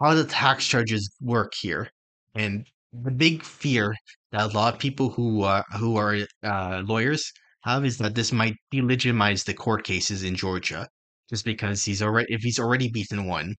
how 0.00 0.14
the 0.14 0.24
tax 0.24 0.66
charges 0.66 1.10
work 1.20 1.52
here. 1.60 1.88
And 2.34 2.66
the 2.92 3.10
big 3.10 3.42
fear 3.42 3.94
that 4.32 4.50
a 4.50 4.54
lot 4.54 4.74
of 4.74 4.80
people 4.80 5.10
who 5.10 5.42
uh, 5.42 5.62
who 5.78 5.96
are 5.96 6.16
uh, 6.42 6.82
lawyers 6.86 7.32
have 7.64 7.84
is 7.84 7.98
that 7.98 8.14
this 8.14 8.32
might 8.32 8.56
delegitimize 8.72 9.44
the 9.44 9.54
court 9.54 9.84
cases 9.84 10.22
in 10.24 10.34
Georgia, 10.36 10.88
just 11.30 11.44
because 11.44 11.84
he's 11.84 12.02
already 12.02 12.32
if 12.32 12.42
he's 12.42 12.58
already 12.58 12.88
beaten 12.90 13.26
one, 13.26 13.54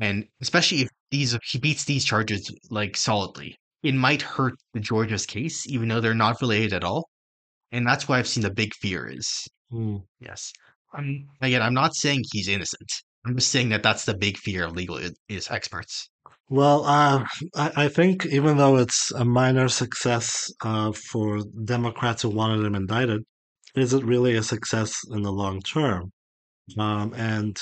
and 0.00 0.26
especially 0.40 0.82
if 0.82 0.88
these 1.10 1.36
he 1.50 1.58
beats 1.58 1.84
these 1.84 2.04
charges 2.04 2.52
like 2.70 2.96
solidly, 2.96 3.56
it 3.82 3.94
might 3.94 4.22
hurt 4.22 4.54
the 4.74 4.80
Georgia's 4.80 5.26
case, 5.26 5.66
even 5.68 5.88
though 5.88 6.00
they're 6.00 6.14
not 6.14 6.40
related 6.40 6.72
at 6.72 6.84
all. 6.84 7.08
And 7.72 7.86
that's 7.86 8.08
why 8.08 8.18
I've 8.18 8.28
seen 8.28 8.42
the 8.44 8.52
big 8.52 8.74
fear 8.74 9.06
is 9.08 9.48
Hmm. 9.70 9.98
Yes. 10.20 10.52
I'm 10.92 11.28
again. 11.40 11.62
I'm 11.62 11.74
not 11.74 11.94
saying 11.94 12.24
he's 12.32 12.48
innocent. 12.48 12.90
I'm 13.26 13.36
just 13.36 13.50
saying 13.50 13.68
that 13.70 13.82
that's 13.82 14.04
the 14.04 14.16
big 14.16 14.38
fear 14.38 14.64
of 14.64 14.72
legal 14.72 14.98
is 15.28 15.50
experts. 15.50 16.08
Well, 16.50 16.84
uh, 16.84 17.24
I, 17.54 17.72
I 17.84 17.88
think 17.88 18.26
even 18.26 18.56
though 18.56 18.76
it's 18.76 19.10
a 19.12 19.24
minor 19.24 19.68
success 19.68 20.50
uh, 20.62 20.92
for 20.92 21.40
Democrats 21.64 22.22
who 22.22 22.30
wanted 22.30 22.64
him 22.64 22.74
indicted, 22.74 23.24
is 23.74 23.92
it 23.94 24.04
really 24.04 24.34
a 24.36 24.42
success 24.42 24.96
in 25.10 25.22
the 25.22 25.32
long 25.32 25.60
term? 25.62 26.12
Um, 26.78 27.14
and 27.14 27.58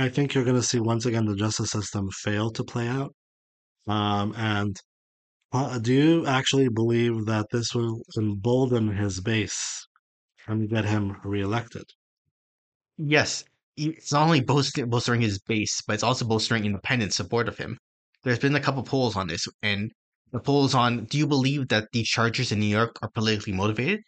I 0.00 0.08
think 0.08 0.34
you're 0.34 0.44
going 0.44 0.56
to 0.56 0.62
see 0.62 0.80
once 0.80 1.06
again 1.06 1.26
the 1.26 1.36
justice 1.36 1.70
system 1.70 2.08
fail 2.10 2.50
to 2.52 2.64
play 2.64 2.88
out. 2.88 3.14
Um, 3.88 4.34
and 4.36 4.76
uh, 5.52 5.78
do 5.78 5.92
you 5.92 6.26
actually 6.26 6.68
believe 6.68 7.26
that 7.26 7.46
this 7.52 7.74
will 7.74 8.02
embolden 8.18 8.96
his 8.96 9.20
base 9.20 9.86
and 10.46 10.70
get 10.70 10.84
him 10.84 11.16
reelected? 11.24 11.84
Yes, 12.96 13.44
it's 13.76 14.12
not 14.12 14.24
only 14.24 14.40
bolstering 14.42 15.20
his 15.20 15.38
base, 15.40 15.82
but 15.86 15.94
it's 15.94 16.02
also 16.02 16.24
bolstering 16.24 16.64
independent 16.64 17.12
support 17.14 17.48
of 17.48 17.58
him. 17.58 17.78
There's 18.24 18.38
been 18.38 18.54
a 18.54 18.60
couple 18.60 18.82
polls 18.82 19.16
on 19.16 19.26
this, 19.28 19.46
and 19.62 19.90
the 20.32 20.40
polls 20.40 20.74
on 20.74 21.04
do 21.06 21.18
you 21.18 21.26
believe 21.26 21.68
that 21.68 21.88
the 21.92 22.02
charges 22.04 22.52
in 22.52 22.60
New 22.60 22.66
York 22.66 22.96
are 23.02 23.10
politically 23.10 23.52
motivated? 23.52 24.00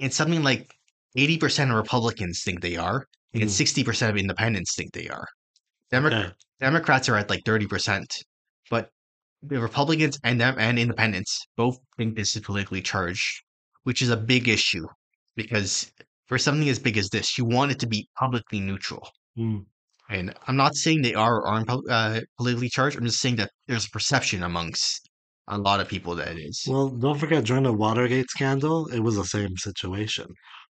And 0.00 0.12
something 0.12 0.42
like 0.42 0.70
80% 1.16 1.70
of 1.70 1.76
Republicans 1.76 2.42
think 2.44 2.60
they 2.60 2.76
are, 2.76 3.06
and 3.34 3.44
Hmm. 3.44 3.48
60% 3.48 4.10
of 4.10 4.16
independents 4.16 4.74
think 4.74 4.92
they 4.92 5.08
are. 5.08 5.26
Demo- 5.90 6.08
Okay. 6.08 6.32
Democrats 6.60 7.08
are 7.08 7.16
at 7.16 7.30
like 7.30 7.44
30%, 7.44 8.06
but 8.70 8.90
the 9.42 9.60
Republicans 9.60 10.18
and 10.24 10.40
them 10.40 10.56
and 10.58 10.78
independents 10.78 11.46
both 11.56 11.78
think 11.96 12.16
this 12.16 12.34
is 12.36 12.42
politically 12.42 12.82
charged, 12.82 13.42
which 13.84 14.02
is 14.02 14.10
a 14.10 14.16
big 14.16 14.48
issue 14.48 14.86
because 15.36 15.92
for 16.26 16.38
something 16.38 16.68
as 16.68 16.78
big 16.78 16.96
as 16.98 17.08
this, 17.10 17.38
you 17.38 17.44
want 17.44 17.70
it 17.72 17.78
to 17.80 17.86
be 17.86 18.08
publicly 18.18 18.60
neutral. 18.60 19.08
Hmm. 19.36 19.60
And 20.10 20.34
I'm 20.46 20.56
not 20.56 20.74
saying 20.76 21.02
they 21.02 21.14
are 21.14 21.36
or 21.36 21.46
aren't 21.46 21.70
uh, 21.90 22.20
politically 22.38 22.68
charged. 22.70 22.96
I'm 22.96 23.04
just 23.04 23.20
saying 23.20 23.36
that 23.36 23.50
there's 23.66 23.86
a 23.86 23.90
perception 23.90 24.42
amongst 24.42 25.08
a 25.48 25.58
lot 25.58 25.80
of 25.80 25.88
people 25.88 26.14
that 26.16 26.28
it 26.28 26.38
is. 26.40 26.62
Well, 26.66 26.88
don't 26.88 27.18
forget 27.18 27.44
during 27.44 27.64
the 27.64 27.72
Watergate 27.72 28.30
scandal, 28.30 28.86
it 28.88 29.00
was 29.00 29.16
the 29.16 29.24
same 29.24 29.56
situation. 29.56 30.26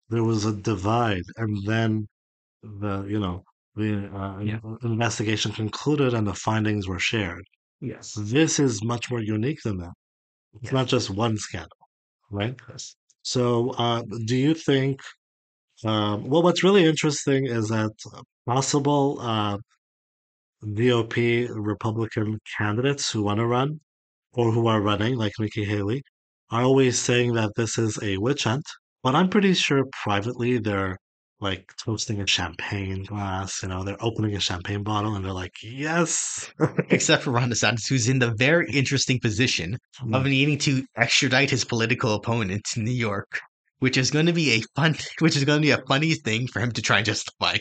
There 0.09 0.23
was 0.23 0.45
a 0.45 0.55
divide, 0.55 1.23
and 1.37 1.57
then 1.65 2.07
the 2.63 3.05
you 3.07 3.19
know 3.19 3.43
the 3.75 4.07
uh, 4.15 4.39
Yeah. 4.39 4.59
investigation 4.83 5.51
concluded, 5.53 6.13
and 6.13 6.27
the 6.27 6.33
findings 6.35 6.87
were 6.87 6.99
shared. 6.99 7.43
yes. 7.81 8.13
This 8.17 8.59
is 8.59 8.83
much 8.83 9.09
more 9.11 9.21
unique 9.21 9.61
than 9.63 9.77
that. 9.77 9.93
It's 10.55 10.65
Yes. 10.65 10.73
not 10.73 10.87
just 10.87 11.09
one 11.11 11.37
scandal, 11.37 11.77
right? 12.31 12.55
Yes. 12.69 12.95
So, 13.23 13.71
uh, 13.71 14.03
do 14.25 14.35
you 14.37 14.53
think? 14.55 15.01
Um, 15.85 16.25
well, 16.29 16.43
what's 16.43 16.63
really 16.63 16.85
interesting 16.85 17.45
is 17.47 17.69
that 17.69 17.91
possible 18.49 19.19
uh, 19.21 19.57
GOP 20.63 21.47
Republican 21.53 22.39
candidates 22.57 23.11
who 23.11 23.21
want 23.21 23.39
to 23.39 23.45
run 23.45 23.79
or 24.33 24.51
who 24.51 24.65
are 24.65 24.81
running, 24.81 25.15
like 25.15 25.33
Nikki 25.39 25.63
Haley, 25.63 26.01
are 26.49 26.63
always 26.63 26.97
saying 26.97 27.33
that 27.33 27.51
this 27.55 27.77
is 27.77 28.01
a 28.01 28.17
witch 28.17 28.45
hunt. 28.45 28.65
But 29.03 29.13
I'm 29.13 29.29
pretty 29.29 29.53
sure 29.53 29.83
privately 30.03 30.57
they're 30.57 30.97
like 31.39 31.71
toasting 31.77 32.21
a 32.21 32.27
champagne 32.27 33.03
glass, 33.03 33.61
you 33.61 33.69
know, 33.69 33.83
they're 33.83 34.03
opening 34.03 34.35
a 34.35 34.39
champagne 34.39 34.83
bottle 34.83 35.15
and 35.15 35.23
they're 35.23 35.31
like, 35.31 35.53
yes. 35.61 36.51
Except 36.89 37.23
for 37.23 37.31
Ron 37.31 37.51
DeSantis, 37.51 37.87
who's 37.87 38.09
in 38.09 38.17
the 38.17 38.33
very 38.35 38.69
interesting 38.71 39.19
position 39.19 39.77
of 40.11 40.25
needing 40.25 40.57
to 40.59 40.83
extradite 40.97 41.51
his 41.51 41.63
political 41.63 42.15
opponent 42.15 42.63
to 42.73 42.81
New 42.81 42.91
York, 42.91 43.39
which 43.77 43.95
is 43.95 44.11
going 44.11 44.25
to 44.25 44.33
be 44.33 44.53
a 44.53 44.63
fun, 44.75 44.95
which 45.19 45.37
is 45.37 45.45
going 45.45 45.61
to 45.61 45.65
be 45.65 45.71
a 45.71 45.85
funny 45.87 46.15
thing 46.15 46.47
for 46.47 46.59
him 46.59 46.71
to 46.71 46.81
try 46.81 46.97
and 46.97 47.05
justify. 47.05 47.55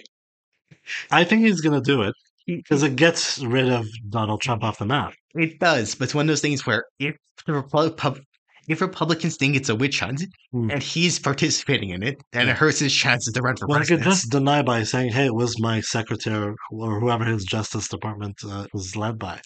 I 1.10 1.24
think 1.24 1.42
he's 1.44 1.60
going 1.60 1.74
to 1.80 1.86
do 1.94 2.02
it 2.02 2.14
because 2.46 2.82
it 2.82 2.96
gets 2.96 3.38
rid 3.40 3.68
of 3.68 3.86
Donald 4.08 4.40
Trump 4.40 4.64
off 4.64 4.78
the 4.78 4.86
map. 4.86 5.12
It 5.34 5.58
does, 5.58 5.94
but 5.94 6.04
it's 6.04 6.14
one 6.14 6.24
of 6.24 6.28
those 6.28 6.40
things 6.40 6.66
where 6.66 6.84
if 6.98 7.16
the 7.46 8.22
if 8.68 8.82
Republicans 8.82 9.36
think 9.36 9.56
it's 9.56 9.70
a 9.70 9.74
witch 9.74 10.00
hunt 10.00 10.22
Hmm. 10.52 10.70
and 10.70 10.82
he's 10.82 11.18
participating 11.18 11.88
in 11.90 12.02
it, 12.02 12.16
then 12.32 12.48
it 12.50 12.56
hurts 12.56 12.80
his 12.80 12.94
chances 12.94 13.32
to 13.32 13.40
run 13.40 13.56
for 13.56 13.66
Well, 13.66 13.78
he 13.80 13.86
could 13.86 14.02
president. 14.02 14.14
just 14.20 14.30
deny 14.30 14.60
by 14.62 14.82
saying, 14.82 15.12
hey, 15.12 15.26
it 15.26 15.34
was 15.34 15.58
my 15.58 15.80
secretary 15.80 16.54
or 16.70 17.00
whoever 17.00 17.24
his 17.24 17.44
Justice 17.44 17.88
Department 17.88 18.36
uh, 18.46 18.66
was 18.74 18.94
led 18.94 19.18
by. 19.18 19.40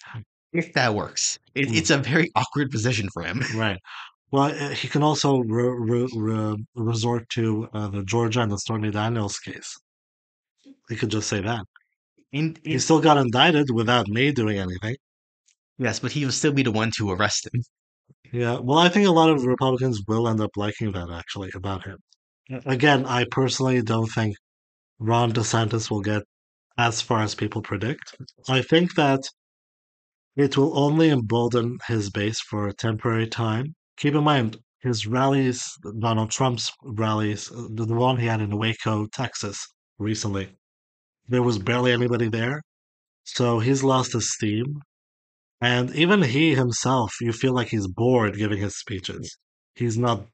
If 0.51 0.73
that 0.73 0.93
works, 0.93 1.39
it, 1.55 1.69
Mm. 1.69 1.75
it's 1.77 1.89
a 1.89 1.97
very 1.97 2.31
awkward 2.35 2.69
position 2.69 3.07
for 3.13 3.23
him. 3.23 3.41
Right. 3.55 3.79
Well, 4.31 4.45
uh, 4.51 4.69
he 4.69 4.87
can 4.89 5.03
also 5.03 5.37
re- 5.39 5.77
re- 5.79 6.09
re- 6.15 6.65
resort 6.75 7.29
to 7.29 7.69
uh, 7.73 7.87
the 7.89 8.03
Georgia 8.03 8.41
and 8.41 8.51
the 8.51 8.57
Stormy 8.57 8.91
Daniels 8.91 9.39
case. 9.39 9.77
He 10.93 10.99
could 10.99 11.09
just 11.09 11.27
say 11.27 11.41
that. 11.41 11.65
And 12.31 12.59
He 12.63 12.77
still 12.77 13.01
got 13.01 13.17
indicted 13.17 13.71
without 13.71 14.07
me 14.07 14.31
doing 14.31 14.59
anything. 14.59 14.95
yes, 15.79 15.99
but 15.99 16.11
he 16.11 16.23
will 16.23 16.31
still 16.31 16.53
be 16.53 16.61
the 16.61 16.71
one 16.71 16.91
to 16.97 17.09
arrest 17.09 17.47
him. 17.51 17.63
Yeah, 18.31 18.59
well, 18.59 18.77
I 18.77 18.89
think 18.89 19.07
a 19.07 19.11
lot 19.11 19.31
of 19.31 19.43
Republicans 19.43 20.03
will 20.07 20.27
end 20.27 20.39
up 20.39 20.51
liking 20.55 20.91
that 20.91 21.09
actually 21.09 21.49
about 21.55 21.83
him. 21.87 21.97
Mm. 22.51 22.61
Again, 22.67 23.05
I 23.07 23.25
personally 23.31 23.81
don't 23.81 24.11
think 24.17 24.35
Ron 24.99 25.31
DeSantis 25.33 25.89
will 25.89 26.01
get 26.01 26.21
as 26.77 27.01
far 27.01 27.23
as 27.23 27.33
people 27.33 27.63
predict. 27.63 28.15
I 28.47 28.61
think 28.61 28.93
that 28.93 29.21
it 30.35 30.55
will 30.55 30.77
only 30.77 31.09
embolden 31.09 31.79
his 31.87 32.11
base 32.11 32.39
for 32.39 32.67
a 32.67 32.73
temporary 32.73 33.27
time. 33.27 33.73
Keep 33.97 34.13
in 34.13 34.23
mind, 34.23 34.57
his 34.83 35.07
rallies, 35.07 35.59
Donald 35.99 36.29
Trump's 36.29 36.71
rallies, 36.83 37.49
the 37.49 37.85
one 37.87 38.17
he 38.19 38.27
had 38.27 38.41
in 38.41 38.59
Waco, 38.59 39.07
Texas 39.07 39.57
recently, 39.97 40.55
there 41.27 41.43
was 41.43 41.59
barely 41.59 41.91
anybody 41.91 42.27
there. 42.27 42.61
So 43.23 43.59
he's 43.59 43.83
lost 43.83 44.13
his 44.13 44.33
steam. 44.33 44.81
And 45.61 45.95
even 45.95 46.21
he 46.21 46.55
himself, 46.55 47.13
you 47.21 47.31
feel 47.31 47.53
like 47.53 47.69
he's 47.69 47.87
bored 47.87 48.37
giving 48.37 48.59
his 48.59 48.77
speeches. 48.77 49.37
He's 49.75 49.97
not, 49.97 50.25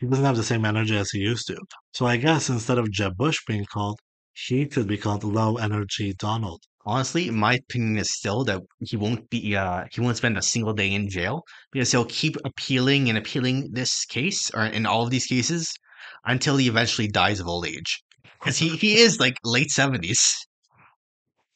he 0.00 0.06
doesn't 0.06 0.24
have 0.24 0.36
the 0.36 0.42
same 0.42 0.64
energy 0.64 0.96
as 0.96 1.10
he 1.10 1.20
used 1.20 1.46
to. 1.46 1.56
So 1.92 2.06
I 2.06 2.16
guess 2.16 2.48
instead 2.48 2.78
of 2.78 2.90
Jeb 2.90 3.16
Bush 3.16 3.38
being 3.46 3.64
called, 3.64 4.00
he 4.34 4.66
could 4.66 4.88
be 4.88 4.98
called 4.98 5.24
low 5.24 5.56
energy 5.56 6.14
Donald. 6.14 6.62
Honestly, 6.84 7.30
my 7.30 7.54
opinion 7.54 7.98
is 7.98 8.12
still 8.12 8.42
that 8.44 8.62
he 8.80 8.96
won't 8.96 9.30
be 9.30 9.54
uh 9.54 9.84
he 9.92 10.00
won't 10.00 10.16
spend 10.16 10.36
a 10.36 10.42
single 10.42 10.72
day 10.72 10.90
in 10.92 11.08
jail 11.08 11.44
because 11.70 11.92
he'll 11.92 12.06
keep 12.06 12.36
appealing 12.44 13.08
and 13.08 13.16
appealing 13.16 13.70
this 13.72 14.04
case 14.06 14.50
or 14.52 14.64
in 14.64 14.84
all 14.84 15.04
of 15.04 15.10
these 15.10 15.26
cases 15.26 15.72
until 16.24 16.56
he 16.56 16.66
eventually 16.66 17.06
dies 17.06 17.38
of 17.38 17.46
old 17.46 17.66
age. 17.66 18.02
Because 18.42 18.58
he, 18.58 18.70
he 18.70 19.00
is 19.00 19.20
like 19.20 19.36
late 19.44 19.70
seventies. 19.70 20.34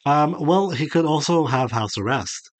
Um, 0.04 0.36
well, 0.38 0.70
he 0.70 0.86
could 0.86 1.04
also 1.04 1.46
have 1.46 1.72
house 1.72 1.98
arrest. 1.98 2.50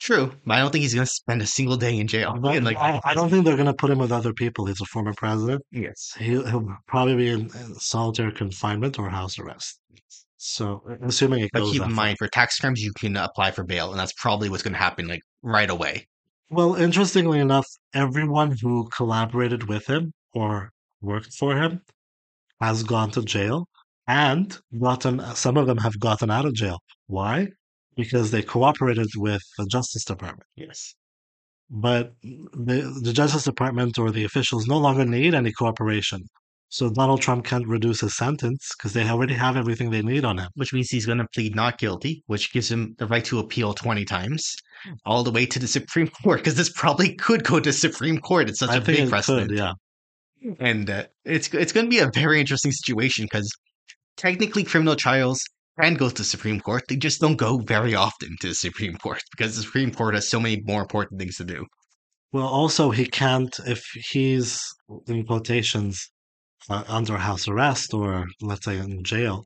True, 0.00 0.32
but 0.44 0.54
I 0.54 0.60
don't 0.60 0.70
think 0.70 0.82
he's 0.82 0.94
gonna 0.94 1.06
spend 1.06 1.42
a 1.42 1.46
single 1.46 1.76
day 1.76 1.98
in 1.98 2.06
jail. 2.06 2.36
But 2.40 2.62
like 2.62 2.76
I, 2.76 3.00
I 3.04 3.14
don't 3.14 3.30
think 3.30 3.44
they're 3.44 3.56
going 3.56 3.66
to 3.66 3.74
put 3.74 3.90
him 3.90 3.98
with 3.98 4.12
other 4.12 4.32
people. 4.32 4.66
He's 4.66 4.80
a 4.80 4.86
former 4.86 5.14
president. 5.14 5.62
yes. 5.70 6.14
He'll, 6.18 6.46
he'll 6.46 6.76
probably 6.86 7.16
be 7.16 7.28
in, 7.28 7.48
solitary 7.76 8.32
confinement 8.32 8.98
or 8.98 9.08
house 9.08 9.38
arrest. 9.38 9.80
So, 10.36 10.82
assuming 11.02 11.44
it 11.44 11.50
But 11.54 11.60
goes 11.60 11.72
keep 11.72 11.82
in 11.82 11.92
mind, 11.92 12.18
for 12.18 12.28
tax 12.28 12.58
crimes, 12.58 12.82
you 12.82 12.92
can 12.92 13.16
apply 13.16 13.52
for 13.52 13.64
bail, 13.64 13.92
and 13.92 13.98
that's 13.98 14.12
probably 14.12 14.50
what's 14.50 14.62
going 14.62 14.74
to 14.74 14.78
happen 14.78 15.08
like 15.08 15.22
right 15.42 15.70
away. 15.70 16.06
Well, 16.50 16.74
interestingly 16.74 17.38
enough, 17.38 17.66
everyone 17.94 18.54
who 18.60 18.88
collaborated 18.94 19.68
with 19.68 19.86
him 19.86 20.12
or 20.34 20.70
worked 21.00 21.32
for 21.32 21.56
him 21.56 21.80
has 22.60 22.82
gone 22.82 23.10
to 23.12 23.22
jail 23.22 23.66
and 24.06 24.56
gotten, 24.80 25.20
some 25.34 25.56
of 25.56 25.66
them 25.66 25.78
have 25.78 25.98
gotten 25.98 26.30
out 26.30 26.44
of 26.44 26.54
jail. 26.54 26.78
Why? 27.06 27.48
Because 27.96 28.30
they 28.30 28.42
cooperated 28.42 29.08
with 29.16 29.42
the 29.58 29.66
Justice 29.66 30.04
Department. 30.04 30.48
Yes. 30.56 30.94
But 31.70 32.12
the, 32.22 33.00
the 33.02 33.12
Justice 33.12 33.44
Department 33.44 33.98
or 33.98 34.10
the 34.10 34.24
officials 34.24 34.66
no 34.66 34.78
longer 34.78 35.04
need 35.04 35.34
any 35.34 35.52
cooperation. 35.52 36.24
So 36.68 36.90
Donald 36.90 37.22
Trump 37.22 37.44
can't 37.44 37.68
reduce 37.68 38.00
his 38.00 38.16
sentence 38.16 38.68
because 38.76 38.94
they 38.94 39.08
already 39.08 39.34
have 39.34 39.56
everything 39.56 39.90
they 39.90 40.02
need 40.02 40.24
on 40.24 40.38
him. 40.38 40.48
Which 40.56 40.72
means 40.72 40.90
he's 40.90 41.06
going 41.06 41.18
to 41.18 41.26
plead 41.32 41.54
not 41.54 41.78
guilty, 41.78 42.24
which 42.26 42.52
gives 42.52 42.70
him 42.70 42.96
the 42.98 43.06
right 43.06 43.24
to 43.26 43.38
appeal 43.38 43.74
20 43.74 44.04
times, 44.04 44.56
all 45.06 45.22
the 45.22 45.30
way 45.30 45.46
to 45.46 45.58
the 45.60 45.68
Supreme 45.68 46.08
Court, 46.22 46.40
because 46.40 46.56
this 46.56 46.72
probably 46.72 47.14
could 47.14 47.44
go 47.44 47.60
to 47.60 47.72
Supreme 47.72 48.18
Court. 48.18 48.48
It's 48.48 48.58
such 48.58 48.70
I 48.70 48.78
a 48.78 48.80
think 48.80 48.98
big 48.98 49.06
it 49.06 49.10
precedent. 49.10 49.50
could, 49.50 49.58
yeah. 49.58 49.72
And 50.58 50.90
uh, 50.90 51.04
it's, 51.24 51.52
it's 51.54 51.72
going 51.72 51.86
to 51.86 51.90
be 51.90 52.00
a 52.00 52.10
very 52.12 52.40
interesting 52.40 52.72
situation 52.72 53.26
because 53.26 53.48
technically 54.16 54.64
criminal 54.64 54.96
trials 54.96 55.42
can 55.80 55.94
go 55.94 56.08
to 56.08 56.14
the 56.14 56.24
Supreme 56.24 56.60
Court. 56.60 56.84
They 56.88 56.96
just 56.96 57.20
don't 57.20 57.36
go 57.36 57.58
very 57.58 57.94
often 57.94 58.36
to 58.40 58.48
the 58.48 58.54
Supreme 58.54 58.96
Court 58.96 59.22
because 59.36 59.56
the 59.56 59.62
Supreme 59.62 59.92
Court 59.92 60.14
has 60.14 60.28
so 60.28 60.40
many 60.40 60.62
more 60.64 60.82
important 60.82 61.20
things 61.20 61.36
to 61.36 61.44
do. 61.44 61.66
Well, 62.32 62.46
also, 62.46 62.90
he 62.90 63.06
can't, 63.06 63.54
if 63.66 63.84
he's 64.10 64.60
in 65.06 65.24
quotations 65.24 66.10
uh, 66.68 66.84
under 66.88 67.16
house 67.16 67.46
arrest 67.46 67.94
or 67.94 68.26
let's 68.40 68.64
say 68.64 68.78
in 68.78 69.04
jail, 69.04 69.44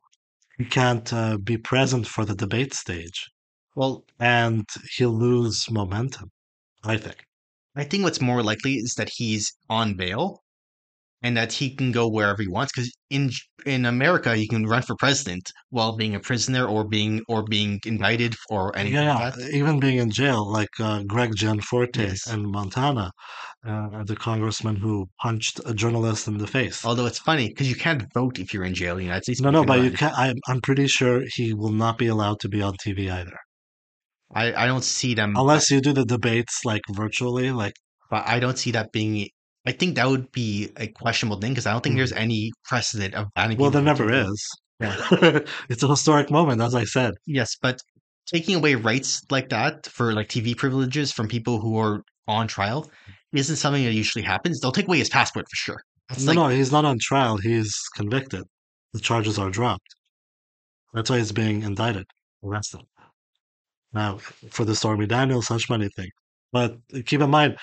he 0.57 0.65
can't 0.65 1.11
uh, 1.13 1.37
be 1.37 1.57
present 1.57 2.07
for 2.07 2.25
the 2.25 2.35
debate 2.35 2.73
stage 2.73 3.29
Well, 3.75 4.05
and 4.19 4.65
he'll 4.97 5.17
lose 5.17 5.69
momentum, 5.69 6.31
I 6.83 6.97
think. 6.97 7.23
I 7.75 7.83
think 7.83 8.03
what's 8.03 8.21
more 8.21 8.43
likely 8.43 8.73
is 8.73 8.95
that 8.95 9.11
he's 9.13 9.53
on 9.69 9.93
bail 9.93 10.41
and 11.21 11.35
that 11.37 11.51
he 11.53 11.75
can 11.75 11.91
go 11.91 12.07
wherever 12.07 12.41
he 12.41 12.47
wants 12.47 12.71
because 12.73 12.91
in 13.09 13.29
in 13.65 13.85
America 13.85 14.37
you 14.37 14.47
can 14.47 14.65
run 14.65 14.81
for 14.81 14.95
president 14.95 15.51
while 15.69 15.95
being 15.95 16.15
a 16.15 16.19
prisoner 16.19 16.65
or 16.65 16.87
being 16.87 17.21
or 17.27 17.43
being 17.43 17.79
indicted 17.85 18.35
or 18.49 18.75
anything 18.77 18.95
yeah, 18.95 19.15
like 19.15 19.35
that. 19.35 19.51
even 19.51 19.79
being 19.79 19.97
in 19.97 20.09
jail, 20.11 20.49
like 20.49 20.69
uh, 20.79 21.03
Greg 21.03 21.31
Gianforte 21.35 21.97
Yes. 21.97 22.27
in 22.31 22.49
Montana, 22.49 23.11
uh, 23.67 24.03
the 24.03 24.15
congressman 24.15 24.77
who 24.77 25.07
punched 25.21 25.59
a 25.65 25.73
journalist 25.73 26.27
in 26.27 26.37
the 26.37 26.47
face. 26.47 26.85
Although 26.85 27.05
it's 27.05 27.19
funny 27.19 27.49
because 27.49 27.69
you 27.69 27.75
can't 27.75 28.03
vote 28.13 28.39
if 28.39 28.53
you're 28.53 28.63
in 28.63 28.73
jail 28.73 28.93
in 28.93 28.99
the 28.99 29.03
United 29.05 29.23
States. 29.23 29.41
no, 29.41 29.49
no, 29.51 29.63
but 29.63 29.81
you 29.83 29.91
can't. 29.91 30.17
I'm, 30.17 30.37
I'm 30.47 30.61
pretty 30.61 30.87
sure 30.87 31.23
he 31.35 31.53
will 31.53 31.71
not 31.71 31.97
be 31.97 32.07
allowed 32.07 32.39
to 32.41 32.49
be 32.49 32.61
on 32.61 32.75
TV 32.83 33.09
either, 33.09 33.37
I, 34.33 34.53
I 34.53 34.67
don't 34.67 34.83
see 34.83 35.13
them. 35.13 35.33
unless 35.35 35.71
you 35.71 35.81
do 35.81 35.93
the 35.93 36.05
debates 36.05 36.63
like 36.63 36.81
virtually. 36.89 37.51
Like, 37.51 37.73
but 38.09 38.27
I 38.27 38.39
don't 38.39 38.57
see 38.57 38.71
that 38.71 38.91
being. 38.91 39.27
I 39.69 39.71
think 39.71 39.95
that 39.95 40.07
would 40.09 40.31
be 40.31 40.71
a 40.77 40.87
questionable 40.87 41.39
thing 41.39 41.51
because 41.51 41.67
I 41.67 41.71
don't 41.71 41.83
think 41.83 41.95
there's 41.95 42.11
any 42.11 42.51
precedent 42.63 43.13
of 43.13 43.27
banning. 43.35 43.55
Mm. 43.55 43.61
well, 43.61 43.69
there 43.69 43.83
never 43.83 44.11
is. 44.11 44.47
Yeah. 44.79 44.95
it's 45.69 45.83
a 45.83 45.87
historic 45.87 46.31
moment, 46.31 46.59
as 46.59 46.73
I 46.73 46.85
said. 46.85 47.13
Yes, 47.27 47.55
but 47.61 47.79
taking 48.25 48.55
away 48.55 48.73
rights 48.73 49.21
like 49.29 49.49
that 49.49 49.85
for 49.85 50.11
like 50.13 50.27
TV 50.27 50.57
privileges 50.57 51.11
from 51.11 51.27
people 51.27 51.59
who 51.59 51.77
are 51.77 52.01
on 52.27 52.47
trial 52.47 52.89
isn't 53.31 53.57
something 53.57 53.83
that 53.85 53.93
usually 53.93 54.23
happens. 54.23 54.59
They'll 54.59 54.71
take 54.71 54.87
away 54.87 54.97
his 54.97 55.09
passport 55.09 55.45
for 55.47 55.55
sure. 55.55 55.81
That's 56.07 56.23
no, 56.23 56.31
like, 56.31 56.35
no, 56.35 56.47
he's 56.47 56.71
not 56.71 56.85
on 56.85 56.97
trial. 56.99 57.37
He's 57.37 57.71
convicted. 57.95 58.45
The 58.93 58.99
charges 58.99 59.37
are 59.37 59.51
dropped. 59.51 59.93
That's 60.95 61.11
why 61.11 61.19
he's 61.19 61.31
being 61.31 61.61
indicted, 61.61 62.07
arrested. 62.43 62.81
Now, 63.93 64.17
for 64.49 64.65
the 64.65 64.75
Stormy 64.75 65.05
Daniels 65.05 65.47
hush 65.47 65.69
money 65.69 65.89
thing. 65.95 66.09
But 66.51 66.77
keep 67.05 67.21
in 67.21 67.29
mind, 67.29 67.57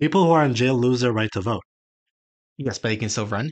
people 0.00 0.24
who 0.24 0.32
are 0.32 0.44
in 0.44 0.54
jail 0.54 0.74
lose 0.74 1.00
their 1.00 1.12
right 1.12 1.30
to 1.32 1.40
vote. 1.40 1.62
yes, 2.58 2.78
but 2.78 2.90
he 2.90 2.96
can 2.96 3.08
still 3.08 3.26
run. 3.26 3.50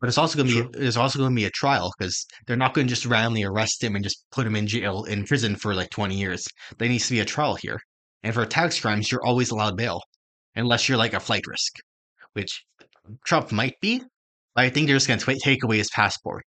But 0.00 0.08
it's 0.08 0.18
also 0.18 0.38
going 0.38 0.48
to 0.48 0.68
be 0.68 0.78
there's 0.78 0.96
also 0.96 1.18
going 1.18 1.32
to 1.32 1.36
be 1.36 1.44
a 1.44 1.50
trial 1.50 1.92
because 1.98 2.26
they're 2.46 2.56
not 2.56 2.72
going 2.72 2.86
to 2.86 2.92
just 2.94 3.04
randomly 3.04 3.44
arrest 3.44 3.84
him 3.84 3.94
and 3.94 4.02
just 4.02 4.24
put 4.32 4.46
him 4.46 4.56
in 4.56 4.66
jail 4.66 5.04
in 5.04 5.24
prison 5.26 5.56
for 5.56 5.74
like 5.74 5.90
20 5.90 6.16
years. 6.16 6.46
There 6.78 6.88
needs 6.88 7.06
to 7.08 7.12
be 7.12 7.20
a 7.20 7.24
trial 7.26 7.56
here. 7.56 7.78
And 8.22 8.32
for 8.32 8.46
tax 8.46 8.80
crimes, 8.80 9.12
you're 9.12 9.24
always 9.24 9.50
allowed 9.50 9.76
bail 9.76 10.00
unless 10.56 10.88
you're 10.88 10.98
like 10.98 11.12
a 11.12 11.20
flight 11.20 11.46
risk, 11.46 11.72
which 12.32 12.64
Trump 13.26 13.52
might 13.52 13.74
be. 13.82 14.02
But 14.54 14.64
I 14.64 14.70
think 14.70 14.86
they're 14.86 14.96
just 14.96 15.08
going 15.08 15.20
to 15.20 15.38
take 15.42 15.62
away 15.62 15.78
his 15.78 15.90
passport. 15.90 16.44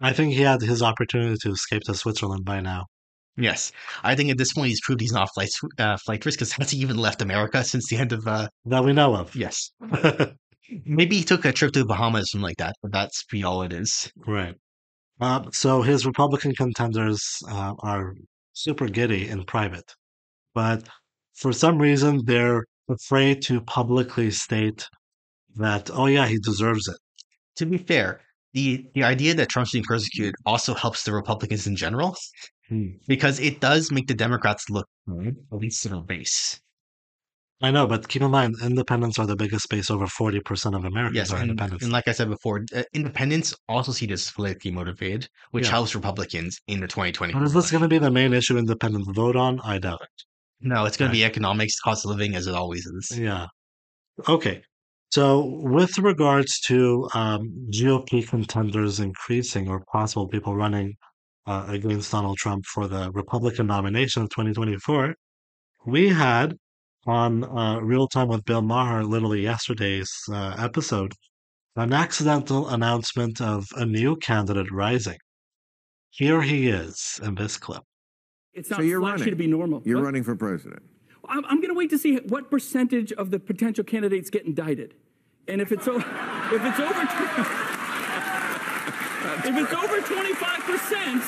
I 0.00 0.14
think 0.14 0.32
he 0.32 0.40
had 0.40 0.62
his 0.62 0.82
opportunity 0.82 1.36
to 1.42 1.50
escape 1.50 1.82
to 1.82 1.94
Switzerland 1.94 2.44
by 2.46 2.60
now. 2.60 2.86
Yes, 3.36 3.72
I 4.02 4.14
think 4.14 4.30
at 4.30 4.38
this 4.38 4.52
point 4.52 4.68
he's 4.68 4.80
proved 4.82 5.00
he's 5.00 5.12
not 5.12 5.28
flight 5.34 5.48
uh, 5.78 5.96
flight 6.04 6.24
risk 6.24 6.38
because 6.38 6.52
hasn't 6.58 6.80
even 6.80 6.96
left 6.96 7.22
America 7.22 7.64
since 7.64 7.88
the 7.88 7.96
end 7.96 8.12
of. 8.12 8.26
Uh, 8.26 8.48
That 8.66 8.84
we 8.84 8.92
know 8.92 9.14
of. 9.16 9.34
yes, 9.34 9.70
maybe 10.84 11.16
he 11.16 11.24
took 11.24 11.44
a 11.44 11.52
trip 11.52 11.72
to 11.72 11.80
the 11.80 11.86
Bahamas 11.86 12.22
or 12.22 12.26
something 12.26 12.44
like 12.44 12.56
that, 12.58 12.74
but 12.82 12.92
that's 12.92 13.24
be 13.30 13.42
all 13.44 13.62
it 13.62 13.72
is. 13.72 14.10
right. 14.26 14.54
Uh, 15.20 15.44
so 15.52 15.82
his 15.82 16.06
Republican 16.06 16.54
contenders 16.54 17.22
uh, 17.48 17.74
are 17.80 18.14
super 18.54 18.88
giddy 18.88 19.28
in 19.28 19.44
private. 19.44 19.84
But 20.54 20.88
for 21.34 21.52
some 21.52 21.78
reason, 21.78 22.22
they're 22.24 22.64
afraid 22.88 23.42
to 23.42 23.60
publicly 23.60 24.30
state 24.30 24.88
that, 25.56 25.90
oh, 25.92 26.06
yeah, 26.06 26.26
he 26.26 26.38
deserves 26.38 26.88
it. 26.88 26.96
To 27.56 27.66
be 27.66 27.76
fair, 27.78 28.20
the 28.54 28.86
the 28.94 29.02
idea 29.04 29.34
that 29.34 29.48
Trump's 29.50 29.72
being 29.72 29.84
persecuted 29.84 30.34
also 30.46 30.74
helps 30.74 31.04
the 31.04 31.12
Republicans 31.12 31.66
in 31.66 31.76
general 31.76 32.16
because 33.06 33.40
it 33.40 33.60
does 33.60 33.90
make 33.90 34.06
the 34.06 34.14
Democrats 34.14 34.68
look 34.70 34.86
good, 35.08 35.36
at 35.52 35.58
least 35.58 35.84
in 35.86 35.92
their 35.92 36.02
base. 36.02 36.60
I 37.62 37.70
know, 37.70 37.86
but 37.86 38.08
keep 38.08 38.22
in 38.22 38.30
mind, 38.30 38.54
independents 38.62 39.18
are 39.18 39.26
the 39.26 39.36
biggest 39.36 39.68
base. 39.68 39.90
Over 39.90 40.06
40% 40.06 40.74
of 40.74 40.84
Americans 40.86 41.16
Yes, 41.16 41.30
are 41.30 41.36
and, 41.36 41.50
independents. 41.50 41.84
and 41.84 41.92
like 41.92 42.08
I 42.08 42.12
said 42.12 42.30
before, 42.30 42.64
uh, 42.74 42.84
independents 42.94 43.54
also 43.68 43.92
see 43.92 44.06
this 44.06 44.30
politically 44.30 44.70
motivated, 44.70 45.28
which 45.50 45.66
Yeah. 45.66 45.72
helps 45.72 45.94
Republicans 45.94 46.58
in 46.68 46.80
the 46.80 46.88
2020. 46.88 47.34
But 47.34 47.42
is 47.42 47.52
this 47.52 47.70
going 47.70 47.82
to 47.82 47.88
be 47.88 47.98
the 47.98 48.10
main 48.10 48.32
issue 48.32 48.56
independents 48.56 49.08
vote 49.14 49.36
on? 49.36 49.60
I 49.60 49.78
doubt 49.78 50.00
it. 50.00 50.08
No, 50.62 50.86
it's 50.86 50.96
going 50.96 51.10
Right. 51.10 51.16
to 51.16 51.18
be 51.20 51.24
economics, 51.24 51.78
cost 51.80 52.06
of 52.06 52.12
living, 52.12 52.34
as 52.34 52.46
it 52.46 52.54
always 52.54 52.86
is. 52.86 53.18
Yeah. 53.18 53.46
Okay. 54.26 54.62
So, 55.10 55.44
with 55.62 55.98
regards 55.98 56.60
to 56.68 57.08
um, 57.14 57.42
GOP 57.70 58.22
contenders 58.26 59.00
increasing 59.00 59.68
or 59.68 59.84
possible 59.92 60.28
people 60.28 60.54
running 60.56 60.94
uh, 61.46 61.64
against 61.68 62.12
Donald 62.12 62.36
Trump 62.38 62.64
for 62.66 62.86
the 62.88 63.10
Republican 63.12 63.66
nomination 63.66 64.22
of 64.22 64.30
2024, 64.30 65.14
we 65.86 66.08
had 66.08 66.54
on 67.06 67.44
uh, 67.44 67.78
Real 67.80 68.06
Time 68.08 68.28
with 68.28 68.44
Bill 68.44 68.62
Maher, 68.62 69.04
literally 69.04 69.42
yesterday's 69.42 70.10
uh, 70.30 70.54
episode, 70.58 71.12
an 71.76 71.92
accidental 71.92 72.68
announcement 72.68 73.40
of 73.40 73.66
a 73.76 73.86
new 73.86 74.16
candidate 74.16 74.70
rising. 74.70 75.16
Here 76.10 76.42
he 76.42 76.68
is 76.68 77.18
in 77.22 77.36
this 77.36 77.56
clip. 77.56 77.82
It's 78.52 78.68
not 78.68 78.78
So 78.78 78.82
you're 78.82 79.00
flashy 79.00 79.20
running. 79.22 79.30
to 79.30 79.36
be 79.36 79.46
normal. 79.46 79.82
You're 79.84 79.98
What? 79.98 80.04
running 80.06 80.24
for 80.24 80.36
president. 80.36 80.82
I'm, 81.28 81.44
I'm 81.46 81.56
going 81.60 81.68
to 81.68 81.74
wait 81.78 81.90
to 81.90 81.98
see 81.98 82.16
what 82.16 82.50
percentage 82.50 83.12
of 83.12 83.30
the 83.30 83.38
potential 83.38 83.84
candidates 83.84 84.28
get 84.30 84.44
indicted, 84.44 84.94
and 85.48 85.60
if 85.60 85.70
it's 85.72 85.86
o- 85.86 85.96
if 86.52 86.64
it's 86.64 86.80
over 86.80 87.69
if 89.38 89.56
it's 89.56 89.72
over 89.72 90.00
25 90.00 90.60
percent, 90.60 91.22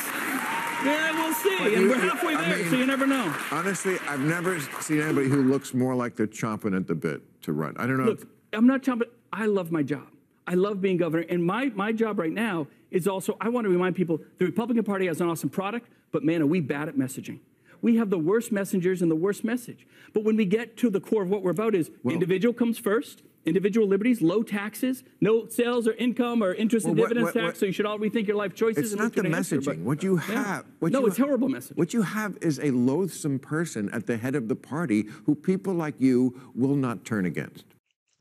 then 0.84 1.14
we'll 1.16 1.32
see. 1.34 1.56
But 1.58 1.72
and 1.72 1.82
you- 1.82 1.88
we're 1.88 1.96
halfway 1.98 2.34
I 2.34 2.48
there, 2.48 2.58
mean- 2.58 2.70
so 2.70 2.76
you 2.76 2.86
never 2.86 3.06
know. 3.06 3.34
Honestly, 3.50 3.98
I've 4.08 4.20
never 4.20 4.60
seen 4.80 5.00
anybody 5.00 5.28
who 5.28 5.42
looks 5.42 5.74
more 5.74 5.94
like 5.94 6.16
they're 6.16 6.26
chomping 6.26 6.76
at 6.76 6.86
the 6.86 6.94
bit 6.94 7.22
to 7.42 7.52
run. 7.52 7.74
I 7.78 7.86
don't 7.86 7.98
know. 7.98 8.04
Look, 8.04 8.26
I'm 8.52 8.66
not 8.66 8.82
chomping. 8.82 9.08
I 9.32 9.46
love 9.46 9.70
my 9.72 9.82
job. 9.82 10.06
I 10.46 10.54
love 10.54 10.80
being 10.80 10.96
governor, 10.96 11.24
and 11.28 11.44
my 11.44 11.66
my 11.74 11.92
job 11.92 12.18
right 12.18 12.32
now 12.32 12.66
is 12.90 13.06
also. 13.06 13.36
I 13.40 13.48
want 13.48 13.64
to 13.66 13.70
remind 13.70 13.94
people 13.94 14.20
the 14.38 14.44
Republican 14.46 14.84
Party 14.84 15.06
has 15.06 15.20
an 15.20 15.28
awesome 15.28 15.48
product, 15.48 15.88
but 16.10 16.24
man, 16.24 16.42
are 16.42 16.46
we 16.46 16.60
bad 16.60 16.88
at 16.88 16.96
messaging. 16.96 17.38
We 17.82 17.96
have 17.96 18.08
the 18.10 18.18
worst 18.18 18.52
messengers 18.52 19.02
and 19.02 19.10
the 19.10 19.16
worst 19.16 19.44
message. 19.44 19.86
But 20.14 20.24
when 20.24 20.36
we 20.36 20.44
get 20.46 20.76
to 20.78 20.88
the 20.88 21.00
core 21.00 21.22
of 21.24 21.28
what 21.30 21.42
we're 21.42 21.50
about 21.50 21.74
is 21.74 21.90
individual 22.04 22.54
comes 22.54 22.78
first, 22.78 23.22
individual 23.44 23.88
liberties, 23.88 24.22
low 24.22 24.42
taxes, 24.44 25.02
no 25.20 25.46
sales 25.48 25.88
or 25.88 25.92
income 25.94 26.42
or 26.44 26.54
interest 26.54 26.86
and 26.86 26.94
Well, 26.96 27.02
what- 27.04 27.08
dividends 27.08 27.34
what- 27.34 27.40
tax. 27.40 27.44
what- 27.54 27.56
so 27.58 27.66
you 27.66 27.72
should 27.72 27.86
all 27.86 27.98
rethink 27.98 28.28
your 28.28 28.36
life 28.36 28.54
choices. 28.54 28.84
it's 28.84 28.92
and 28.92 29.00
not 29.02 29.14
the 29.14 29.24
New 29.24 29.30
Hampshire, 29.30 29.60
but- 29.60 29.76
messaging. 29.78 29.82
What 29.82 30.02
you 30.04 30.14
Yeah. 30.14 30.20
have. 30.44 30.64
What 30.78 30.92
no, 30.92 31.00
you 31.00 31.06
it's 31.08 31.16
ha- 31.18 31.24
horrible 31.24 31.48
messaging. 31.48 31.76
What 31.76 31.92
you 31.92 32.02
have 32.02 32.38
is 32.40 32.60
a 32.60 32.70
loathsome 32.70 33.40
person 33.40 33.90
at 33.90 34.06
the 34.06 34.16
head 34.16 34.36
of 34.36 34.46
the 34.48 34.54
party 34.56 35.06
who 35.26 35.34
people 35.34 35.74
like 35.74 35.96
you 35.98 36.40
will 36.54 36.76
not 36.76 37.04
turn 37.04 37.26
against. 37.26 37.64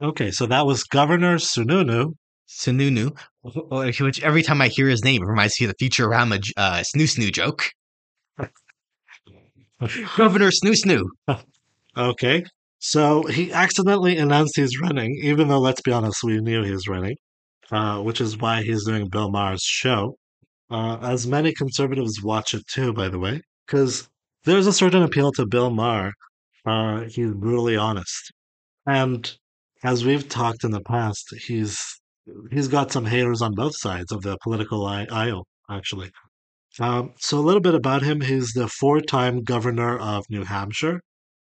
Okay, 0.01 0.31
so 0.31 0.47
that 0.47 0.65
was 0.65 0.83
Governor 0.83 1.35
Sununu. 1.37 2.15
Sununu, 2.49 3.15
which 4.01 4.21
every 4.23 4.41
time 4.41 4.59
I 4.61 4.67
hear 4.69 4.89
his 4.89 5.03
name, 5.03 5.21
it 5.21 5.25
reminds 5.27 5.59
me 5.61 5.67
of 5.67 5.73
the 5.77 5.85
Futurama 5.89 6.41
uh, 6.57 6.79
Snoo 6.79 7.03
Snoo 7.03 7.31
joke. 7.31 7.69
Governor 10.17 10.51
Snoo 10.51 10.75
Snoo. 10.75 11.39
Okay, 11.97 12.43
so 12.79 13.23
he 13.23 13.51
accidentally 13.51 14.17
announced 14.17 14.55
he's 14.55 14.79
running, 14.79 15.19
even 15.23 15.47
though, 15.47 15.59
let's 15.59 15.81
be 15.81 15.91
honest, 15.91 16.23
we 16.23 16.39
knew 16.39 16.63
he 16.63 16.71
was 16.71 16.87
running, 16.87 17.15
uh, 17.71 18.01
which 18.01 18.21
is 18.21 18.37
why 18.37 18.61
he's 18.61 18.85
doing 18.85 19.09
Bill 19.09 19.29
Maher's 19.31 19.63
show. 19.63 20.15
Uh, 20.69 20.97
as 21.01 21.27
many 21.27 21.51
conservatives 21.53 22.23
watch 22.23 22.53
it 22.53 22.65
too, 22.67 22.93
by 22.93 23.09
the 23.09 23.19
way, 23.19 23.41
because 23.65 24.07
there's 24.45 24.67
a 24.67 24.73
certain 24.73 25.03
appeal 25.03 25.31
to 25.33 25.45
Bill 25.45 25.69
Maher. 25.69 26.13
Uh, 26.65 27.01
he's 27.01 27.33
brutally 27.33 27.75
honest, 27.75 28.31
and 28.87 29.35
as 29.83 30.05
we've 30.05 30.29
talked 30.29 30.63
in 30.63 30.71
the 30.71 30.81
past, 30.81 31.33
he's 31.47 31.83
he's 32.51 32.67
got 32.67 32.91
some 32.91 33.05
haters 33.05 33.41
on 33.41 33.53
both 33.55 33.75
sides 33.75 34.11
of 34.11 34.21
the 34.21 34.37
political 34.43 34.85
aisle, 34.85 35.45
actually. 35.69 36.11
Um, 36.79 37.13
so 37.17 37.37
a 37.37 37.41
little 37.41 37.61
bit 37.61 37.75
about 37.75 38.01
him: 38.01 38.21
he's 38.21 38.53
the 38.53 38.67
four-time 38.67 39.43
governor 39.43 39.97
of 39.97 40.25
New 40.29 40.43
Hampshire. 40.43 41.01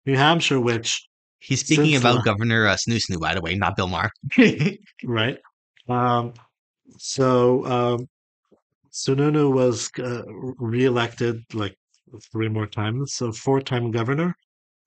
New 0.07 0.17
Hampshire, 0.17 0.61
which 0.61 1.07
He's 1.41 1.61
speaking 1.61 1.97
about 1.97 2.17
la- 2.17 2.23
Governor 2.23 2.67
uh, 2.67 2.77
Snoo 2.77 2.99
Snoo, 2.99 3.19
by 3.19 3.35
the 3.35 3.41
way, 3.41 3.55
not 3.55 3.75
Bill 3.75 3.89
Maher. 3.89 4.11
right? 5.05 5.39
Um, 5.89 6.35
so 6.99 7.65
um, 7.65 8.07
Sununu 8.93 9.53
was 9.53 9.91
uh, 9.99 10.23
reelected 10.59 11.43
like 11.55 11.75
three 12.31 12.49
more 12.49 12.67
times, 12.67 13.15
so 13.15 13.33
four-time 13.33 13.91
governor 13.91 14.35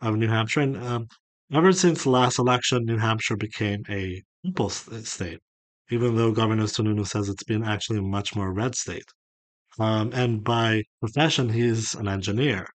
of 0.02 0.16
New 0.16 0.28
Hampshire. 0.28 0.62
And 0.62 0.78
um, 0.78 1.08
ever 1.52 1.72
since 1.72 2.04
the 2.04 2.12
last 2.12 2.38
election, 2.38 2.86
New 2.86 2.98
Hampshire 2.98 3.38
became 3.38 3.84
a 3.90 4.22
purple 4.46 4.70
state, 4.70 5.40
even 5.90 6.16
though 6.16 6.32
Governor 6.32 6.66
Sununu 6.66 7.08
says 7.08 7.30
it's 7.30 7.44
been 7.44 7.64
actually 7.64 7.98
a 7.98 8.04
much 8.04 8.36
more 8.36 8.54
red 8.54 8.76
state. 8.76 9.06
Um, 9.80 10.12
and 10.14 10.44
by 10.44 10.84
profession, 11.00 11.50
he's 11.50 11.96
an 11.96 12.08
engineer, 12.08 12.68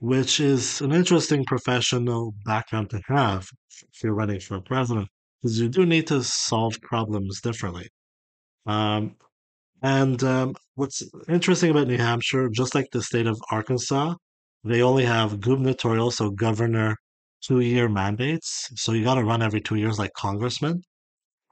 which 0.00 0.40
is 0.40 0.80
an 0.80 0.92
interesting 0.92 1.44
professional 1.44 2.34
background 2.44 2.90
to 2.90 3.00
have 3.06 3.46
if 3.82 4.02
you're 4.02 4.14
running 4.14 4.40
for 4.40 4.60
president, 4.60 5.08
because 5.42 5.60
you 5.60 5.68
do 5.68 5.86
need 5.86 6.06
to 6.08 6.22
solve 6.22 6.80
problems 6.82 7.40
differently. 7.40 7.88
Um, 8.66 9.16
and 9.82 10.22
um, 10.24 10.54
what's 10.74 11.02
interesting 11.28 11.70
about 11.70 11.86
New 11.86 11.98
Hampshire, 11.98 12.48
just 12.48 12.74
like 12.74 12.86
the 12.92 13.02
state 13.02 13.26
of 13.26 13.40
Arkansas, 13.50 14.14
they 14.64 14.82
only 14.82 15.04
have 15.04 15.40
gubernatorial, 15.40 16.10
so 16.10 16.30
governor, 16.30 16.96
two 17.42 17.60
year 17.60 17.88
mandates. 17.88 18.68
So 18.74 18.92
you 18.92 19.04
got 19.04 19.14
to 19.14 19.24
run 19.24 19.42
every 19.42 19.60
two 19.60 19.76
years 19.76 19.98
like 19.98 20.12
congressman. 20.14 20.82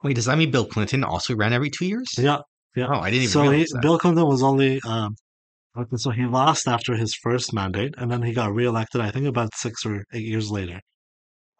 Wait, 0.03 0.15
does 0.15 0.25
that 0.25 0.37
mean 0.37 0.51
Bill 0.51 0.65
Clinton 0.65 1.03
also 1.03 1.35
ran 1.35 1.53
every 1.53 1.69
two 1.69 1.85
years? 1.85 2.07
Yeah. 2.17 2.39
Yeah. 2.75 2.87
Oh, 2.89 2.99
I 2.99 3.09
didn't 3.09 3.23
even 3.23 3.31
so 3.31 3.49
he. 3.51 3.65
Bill 3.81 3.97
Clinton 3.97 4.27
was 4.27 4.43
only 4.43 4.81
um, 4.87 5.15
so 5.97 6.11
he 6.11 6.25
lost 6.25 6.67
after 6.67 6.95
his 6.95 7.13
first 7.15 7.53
mandate, 7.53 7.95
and 7.97 8.09
then 8.09 8.21
he 8.21 8.33
got 8.33 8.53
reelected. 8.53 9.01
I 9.01 9.11
think 9.11 9.27
about 9.27 9.55
six 9.55 9.85
or 9.85 10.03
eight 10.13 10.25
years 10.25 10.49
later. 10.49 10.79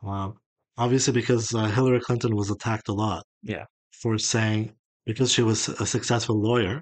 Um, 0.04 0.36
obviously, 0.78 1.14
because 1.14 1.54
uh, 1.54 1.66
Hillary 1.66 2.00
Clinton 2.00 2.36
was 2.36 2.50
attacked 2.50 2.88
a 2.90 2.94
lot. 2.94 3.24
Yeah. 3.44 3.66
For 4.02 4.18
saying 4.18 4.74
because 5.06 5.32
she 5.32 5.42
was 5.42 5.70
a 5.70 5.86
successful 5.86 6.40
lawyer, 6.42 6.82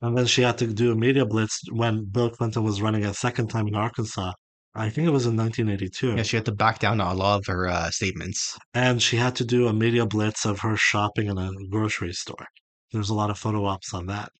and 0.00 0.16
then 0.16 0.26
she 0.26 0.42
had 0.42 0.58
to 0.58 0.66
do 0.66 0.92
a 0.92 0.96
media 0.96 1.24
blitz 1.24 1.60
when 1.70 2.04
Bill 2.04 2.30
Clinton 2.30 2.64
was 2.64 2.82
running 2.82 3.04
a 3.04 3.14
second 3.14 3.48
time 3.48 3.68
in 3.68 3.74
Arkansas. 3.74 4.32
I 4.74 4.88
think 4.88 5.06
it 5.06 5.10
was 5.10 5.26
in 5.26 5.36
1982. 5.36 6.16
Yeah, 6.16 6.22
she 6.22 6.36
had 6.36 6.46
to 6.46 6.52
back 6.52 6.78
down 6.78 7.00
on 7.00 7.14
a 7.14 7.18
lot 7.18 7.40
of 7.40 7.46
her 7.46 7.68
uh, 7.68 7.90
statements. 7.90 8.56
and 8.72 9.02
she 9.02 9.16
had 9.16 9.36
to 9.36 9.44
do 9.44 9.68
a 9.68 9.72
media 9.72 10.06
blitz 10.06 10.46
of 10.46 10.60
her 10.60 10.76
shopping 10.76 11.26
in 11.28 11.36
a 11.36 11.50
grocery 11.70 12.12
store. 12.12 12.46
There's 12.92 13.10
a 13.10 13.14
lot 13.14 13.30
of 13.30 13.38
photo 13.38 13.64
ops 13.64 13.94
on 13.94 14.06
that. 14.06 14.30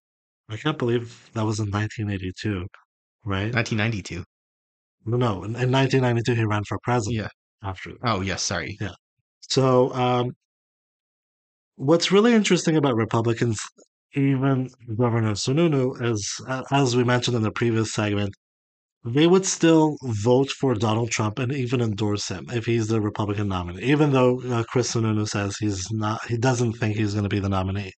I 0.49 0.57
can't 0.57 0.77
believe 0.77 1.29
that 1.33 1.45
was 1.45 1.59
in 1.59 1.71
1982, 1.71 2.67
right? 3.25 3.53
1992. 3.53 4.23
No, 5.05 5.17
no, 5.17 5.43
in, 5.43 5.55
in 5.55 5.71
1992 5.71 6.33
he 6.35 6.45
ran 6.45 6.63
for 6.67 6.77
president. 6.83 7.23
Yeah. 7.23 7.67
After 7.67 7.91
that. 7.91 7.99
Oh, 8.03 8.21
yes, 8.21 8.41
sorry. 8.41 8.77
Yeah. 8.79 8.91
So, 9.41 9.93
um, 9.93 10.33
what's 11.75 12.11
really 12.11 12.33
interesting 12.33 12.75
about 12.75 12.95
Republicans, 12.95 13.59
even 14.15 14.69
Governor 14.97 15.33
Sununu, 15.33 16.01
is 16.01 16.41
as 16.71 16.95
we 16.95 17.03
mentioned 17.03 17.37
in 17.37 17.43
the 17.43 17.51
previous 17.51 17.93
segment, 17.93 18.33
they 19.05 19.27
would 19.27 19.45
still 19.45 19.97
vote 20.03 20.49
for 20.49 20.75
Donald 20.75 21.11
Trump 21.11 21.39
and 21.39 21.51
even 21.51 21.81
endorse 21.81 22.29
him 22.29 22.45
if 22.53 22.65
he's 22.65 22.87
the 22.87 23.01
Republican 23.01 23.49
nominee, 23.49 23.83
even 23.83 24.11
though 24.11 24.41
uh, 24.43 24.63
Chris 24.63 24.93
Sununu 24.93 25.27
says 25.27 25.57
he's 25.57 25.91
not, 25.91 26.25
he 26.27 26.37
doesn't 26.37 26.73
think 26.73 26.95
he's 26.95 27.13
going 27.13 27.23
to 27.23 27.29
be 27.29 27.39
the 27.39 27.49
nominee. 27.49 27.91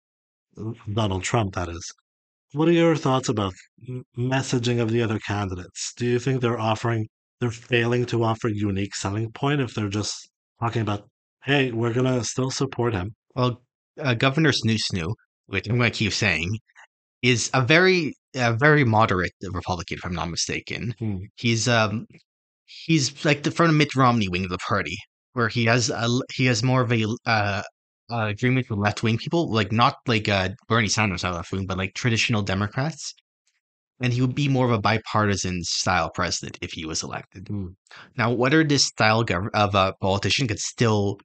Donald 0.94 1.24
Trump, 1.24 1.56
that 1.56 1.70
is. 1.70 1.91
What 2.54 2.70
are 2.70 2.74
your 2.74 2.96
thoughts 2.96 3.30
about 3.30 3.54
messaging 4.18 4.80
of 4.80 4.89
the 4.89 5.02
other 5.02 5.20
candidates? 5.20 5.94
Do 5.98 6.06
you 6.06 6.20
think 6.20 6.41
they're 6.41 6.60
offering, 6.60 7.08
they're 7.39 7.52
failing 7.52 8.06
to 8.08 8.24
offer 8.24 8.48
unique 8.48 8.96
selling 8.96 9.32
point 9.32 9.62
if 9.62 9.74
they're 9.74 9.89
just 9.89 10.30
talking 10.62 10.82
about, 10.82 11.08
hey, 11.44 11.72
we're 11.72 11.94
gonna 11.94 12.24
still 12.24 12.52
support 12.52 12.94
him? 12.94 13.13
Well, 13.36 13.62
uh, 14.00 14.13
Governor 14.13 14.52
Snoo 14.52 14.78
Snoo, 14.78 15.13
which 15.48 15.68
I'm 15.68 15.78
going 15.78 15.91
to 15.91 15.98
keep 15.98 16.13
saying, 16.13 16.60
is 17.22 17.50
a 17.54 17.62
very, 17.62 18.15
a 18.36 18.54
very 18.54 18.84
moderate 18.84 19.34
Republican, 19.41 19.98
if 19.98 20.06
I'm 20.06 20.13
not 20.13 20.30
mistaken. 20.30 20.94
Hmm. 21.00 21.18
He's 21.36 21.68
um, 21.68 22.08
he's 22.65 23.26
like 23.26 23.44
the 23.44 23.52
from 23.52 23.68
the 23.68 23.74
Mitt 23.74 23.96
Romney 23.96 24.28
wing 24.28 24.44
of 24.44 24.50
the 24.50 24.58
party, 24.58 24.98
where 25.34 25.48
he 25.48 25.65
has 25.65 25.89
a 25.89 26.08
he 26.34 26.46
has 26.46 26.63
more 26.63 26.82
of 26.82 26.91
a 26.91 27.06
uh, 27.26 27.63
uh 28.12 28.28
agreement 28.28 28.70
with 28.70 28.80
left 28.80 29.04
wing 29.04 29.18
people, 29.18 29.52
like 29.52 29.72
not 29.72 29.96
like 30.08 30.30
uh 30.30 30.50
Bernie 30.68 30.88
Sanders 30.88 31.24
not 31.24 31.36
left 31.36 31.52
wing, 31.52 31.65
but 31.65 31.78
like 31.78 31.94
traditional 31.94 32.41
Democrats. 32.41 33.13
And 34.02 34.12
he 34.12 34.20
would 34.22 34.36
be 34.36 34.50
more 34.50 34.65
of 34.65 34.72
a 34.72 34.82
bipartisan 34.82 35.63
style 35.63 36.10
president 36.10 36.58
if 36.62 36.74
he 36.74 36.86
was 36.86 37.02
elected. 37.02 37.48
Hmm. 37.48 37.68
Now, 38.18 38.32
whether 38.34 38.62
this 38.63 38.86
style 38.86 39.24
of 39.54 39.76
a 39.76 39.94
politician 40.02 40.50
could 40.50 40.60
still 40.60 41.18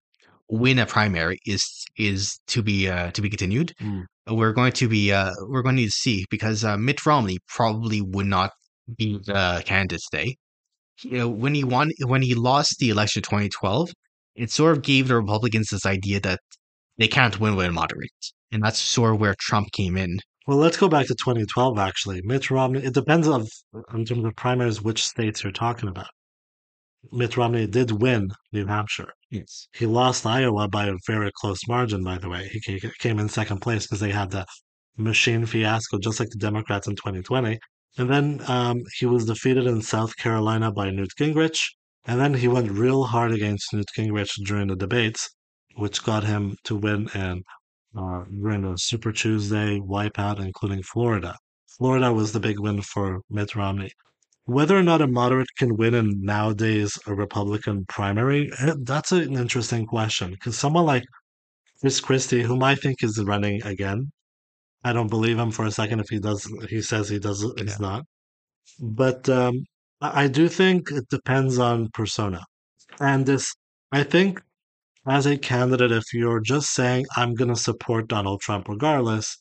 win 0.50 0.78
a 0.78 0.86
primary 0.86 1.38
is 1.46 1.62
is 1.96 2.38
to 2.48 2.62
be 2.62 2.88
uh, 2.88 3.10
to 3.12 3.22
be 3.22 3.28
continued. 3.28 3.72
Hmm. 3.78 4.00
We're 4.28 4.52
going 4.52 4.72
to 4.72 4.88
be 4.88 5.12
uh, 5.12 5.32
we're 5.48 5.62
going 5.62 5.76
to 5.76 5.82
need 5.82 5.88
to 5.88 5.92
see 5.92 6.24
because 6.30 6.64
uh, 6.64 6.76
Mitt 6.76 7.04
Romney 7.06 7.38
probably 7.48 8.00
would 8.00 8.26
not 8.26 8.50
be 8.96 9.18
the 9.24 9.62
candidate 9.64 10.00
today. 10.10 10.36
You 11.02 11.18
know, 11.18 11.28
when 11.28 11.54
he 11.54 11.64
won 11.64 11.90
when 12.04 12.22
he 12.22 12.34
lost 12.34 12.76
the 12.78 12.90
election 12.90 13.20
in 13.20 13.24
2012, 13.24 13.90
it 14.36 14.50
sort 14.50 14.76
of 14.76 14.82
gave 14.82 15.08
the 15.08 15.16
Republicans 15.16 15.68
this 15.70 15.86
idea 15.86 16.20
that 16.20 16.40
they 17.00 17.08
can't 17.08 17.40
win 17.40 17.56
with 17.56 17.66
a 17.66 17.72
moderate, 17.72 18.10
and 18.52 18.62
that's 18.62 18.78
sort 18.78 19.14
of 19.14 19.20
where 19.20 19.34
Trump 19.40 19.72
came 19.72 19.96
in. 19.96 20.18
Well, 20.46 20.58
let's 20.58 20.76
go 20.76 20.86
back 20.86 21.06
to 21.06 21.14
2012, 21.14 21.78
actually. 21.78 22.20
Mitt 22.24 22.50
Romney, 22.50 22.84
it 22.84 22.92
depends 22.92 23.26
of, 23.26 23.48
in 23.94 24.04
terms 24.04 24.24
of 24.24 24.36
primaries, 24.36 24.82
which 24.82 25.02
states 25.02 25.42
you're 25.42 25.50
talking 25.50 25.88
about. 25.88 26.08
Mitt 27.10 27.38
Romney 27.38 27.66
did 27.66 27.90
win 27.90 28.28
New 28.52 28.66
Hampshire. 28.66 29.12
Yes. 29.30 29.66
He 29.72 29.86
lost 29.86 30.26
Iowa 30.26 30.68
by 30.68 30.88
a 30.88 30.96
very 31.06 31.30
close 31.40 31.66
margin, 31.66 32.04
by 32.04 32.18
the 32.18 32.28
way. 32.28 32.50
He 32.52 32.80
came 32.98 33.18
in 33.18 33.30
second 33.30 33.60
place 33.60 33.86
because 33.86 34.00
they 34.00 34.10
had 34.10 34.30
the 34.30 34.44
machine 34.98 35.46
fiasco, 35.46 35.98
just 35.98 36.20
like 36.20 36.28
the 36.28 36.38
Democrats 36.38 36.86
in 36.86 36.96
2020. 36.96 37.58
And 37.96 38.10
then 38.10 38.42
um, 38.46 38.82
he 38.98 39.06
was 39.06 39.24
defeated 39.24 39.66
in 39.66 39.80
South 39.80 40.14
Carolina 40.16 40.70
by 40.70 40.90
Newt 40.90 41.12
Gingrich. 41.18 41.60
And 42.04 42.20
then 42.20 42.34
he 42.34 42.48
went 42.48 42.70
real 42.70 43.04
hard 43.04 43.32
against 43.32 43.72
Newt 43.72 43.86
Gingrich 43.96 44.32
during 44.44 44.68
the 44.68 44.76
debates, 44.76 45.30
which 45.76 46.02
got 46.02 46.24
him 46.24 46.56
to 46.64 46.76
win 46.76 47.08
in 47.14 47.42
uh, 47.96 48.24
during 48.24 48.62
the 48.62 48.76
Super 48.76 49.12
Tuesday 49.12 49.78
wipeout, 49.80 50.40
including 50.40 50.82
Florida. 50.82 51.36
Florida 51.76 52.12
was 52.12 52.32
the 52.32 52.40
big 52.40 52.58
win 52.58 52.82
for 52.82 53.20
Mitt 53.30 53.54
Romney. 53.54 53.90
Whether 54.44 54.76
or 54.76 54.82
not 54.82 55.00
a 55.00 55.06
moderate 55.06 55.48
can 55.56 55.76
win 55.76 55.94
in 55.94 56.22
nowadays 56.22 56.98
a 57.06 57.14
Republican 57.14 57.84
primary, 57.86 58.50
eh, 58.58 58.74
that's 58.82 59.12
an 59.12 59.36
interesting 59.36 59.86
question. 59.86 60.32
Because 60.32 60.58
someone 60.58 60.86
like 60.86 61.04
Chris 61.80 62.00
Christie, 62.00 62.42
whom 62.42 62.62
I 62.62 62.74
think 62.74 63.02
is 63.02 63.22
running 63.24 63.62
again, 63.62 64.10
I 64.84 64.92
don't 64.92 65.08
believe 65.08 65.38
him 65.38 65.50
for 65.50 65.66
a 65.66 65.70
second 65.70 66.00
if 66.00 66.08
he 66.08 66.18
does. 66.18 66.44
He 66.68 66.82
says 66.82 67.08
he 67.08 67.18
does. 67.18 67.44
He's 67.58 67.80
not. 67.80 68.04
But 68.80 69.28
um, 69.28 69.64
I 70.00 70.28
do 70.28 70.48
think 70.48 70.90
it 70.90 71.08
depends 71.08 71.58
on 71.58 71.90
persona, 71.90 72.44
and 73.00 73.26
this. 73.26 73.54
I 73.92 74.04
think 74.04 74.40
as 75.06 75.26
a 75.26 75.36
candidate, 75.38 75.92
if 75.92 76.04
you're 76.12 76.40
just 76.40 76.72
saying 76.74 77.06
I'm 77.16 77.34
going 77.34 77.48
to 77.48 77.56
support 77.56 78.08
Donald 78.08 78.40
Trump 78.40 78.68
regardless, 78.68 79.36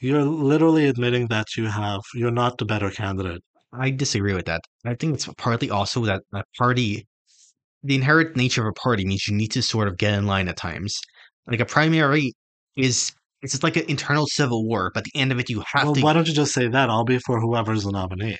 you're 0.00 0.22
literally 0.24 0.86
admitting 0.86 1.26
that 1.28 1.56
you 1.56 1.66
have 1.66 2.00
you're 2.14 2.30
not 2.30 2.58
the 2.58 2.64
better 2.64 2.90
candidate. 2.90 3.42
I 3.72 3.90
disagree 3.90 4.34
with 4.34 4.46
that. 4.46 4.62
I 4.86 4.94
think 4.94 5.14
it's 5.14 5.28
partly 5.36 5.70
also 5.70 6.04
that 6.06 6.22
a 6.32 6.42
party, 6.56 7.06
the 7.82 7.94
inherent 7.94 8.36
nature 8.36 8.62
of 8.62 8.68
a 8.68 8.72
party 8.80 9.04
means 9.04 9.28
you 9.28 9.36
need 9.36 9.50
to 9.52 9.62
sort 9.62 9.88
of 9.88 9.98
get 9.98 10.14
in 10.14 10.26
line 10.26 10.48
at 10.48 10.56
times. 10.56 10.98
Like 11.46 11.60
a 11.60 11.66
primary 11.66 12.32
is 12.76 13.12
it's 13.42 13.52
just 13.52 13.62
like 13.62 13.76
an 13.76 13.84
internal 13.88 14.26
civil 14.26 14.66
war, 14.66 14.90
but 14.94 15.00
at 15.00 15.04
the 15.12 15.20
end 15.20 15.30
of 15.32 15.38
it, 15.38 15.48
you 15.48 15.62
have 15.72 15.84
Well, 15.84 15.94
to. 15.94 16.00
why 16.00 16.12
don't 16.12 16.26
you 16.26 16.34
just 16.34 16.52
say 16.52 16.66
that? 16.68 16.90
I'll 16.90 17.04
be 17.04 17.18
for 17.20 17.40
whoever's 17.40 17.84
the 17.84 17.92
nominee. 17.92 18.38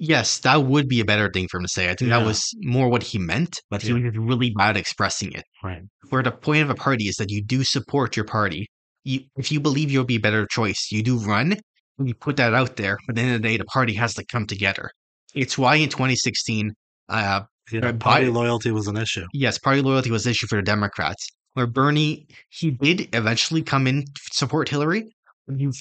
Yes, 0.00 0.38
that 0.40 0.64
would 0.64 0.88
be 0.88 1.00
a 1.00 1.04
better 1.04 1.30
thing 1.32 1.48
for 1.50 1.58
him 1.58 1.64
to 1.64 1.68
say. 1.68 1.90
I 1.90 1.94
think 1.94 2.10
that 2.10 2.24
was 2.24 2.52
more 2.62 2.88
what 2.88 3.02
he 3.02 3.18
meant, 3.18 3.60
but 3.70 3.82
he 3.82 3.88
Yeah. 3.88 3.94
was 4.06 4.16
really 4.16 4.50
bad 4.56 4.70
at 4.70 4.76
expressing 4.76 5.32
it. 5.32 5.44
Right. 5.62 5.82
Where 6.10 6.22
the 6.22 6.30
point 6.30 6.62
of 6.62 6.70
a 6.70 6.74
party 6.74 7.04
is 7.08 7.16
that 7.16 7.30
you 7.30 7.42
do 7.42 7.64
support 7.64 8.16
your 8.16 8.24
party. 8.24 8.66
You, 9.04 9.20
if 9.36 9.50
you 9.50 9.60
believe 9.60 9.90
you'll 9.90 10.04
be 10.04 10.16
a 10.16 10.20
better 10.20 10.46
choice, 10.50 10.88
you 10.92 11.02
do 11.02 11.18
run 11.18 11.56
and 11.98 12.08
you 12.08 12.14
put 12.14 12.36
that 12.36 12.54
out 12.54 12.76
there. 12.76 12.96
But 13.06 13.12
at 13.12 13.16
the 13.16 13.22
end 13.22 13.34
of 13.36 13.42
the 13.42 13.48
day, 13.48 13.56
the 13.56 13.64
party 13.64 13.94
has 13.94 14.14
to 14.14 14.24
come 14.24 14.46
together. 14.46 14.90
It's 15.34 15.58
why 15.58 15.76
in 15.76 15.88
2016, 15.88 16.72
uh, 17.08 17.42
Yeah, 17.70 17.88
Uh, 17.88 17.92
party 17.92 18.28
loyalty 18.30 18.70
was 18.70 18.86
an 18.86 18.96
issue. 18.96 19.26
yes, 19.34 19.58
party 19.58 19.82
loyalty 19.82 20.10
was 20.10 20.24
an 20.24 20.30
issue 20.30 20.46
for 20.46 20.56
the 20.56 20.62
Democrats. 20.62 21.26
Where 21.52 21.66
Bernie, 21.66 22.26
he 22.48 22.70
did 22.70 23.14
eventually 23.14 23.62
come 23.62 23.86
in 23.86 24.04
support 24.32 24.70
Hillary. 24.70 25.04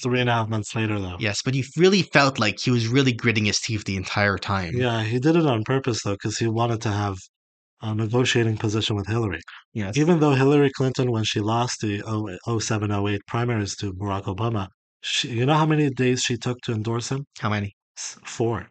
Three 0.02 0.22
and 0.22 0.30
a 0.30 0.34
half 0.34 0.48
months 0.48 0.76
later, 0.76 1.00
though. 1.00 1.18
Yes, 1.20 1.42
but 1.44 1.54
he 1.54 1.66
really 1.76 2.02
felt 2.02 2.40
like 2.40 2.60
he 2.60 2.72
was 2.72 2.88
really 2.88 3.12
gritting 3.12 3.46
his 3.46 3.60
teeth 3.60 3.84
the 3.84 3.98
entire 3.98 4.38
time. 4.38 4.76
Yeah, 4.76 5.04
he 5.04 5.20
did 5.20 5.36
it 5.36 5.46
on 5.46 5.64
purpose 5.64 6.04
though, 6.04 6.14
because 6.14 6.38
he 6.38 6.48
wanted 6.48 6.82
to 6.82 6.90
have 6.90 7.18
a 7.82 7.94
negotiating 7.94 8.58
position 8.58 8.96
with 8.96 9.08
Hillary. 9.08 9.42
Yes. 9.74 9.98
Even 9.98 10.20
though 10.20 10.34
Hillary 10.34 10.72
Clinton, 10.76 11.12
when 11.12 11.24
she 11.24 11.40
lost 11.40 11.82
the 11.82 12.02
07 12.60 12.92
08 12.92 13.22
primaries 13.28 13.76
to 13.78 13.94
Barack 13.94 14.24
Obama, 14.24 14.68
she, 15.02 15.30
you 15.30 15.46
know 15.46 15.54
how 15.54 15.66
many 15.66 15.90
days 15.90 16.22
she 16.22 16.38
took 16.38 16.60
to 16.62 16.72
endorse 16.72 17.10
him? 17.10 17.26
How 17.40 17.50
many? 17.50 17.74
Four. 17.96 18.70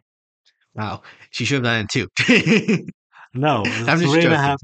Wow. 0.73 1.03
She 1.31 1.45
should 1.45 1.63
have 1.63 1.63
done 1.63 1.85
it 1.85 1.89
too. 1.89 2.87
No, 3.33 3.63
I'm 3.65 3.99
just 3.99 4.15
and 4.15 4.33
a 4.33 4.37
half. 4.37 4.59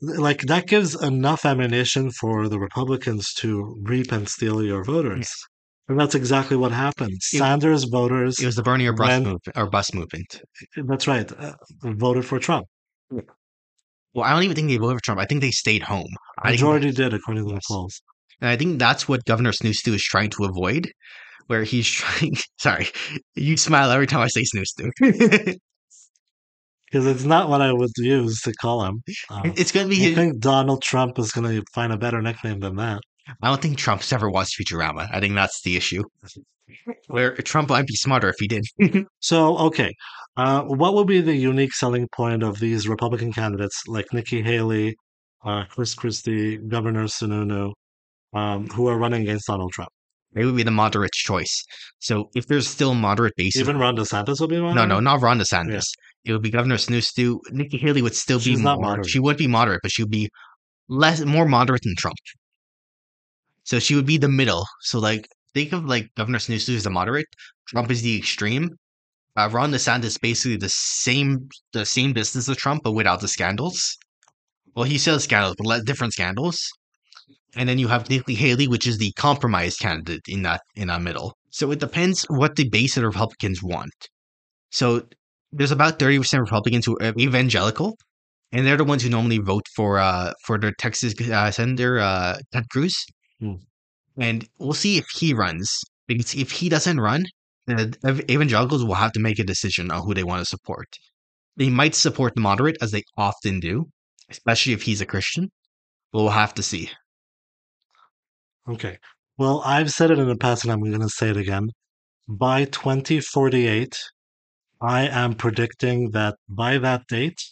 Like 0.00 0.40
that 0.42 0.66
gives 0.66 1.00
enough 1.00 1.44
ammunition 1.44 2.10
for 2.10 2.48
the 2.48 2.58
Republicans 2.58 3.32
to 3.34 3.78
reap 3.82 4.10
and 4.10 4.28
steal 4.28 4.64
your 4.64 4.82
voters. 4.82 5.30
And 5.88 5.98
that's 6.00 6.14
exactly 6.16 6.56
what 6.56 6.72
happened. 6.72 7.12
It- 7.12 7.22
Sanders 7.22 7.84
voters, 7.84 8.40
it 8.40 8.46
was 8.46 8.56
the 8.56 8.62
Bernie 8.62 8.86
or 8.86 8.92
Bust 8.92 9.08
When- 9.10 9.22
movement 9.24 9.56
or 9.56 9.70
Bust 9.70 9.94
movement. 9.94 10.40
that's 10.76 11.06
right, 11.06 11.30
uh, 11.32 11.54
voted 11.82 12.24
for 12.24 12.38
Trump. 12.38 12.66
Well, 13.10 14.24
I 14.24 14.30
don't 14.32 14.42
even 14.44 14.56
think 14.56 14.68
they 14.68 14.78
voted 14.78 14.96
for 14.98 15.02
Trump. 15.04 15.20
I 15.20 15.26
think 15.26 15.42
they 15.42 15.50
stayed 15.50 15.82
home. 15.82 16.08
Majority 16.44 16.90
did, 16.90 17.12
according 17.14 17.46
to 17.48 17.54
the 17.54 17.60
polls. 17.68 18.00
And 18.40 18.50
I 18.50 18.56
think 18.56 18.78
that's 18.78 19.06
what 19.08 19.24
Governor 19.24 19.52
Snoostu 19.52 19.94
is 19.94 20.02
trying 20.02 20.30
to 20.30 20.44
avoid, 20.44 20.90
where 21.46 21.64
he's 21.64 21.88
trying. 21.88 22.36
Sorry, 22.58 22.88
you 23.34 23.56
smile 23.56 23.90
every 23.90 24.06
time 24.06 24.20
I 24.20 24.28
say 24.28 24.42
Snoostu. 24.44 25.56
Because 26.90 27.04
it's 27.06 27.24
not 27.24 27.48
what 27.48 27.60
I 27.60 27.72
would 27.72 27.90
use 27.96 28.40
to 28.42 28.52
call 28.54 28.84
him. 28.84 29.02
Uh, 29.28 29.42
it's 29.56 29.72
going 29.72 29.88
to 29.88 29.90
be. 29.90 30.00
I 30.02 30.06
His, 30.06 30.14
think 30.14 30.38
Donald 30.38 30.82
Trump 30.82 31.18
is 31.18 31.32
going 31.32 31.52
to 31.56 31.64
find 31.74 31.92
a 31.92 31.96
better 31.98 32.22
nickname 32.22 32.60
than 32.60 32.76
that. 32.76 33.00
I 33.42 33.48
don't 33.48 33.60
think 33.60 33.78
Trump's 33.78 34.12
ever 34.12 34.30
watched 34.30 34.58
Futurama. 34.60 35.08
I 35.12 35.20
think 35.20 35.34
that's 35.34 35.60
the 35.62 35.76
issue. 35.76 36.02
Where 37.08 37.34
Trump 37.36 37.68
might 37.70 37.86
be 37.86 37.94
smarter 37.94 38.28
if 38.28 38.36
he 38.38 38.48
did. 38.48 38.64
So, 39.20 39.56
okay, 39.58 39.92
uh, 40.36 40.62
what 40.62 40.94
would 40.94 41.06
be 41.06 41.20
the 41.20 41.34
unique 41.34 41.72
selling 41.74 42.06
point 42.14 42.42
of 42.42 42.60
these 42.60 42.86
Republican 42.88 43.32
candidates 43.32 43.82
like 43.88 44.06
Nikki 44.12 44.42
Haley, 44.42 44.94
uh, 45.44 45.64
Chris 45.68 45.94
Christie, 45.94 46.58
Governor 46.58 47.04
Sununu, 47.04 47.72
um, 48.32 48.68
who 48.68 48.86
are 48.88 48.98
running 48.98 49.22
against 49.22 49.46
Donald 49.46 49.72
Trump? 49.72 49.90
they 50.32 50.44
would 50.44 50.56
be 50.56 50.62
the 50.62 50.70
moderate 50.70 51.12
choice. 51.12 51.64
So 51.98 52.28
if 52.34 52.46
there's 52.46 52.68
still 52.68 52.94
moderate 52.94 53.32
bases, 53.36 53.58
Even 53.60 53.78
Ron 53.78 53.96
DeSantis 53.96 54.38
will 54.38 54.48
be 54.48 54.60
one. 54.60 54.74
no, 54.76 54.84
no, 54.84 55.00
not 55.00 55.22
Ron 55.22 55.38
DeSantis. 55.40 55.70
Yeah. 56.24 56.30
It 56.30 56.32
would 56.32 56.42
be 56.42 56.50
Governor 56.50 56.74
Snoostu. 56.76 57.38
Nikki 57.52 57.78
Haley 57.78 58.02
would 58.02 58.14
still 58.14 58.38
She's 58.38 58.58
be 58.58 58.64
not 58.64 58.76
more. 58.78 58.90
moderate. 58.90 59.08
She 59.08 59.18
would 59.18 59.38
be 59.38 59.46
moderate, 59.46 59.80
but 59.82 59.90
she 59.92 60.02
would 60.02 60.10
be 60.10 60.28
less, 60.88 61.22
more 61.24 61.46
moderate 61.46 61.80
than 61.84 61.94
Trump. 61.96 62.16
So 63.66 63.78
she 63.78 63.94
would 63.94 64.06
be 64.06 64.16
the 64.18 64.28
middle. 64.28 64.64
So 64.80 64.98
like, 64.98 65.28
think 65.52 65.72
of 65.72 65.84
like 65.84 66.08
Governor 66.16 66.38
Snoostu 66.38 66.76
as 66.76 66.84
the 66.84 66.90
moderate. 66.90 67.26
Trump 67.68 67.90
is 67.90 68.00
the 68.00 68.16
extreme. 68.16 68.70
Uh, 69.36 69.50
Ron 69.52 69.70
DeSantis 69.72 70.18
basically 70.18 70.56
the 70.56 70.70
same, 70.70 71.48
the 71.72 71.84
same 71.84 72.14
distance 72.14 72.48
as 72.48 72.56
Trump, 72.56 72.82
but 72.84 72.92
without 72.92 73.20
the 73.20 73.28
scandals. 73.28 73.98
Well, 74.74 74.84
he 74.84 74.98
has 74.98 75.24
scandals, 75.24 75.56
but 75.58 75.84
different 75.84 76.14
scandals. 76.14 76.58
And 77.54 77.68
then 77.68 77.78
you 77.78 77.88
have 77.88 78.08
Nikki 78.08 78.34
Haley, 78.34 78.68
which 78.68 78.86
is 78.86 78.98
the 78.98 79.12
compromise 79.12 79.76
candidate 79.76 80.22
in 80.28 80.42
that 80.42 80.60
in 80.74 80.88
that 80.88 81.02
middle. 81.02 81.36
So 81.50 81.70
it 81.70 81.80
depends 81.80 82.24
what 82.28 82.56
the 82.56 82.68
base 82.68 82.96
of 82.96 83.02
the 83.02 83.08
Republicans 83.08 83.62
want. 83.62 83.94
So 84.70 85.02
there's 85.52 85.70
about 85.70 85.98
thirty 85.98 86.18
percent 86.18 86.42
Republicans 86.42 86.84
who 86.84 86.98
are 87.00 87.14
evangelical, 87.18 87.96
and 88.52 88.66
they're 88.66 88.76
the 88.76 88.84
ones 88.84 89.02
who 89.02 89.08
normally 89.08 89.38
vote 89.38 89.66
for 89.74 89.98
uh 89.98 90.32
for 90.44 90.58
their 90.58 90.72
Texas 90.78 91.14
uh, 91.30 91.50
Senator 91.50 91.98
uh, 91.98 92.38
Ted 92.52 92.68
Cruz. 92.70 92.94
Hmm. 93.40 93.54
And 94.18 94.48
we'll 94.58 94.72
see 94.72 94.96
if 94.96 95.06
he 95.14 95.34
runs 95.34 95.78
because 96.06 96.34
if 96.34 96.50
he 96.50 96.68
doesn't 96.68 97.00
run, 97.00 97.24
the 97.66 98.24
evangelicals 98.30 98.84
will 98.84 98.94
have 98.94 99.12
to 99.12 99.20
make 99.20 99.38
a 99.38 99.44
decision 99.44 99.90
on 99.90 100.02
who 100.02 100.14
they 100.14 100.24
want 100.24 100.40
to 100.40 100.46
support. 100.46 100.86
They 101.56 101.68
might 101.68 101.94
support 101.94 102.34
the 102.34 102.40
moderate 102.40 102.78
as 102.80 102.92
they 102.92 103.02
often 103.16 103.60
do, 103.60 103.86
especially 104.30 104.72
if 104.72 104.82
he's 104.82 105.00
a 105.00 105.06
Christian. 105.06 105.50
But 106.12 106.22
we'll 106.22 106.30
have 106.30 106.54
to 106.54 106.62
see. 106.62 106.90
Okay. 108.68 108.98
Well, 109.38 109.62
I've 109.64 109.90
said 109.90 110.10
it 110.10 110.18
in 110.18 110.28
the 110.28 110.36
past 110.36 110.64
and 110.64 110.72
I'm 110.72 110.80
going 110.80 111.00
to 111.00 111.08
say 111.08 111.30
it 111.30 111.36
again. 111.36 111.70
By 112.28 112.64
2048, 112.64 113.96
I 114.80 115.08
am 115.08 115.34
predicting 115.34 116.10
that 116.10 116.36
by 116.48 116.78
that 116.78 117.06
date, 117.08 117.42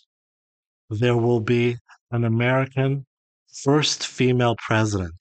there 0.91 1.17
will 1.17 1.41
be 1.41 1.77
an 2.11 2.25
American 2.25 3.07
first 3.63 4.07
female 4.07 4.57
president. 4.67 5.15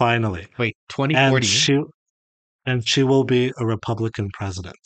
Finally. 0.00 0.46
Wait, 0.58 0.76
2040. 0.88 1.36
And 1.36 1.44
she, 1.44 1.82
and 2.64 2.88
she 2.88 3.02
will 3.02 3.24
be 3.24 3.52
a 3.58 3.66
Republican 3.66 4.30
president. 4.32 4.78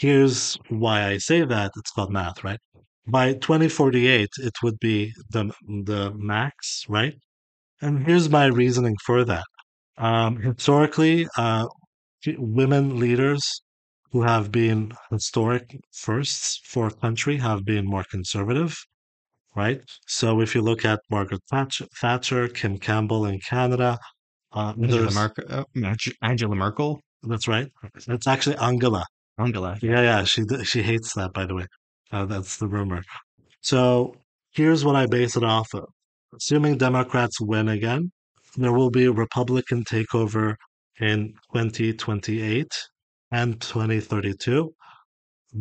Here's 0.00 0.58
why 0.68 1.06
I 1.06 1.18
say 1.18 1.44
that. 1.44 1.70
It's 1.76 1.92
called 1.92 2.10
math, 2.10 2.42
right? 2.42 2.58
By 3.06 3.34
2048, 3.34 4.30
it 4.38 4.52
would 4.64 4.80
be 4.80 5.12
the, 5.30 5.52
the 5.68 6.12
max, 6.16 6.84
right? 6.88 7.14
And 7.80 8.04
here's 8.04 8.28
my 8.28 8.46
reasoning 8.46 8.96
for 9.06 9.24
that. 9.26 9.44
Um, 9.96 10.40
historically, 10.40 11.28
uh, 11.38 11.68
women 12.36 12.98
leaders 12.98 13.42
who 14.10 14.22
have 14.22 14.50
been 14.50 14.92
historic 15.12 15.78
firsts 15.92 16.60
for 16.64 16.88
a 16.88 16.94
country 16.94 17.36
have 17.36 17.64
been 17.64 17.84
more 17.86 18.04
conservative, 18.10 18.74
right? 19.56 19.80
So 20.06 20.40
if 20.40 20.54
you 20.54 20.62
look 20.62 20.84
at 20.84 21.00
Margaret 21.10 21.42
Thatcher, 21.50 21.86
Thatcher 22.00 22.48
Kim 22.48 22.78
Campbell 22.78 23.26
in 23.26 23.40
Canada, 23.40 23.98
uh, 24.52 24.74
Angela 24.80 25.10
Merkel, 25.12 25.44
uh, 25.50 25.94
Angela 26.22 26.54
Merkel, 26.54 27.00
that's 27.22 27.48
right. 27.48 27.68
It's 28.08 28.26
actually 28.26 28.56
Angela. 28.56 29.04
Angela. 29.38 29.76
Yeah, 29.82 30.02
yeah. 30.02 30.24
She 30.24 30.44
she 30.64 30.82
hates 30.82 31.14
that, 31.14 31.32
by 31.32 31.46
the 31.46 31.54
way. 31.54 31.66
Uh, 32.12 32.24
that's 32.26 32.58
the 32.58 32.68
rumor. 32.68 33.02
So 33.60 34.14
here's 34.52 34.84
what 34.84 34.96
I 34.96 35.06
base 35.06 35.36
it 35.36 35.44
off 35.44 35.74
of. 35.74 35.86
Assuming 36.36 36.78
Democrats 36.78 37.40
win 37.40 37.68
again, 37.68 38.12
there 38.56 38.72
will 38.72 38.90
be 38.90 39.06
a 39.06 39.12
Republican 39.12 39.84
takeover 39.84 40.54
in 41.00 41.34
2028 41.52 42.66
and 43.32 43.60
2032. 43.60 44.72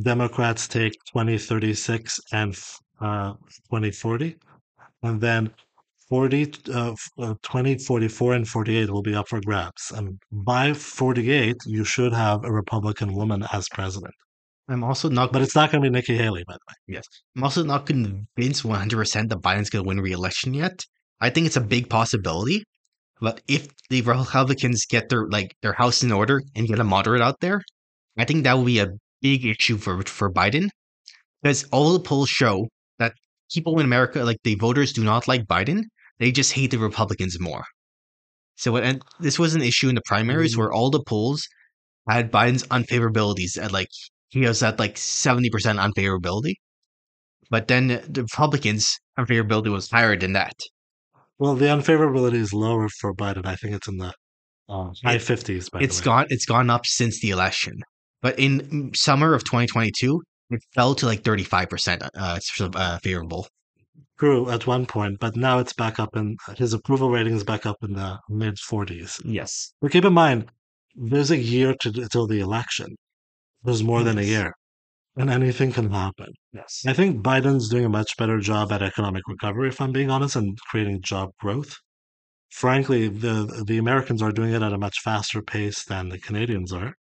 Democrats 0.02 0.68
take 0.68 0.94
2036 1.14 2.20
and 2.32 2.56
2040. 3.04 4.38
And 5.04 5.20
then 5.22 5.52
40, 6.10 6.54
uh, 6.72 6.96
uh, 7.20 7.34
20, 7.44 7.78
44, 7.78 8.34
and 8.34 8.48
48 8.48 8.90
will 8.90 9.02
be 9.02 9.16
up 9.16 9.28
for 9.28 9.42
grabs. 9.42 9.92
And 9.96 10.20
by 10.32 10.74
48, 10.74 11.56
you 11.66 11.84
should 11.84 12.14
have 12.14 12.44
a 12.44 12.52
Republican 12.52 13.14
woman 13.14 13.46
as 13.52 13.68
president. 13.72 14.14
I'm 14.70 14.84
also 14.84 15.10
not, 15.10 15.34
But 15.34 15.42
it's 15.42 15.56
not 15.56 15.72
going 15.72 15.84
to 15.84 15.90
be 15.90 15.94
Nikki 15.94 16.16
Haley, 16.16 16.44
by 16.48 16.54
the 16.54 16.60
way. 16.70 16.96
yes, 16.96 17.06
I'm 17.36 17.44
also 17.44 17.64
not 17.64 17.86
convinced 17.86 18.64
100% 18.64 19.30
that 19.30 19.40
Biden's 19.42 19.70
going 19.70 19.84
to 19.84 19.88
win 19.88 20.00
re-election 20.00 20.54
yet. 20.54 20.86
I 21.20 21.30
think 21.30 21.48
it's 21.48 21.58
a 21.58 21.62
big 21.62 21.90
possibility, 21.90 22.64
but 23.20 23.42
if 23.48 23.68
the 23.90 24.02
Republicans 24.02 24.86
get 24.86 25.10
their 25.10 25.28
like 25.28 25.56
their 25.62 25.74
house 25.74 26.04
in 26.04 26.12
order 26.12 26.42
and 26.56 26.68
get 26.68 26.80
a 26.80 26.84
moderate 26.84 27.22
out 27.22 27.40
there, 27.40 27.62
I 28.18 28.26
think 28.26 28.44
that 28.44 28.54
will 28.54 28.66
be 28.66 28.80
a 28.80 28.88
big 29.22 29.46
issue 29.46 29.78
for 29.78 30.02
for 30.04 30.32
Biden 30.32 30.70
because 31.42 31.66
all 31.72 31.94
the 31.94 32.00
polls 32.00 32.30
show 32.30 32.68
that 33.00 33.14
people 33.54 33.80
in 33.80 33.86
America, 33.86 34.24
like 34.24 34.38
the 34.44 34.56
voters, 34.56 34.94
do 34.94 35.04
not 35.04 35.28
like 35.28 35.46
Biden. 35.46 35.84
They 36.20 36.32
just 36.32 36.54
hate 36.54 36.72
the 36.72 36.80
Republicans 36.80 37.40
more. 37.40 37.64
So, 38.56 38.78
and 38.78 39.02
this 39.20 39.38
was 39.40 39.56
an 39.56 39.62
issue 39.62 39.90
in 39.90 39.96
the 39.96 40.02
primaries 40.06 40.58
where 40.58 40.72
all 40.72 40.90
the 40.90 41.04
polls 41.04 41.48
had 42.10 42.32
Biden's 42.32 42.64
unfavorabilities 42.68 43.58
at 43.62 43.72
like 43.72 43.90
he 44.30 44.42
was 44.42 44.64
at 44.64 44.80
like 44.80 44.98
seventy 44.98 45.50
percent 45.50 45.80
unfavorability, 45.80 46.56
but 47.50 47.70
then 47.70 47.88
the 48.10 48.24
Republicans' 48.24 49.00
unfavorability 49.18 49.72
was 49.72 49.90
higher 49.90 50.18
than 50.18 50.34
that. 50.34 50.56
Well, 51.38 51.54
the 51.56 51.66
unfavorability 51.66 52.36
is 52.38 52.54
lower 52.54 52.90
for 52.90 53.14
Biden. 53.14 53.46
I 53.46 53.56
think 53.56 53.76
it's 53.76 53.88
in 53.88 53.98
the 53.98 54.14
uh, 54.70 54.94
high 55.04 55.18
50s, 55.20 55.70
by 55.72 55.84
It's 55.84 55.98
the 55.98 56.02
way. 56.02 56.06
gone. 56.06 56.26
It's 56.30 56.46
gone 56.46 56.70
up 56.72 56.86
since 56.86 57.20
the 57.22 57.30
election, 57.30 57.74
but 58.22 58.38
in 58.40 58.62
mm, 58.62 58.96
summer 58.96 59.34
of 59.36 59.44
2022, 59.44 60.22
it 60.56 60.64
fell 60.74 60.96
to 60.96 61.06
like 61.06 61.24
35 61.24 61.70
percent 61.70 62.04
uh, 62.16 62.40
sort 62.40 62.76
of, 62.76 62.82
uh, 62.82 62.98
favorable. 63.00 63.48
Grew 64.18 64.50
at 64.50 64.66
one 64.68 64.86
point, 64.86 65.20
but 65.20 65.36
now 65.36 65.60
it's 65.60 65.74
back 65.74 66.00
up 66.00 66.16
in 66.16 66.38
his 66.58 66.74
approval 66.74 67.10
rating 67.12 67.34
is 67.36 67.44
back 67.44 67.66
up 67.66 67.78
in 67.84 67.94
the 67.94 68.20
mid 68.30 68.56
40s. 68.58 69.22
Yes, 69.26 69.74
But 69.82 69.92
keep 69.92 70.06
in 70.06 70.14
mind, 70.14 70.50
there's 70.96 71.32
a 71.32 71.38
year 71.38 71.76
to 71.82 71.92
till 72.10 72.28
the 72.28 72.40
election. 72.40 72.96
There's 73.64 73.84
more 73.84 74.04
than 74.04 74.18
a 74.18 74.24
year, 74.24 74.54
and 75.18 75.30
anything 75.30 75.72
can 75.74 75.92
happen. 75.92 76.34
yes, 76.54 76.84
I 76.88 76.94
think 76.94 77.24
Biden's 77.24 77.70
doing 77.70 77.86
a 77.86 77.90
much 77.90 78.16
better 78.18 78.40
job 78.40 78.72
at 78.72 78.82
economic 78.84 79.24
recovery, 79.28 79.70
if 79.70 79.82
I'm 79.82 79.92
being 79.92 80.10
honest, 80.12 80.36
and 80.36 80.58
creating 80.70 81.02
job 81.02 81.32
growth. 81.40 81.76
Frankly, 82.52 83.08
the 83.10 83.64
the 83.68 83.78
Americans 83.78 84.22
are 84.22 84.32
doing 84.32 84.54
it 84.54 84.62
at 84.62 84.74
a 84.74 84.78
much 84.78 85.00
faster 85.02 85.42
pace 85.42 85.84
than 85.84 86.10
the 86.10 86.20
Canadians 86.20 86.72
are. 86.72 86.94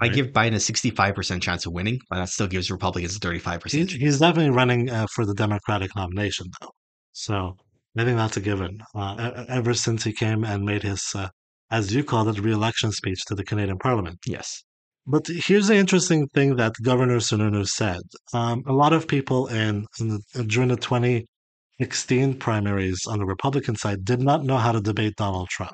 I 0.00 0.06
Right. 0.06 0.14
give 0.14 0.26
Biden 0.28 0.54
a 0.54 0.60
65 0.60 1.14
percent 1.14 1.42
chance 1.42 1.64
of 1.66 1.72
winning, 1.72 1.98
but 2.10 2.16
that 2.16 2.28
still 2.28 2.46
gives 2.46 2.70
Republicans 2.70 3.16
a 3.16 3.20
35%. 3.20 3.90
he's 3.90 4.18
definitely 4.18 4.50
running 4.50 4.90
uh, 4.90 5.06
for 5.14 5.24
the 5.24 5.34
Democratic 5.34 5.94
nomination, 5.96 6.46
though. 6.60 6.70
So 7.12 7.56
I 7.96 8.04
think 8.04 8.18
that's 8.18 8.36
a 8.36 8.40
given. 8.42 8.80
Uh, 8.94 9.44
ever 9.48 9.72
since 9.72 10.04
he 10.04 10.12
came 10.12 10.44
and 10.44 10.64
made 10.64 10.82
his, 10.82 11.02
uh, 11.14 11.28
as 11.70 11.94
you 11.94 12.04
called 12.04 12.28
it, 12.28 12.38
re-election 12.38 12.92
speech 12.92 13.24
to 13.28 13.34
the 13.34 13.42
Canadian 13.44 13.78
Parliament. 13.78 14.18
Yes, 14.26 14.62
But 15.06 15.26
here's 15.28 15.68
the 15.68 15.76
interesting 15.76 16.26
thing 16.34 16.56
that 16.56 16.74
Governor 16.82 17.16
Sununu 17.18 17.66
said. 17.66 18.00
Um, 18.34 18.62
a 18.66 18.72
lot 18.74 18.92
of 18.92 19.08
people 19.08 19.46
in, 19.46 19.86
in 19.98 20.08
the, 20.34 20.44
during 20.44 20.68
the 20.68 20.76
2016 20.76 22.34
primaries 22.38 23.00
on 23.08 23.18
the 23.18 23.24
Republican 23.24 23.76
side 23.76 24.04
did 24.04 24.20
not 24.20 24.44
know 24.44 24.58
how 24.58 24.72
to 24.72 24.80
debate 24.80 25.14
Donald 25.16 25.48
Trump, 25.48 25.72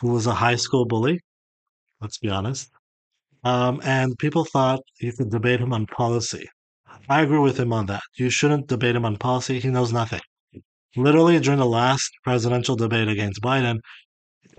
who 0.00 0.12
was 0.12 0.26
a 0.28 0.34
high 0.34 0.56
school 0.56 0.84
bully. 0.86 1.18
Let's 2.00 2.18
be 2.18 2.28
honest. 2.28 2.70
Um, 3.44 3.80
and 3.84 4.16
people 4.18 4.44
thought 4.44 4.80
you 5.00 5.12
could 5.12 5.30
debate 5.30 5.60
him 5.60 5.72
on 5.72 5.86
policy. 5.86 6.46
I 7.08 7.22
agree 7.22 7.38
with 7.38 7.58
him 7.58 7.72
on 7.72 7.86
that. 7.86 8.02
You 8.16 8.30
shouldn't 8.30 8.68
debate 8.68 8.96
him 8.96 9.04
on 9.04 9.16
policy. 9.16 9.58
He 9.58 9.68
knows 9.68 9.92
nothing. 9.92 10.20
Literally, 10.96 11.40
during 11.40 11.58
the 11.58 11.66
last 11.66 12.10
presidential 12.22 12.76
debate 12.76 13.08
against 13.08 13.42
Biden, 13.42 13.78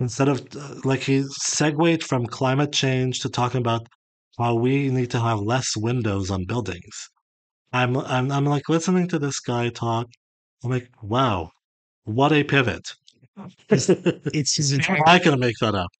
instead 0.00 0.28
of 0.28 0.46
uh, 0.56 0.74
like 0.84 1.00
he 1.00 1.24
segued 1.30 2.02
from 2.02 2.26
climate 2.26 2.72
change 2.72 3.20
to 3.20 3.28
talking 3.28 3.60
about 3.60 3.86
how 4.38 4.54
we 4.54 4.90
need 4.90 5.10
to 5.12 5.20
have 5.20 5.38
less 5.40 5.76
windows 5.76 6.30
on 6.30 6.44
buildings. 6.44 7.08
I'm 7.72 7.96
I'm 7.96 8.30
I'm 8.30 8.44
like 8.44 8.68
listening 8.68 9.08
to 9.08 9.18
this 9.18 9.40
guy 9.40 9.68
talk. 9.68 10.06
I'm 10.62 10.70
like, 10.70 10.88
wow, 11.02 11.50
what 12.04 12.32
a 12.32 12.44
pivot. 12.44 12.82
it's 13.68 14.56
his 14.56 14.72
entire 14.72 15.02
I 15.06 15.18
can 15.18 15.38
make 15.38 15.56
that 15.60 15.74
up. 15.74 15.90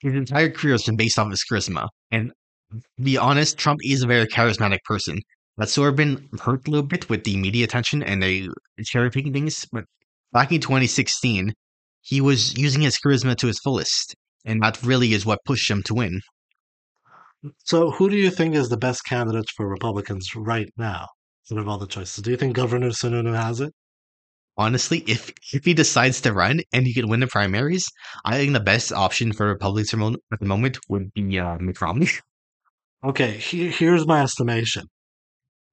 His 0.00 0.14
entire 0.14 0.50
career 0.50 0.74
has 0.74 0.84
been 0.84 0.96
based 0.96 1.18
off 1.18 1.30
his 1.30 1.44
charisma. 1.50 1.88
And 2.10 2.32
to 2.70 3.02
be 3.02 3.16
honest, 3.16 3.58
Trump 3.58 3.80
is 3.82 4.02
a 4.02 4.06
very 4.06 4.26
charismatic 4.26 4.82
person. 4.84 5.20
That's 5.56 5.72
sort 5.72 5.88
of 5.88 5.96
been 5.96 6.28
hurt 6.40 6.68
a 6.68 6.70
little 6.70 6.86
bit 6.86 7.08
with 7.08 7.24
the 7.24 7.36
media 7.36 7.64
attention 7.64 8.02
and 8.02 8.22
they 8.22 8.48
cherry 8.84 9.10
picking 9.10 9.32
things. 9.32 9.66
But 9.72 9.84
back 10.32 10.52
in 10.52 10.60
2016, 10.60 11.52
he 12.02 12.20
was 12.20 12.56
using 12.56 12.82
his 12.82 12.98
charisma 12.98 13.36
to 13.36 13.48
his 13.48 13.58
fullest. 13.58 14.14
And 14.44 14.62
that 14.62 14.82
really 14.82 15.12
is 15.12 15.26
what 15.26 15.40
pushed 15.44 15.70
him 15.70 15.82
to 15.84 15.94
win. 15.94 16.20
So, 17.64 17.90
who 17.90 18.08
do 18.08 18.16
you 18.16 18.30
think 18.30 18.54
is 18.54 18.68
the 18.68 18.76
best 18.76 19.04
candidate 19.04 19.48
for 19.56 19.68
Republicans 19.68 20.28
right 20.34 20.68
now 20.76 21.06
out 21.52 21.58
of 21.58 21.68
all 21.68 21.78
the 21.78 21.86
choices? 21.86 22.22
Do 22.22 22.30
you 22.30 22.36
think 22.36 22.54
Governor 22.54 22.90
Sununu 22.90 23.36
has 23.36 23.60
it? 23.60 23.72
Honestly, 24.58 25.04
if 25.06 25.32
if 25.54 25.64
he 25.64 25.72
decides 25.72 26.20
to 26.22 26.32
run 26.32 26.60
and 26.72 26.84
he 26.84 26.92
can 26.92 27.08
win 27.08 27.20
the 27.20 27.28
primaries, 27.28 27.86
I 28.24 28.36
think 28.36 28.52
the 28.52 28.60
best 28.60 28.92
option 28.92 29.32
for 29.32 29.46
Republicans 29.46 30.16
at 30.32 30.40
the 30.40 30.46
moment 30.46 30.78
would 30.88 31.14
be 31.14 31.38
uh, 31.38 31.56
Mitt 31.58 31.80
Romney. 31.80 32.08
Okay, 33.04 33.36
he, 33.36 33.70
here's 33.70 34.08
my 34.08 34.22
estimation. 34.22 34.82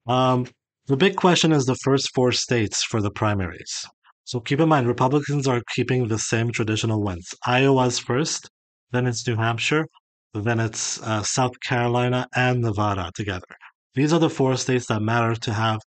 Um, 0.06 0.46
the 0.86 0.96
big 0.96 1.16
question 1.16 1.52
is 1.52 1.66
the 1.66 1.74
first 1.84 2.14
four 2.14 2.32
states 2.32 2.84
for 2.84 3.02
the 3.02 3.10
primaries. 3.10 3.84
So 4.26 4.40
keep 4.40 4.60
in 4.60 4.70
mind, 4.70 4.88
Republicans 4.88 5.48
are 5.48 5.64
keeping 5.74 6.08
the 6.08 6.20
same 6.20 6.52
traditional 6.52 7.02
ones. 7.02 7.34
Iowa's 7.44 7.98
first, 7.98 8.48
then 8.92 9.08
it's 9.08 9.26
New 9.28 9.38
Hampshire, 9.38 9.88
then 10.36 10.60
it's 10.60 11.02
uh, 11.02 11.24
South 11.24 11.60
Carolina 11.62 12.28
and 12.36 12.62
Nevada 12.62 13.10
together. 13.16 13.56
These 13.96 14.14
are 14.14 14.20
the 14.20 14.30
four 14.30 14.56
states 14.58 14.86
that 14.88 15.02
matter 15.02 15.36
to 15.36 15.54
have 15.54 15.80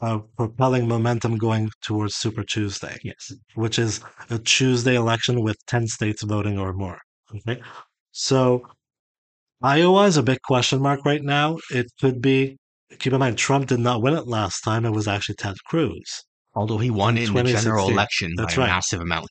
uh, 0.00 0.18
propelling 0.36 0.88
momentum 0.88 1.36
going 1.38 1.70
towards 1.82 2.16
Super 2.16 2.42
Tuesday, 2.42 2.98
Yes. 3.02 3.32
which 3.54 3.78
is 3.78 4.00
a 4.30 4.38
Tuesday 4.38 4.96
election 4.96 5.42
with 5.42 5.56
10 5.66 5.86
states 5.86 6.22
voting 6.22 6.58
or 6.58 6.72
more. 6.72 6.98
Okay. 7.34 7.60
So 8.12 8.66
Iowa 9.62 10.04
is 10.04 10.16
a 10.16 10.22
big 10.22 10.40
question 10.42 10.80
mark 10.82 11.04
right 11.04 11.22
now. 11.22 11.58
It 11.70 11.86
could 12.00 12.20
be, 12.20 12.58
keep 12.98 13.12
in 13.12 13.18
mind, 13.18 13.38
Trump 13.38 13.66
did 13.68 13.80
not 13.80 14.02
win 14.02 14.14
it 14.14 14.26
last 14.26 14.60
time. 14.62 14.84
It 14.84 14.90
was 14.90 15.08
actually 15.08 15.36
Ted 15.36 15.56
Cruz 15.66 16.22
Although 16.54 16.78
he 16.78 16.90
won 16.90 17.18
in 17.18 17.32
the 17.32 17.42
general 17.44 17.88
election 17.88 18.32
That's 18.36 18.54
by 18.54 18.62
right. 18.62 18.68
a 18.68 18.72
massive 18.74 19.00
amount. 19.00 19.30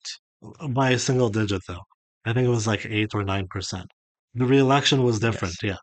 by 0.69 0.91
a 0.91 0.99
single 0.99 1.29
digit, 1.29 1.61
though. 1.67 1.79
I 2.25 2.33
think 2.33 2.45
it 2.45 2.49
was 2.49 2.67
like 2.67 2.85
8 2.85 3.13
or 3.15 3.23
9%. 3.23 3.85
The 4.35 4.45
reelection 4.45 5.03
was 5.03 5.19
different, 5.19 5.55
yeah. 5.63 5.77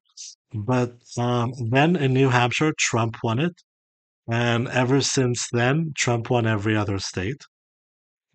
But 0.52 0.94
um, 1.16 1.52
then 1.70 1.96
in 1.96 2.12
New 2.12 2.28
Hampshire, 2.28 2.72
Trump 2.78 3.16
won 3.22 3.38
it. 3.38 3.52
And 4.30 4.68
ever 4.68 5.00
since 5.00 5.48
then, 5.52 5.92
Trump 5.96 6.30
won 6.30 6.46
every 6.46 6.76
other 6.76 6.98
state. 6.98 7.42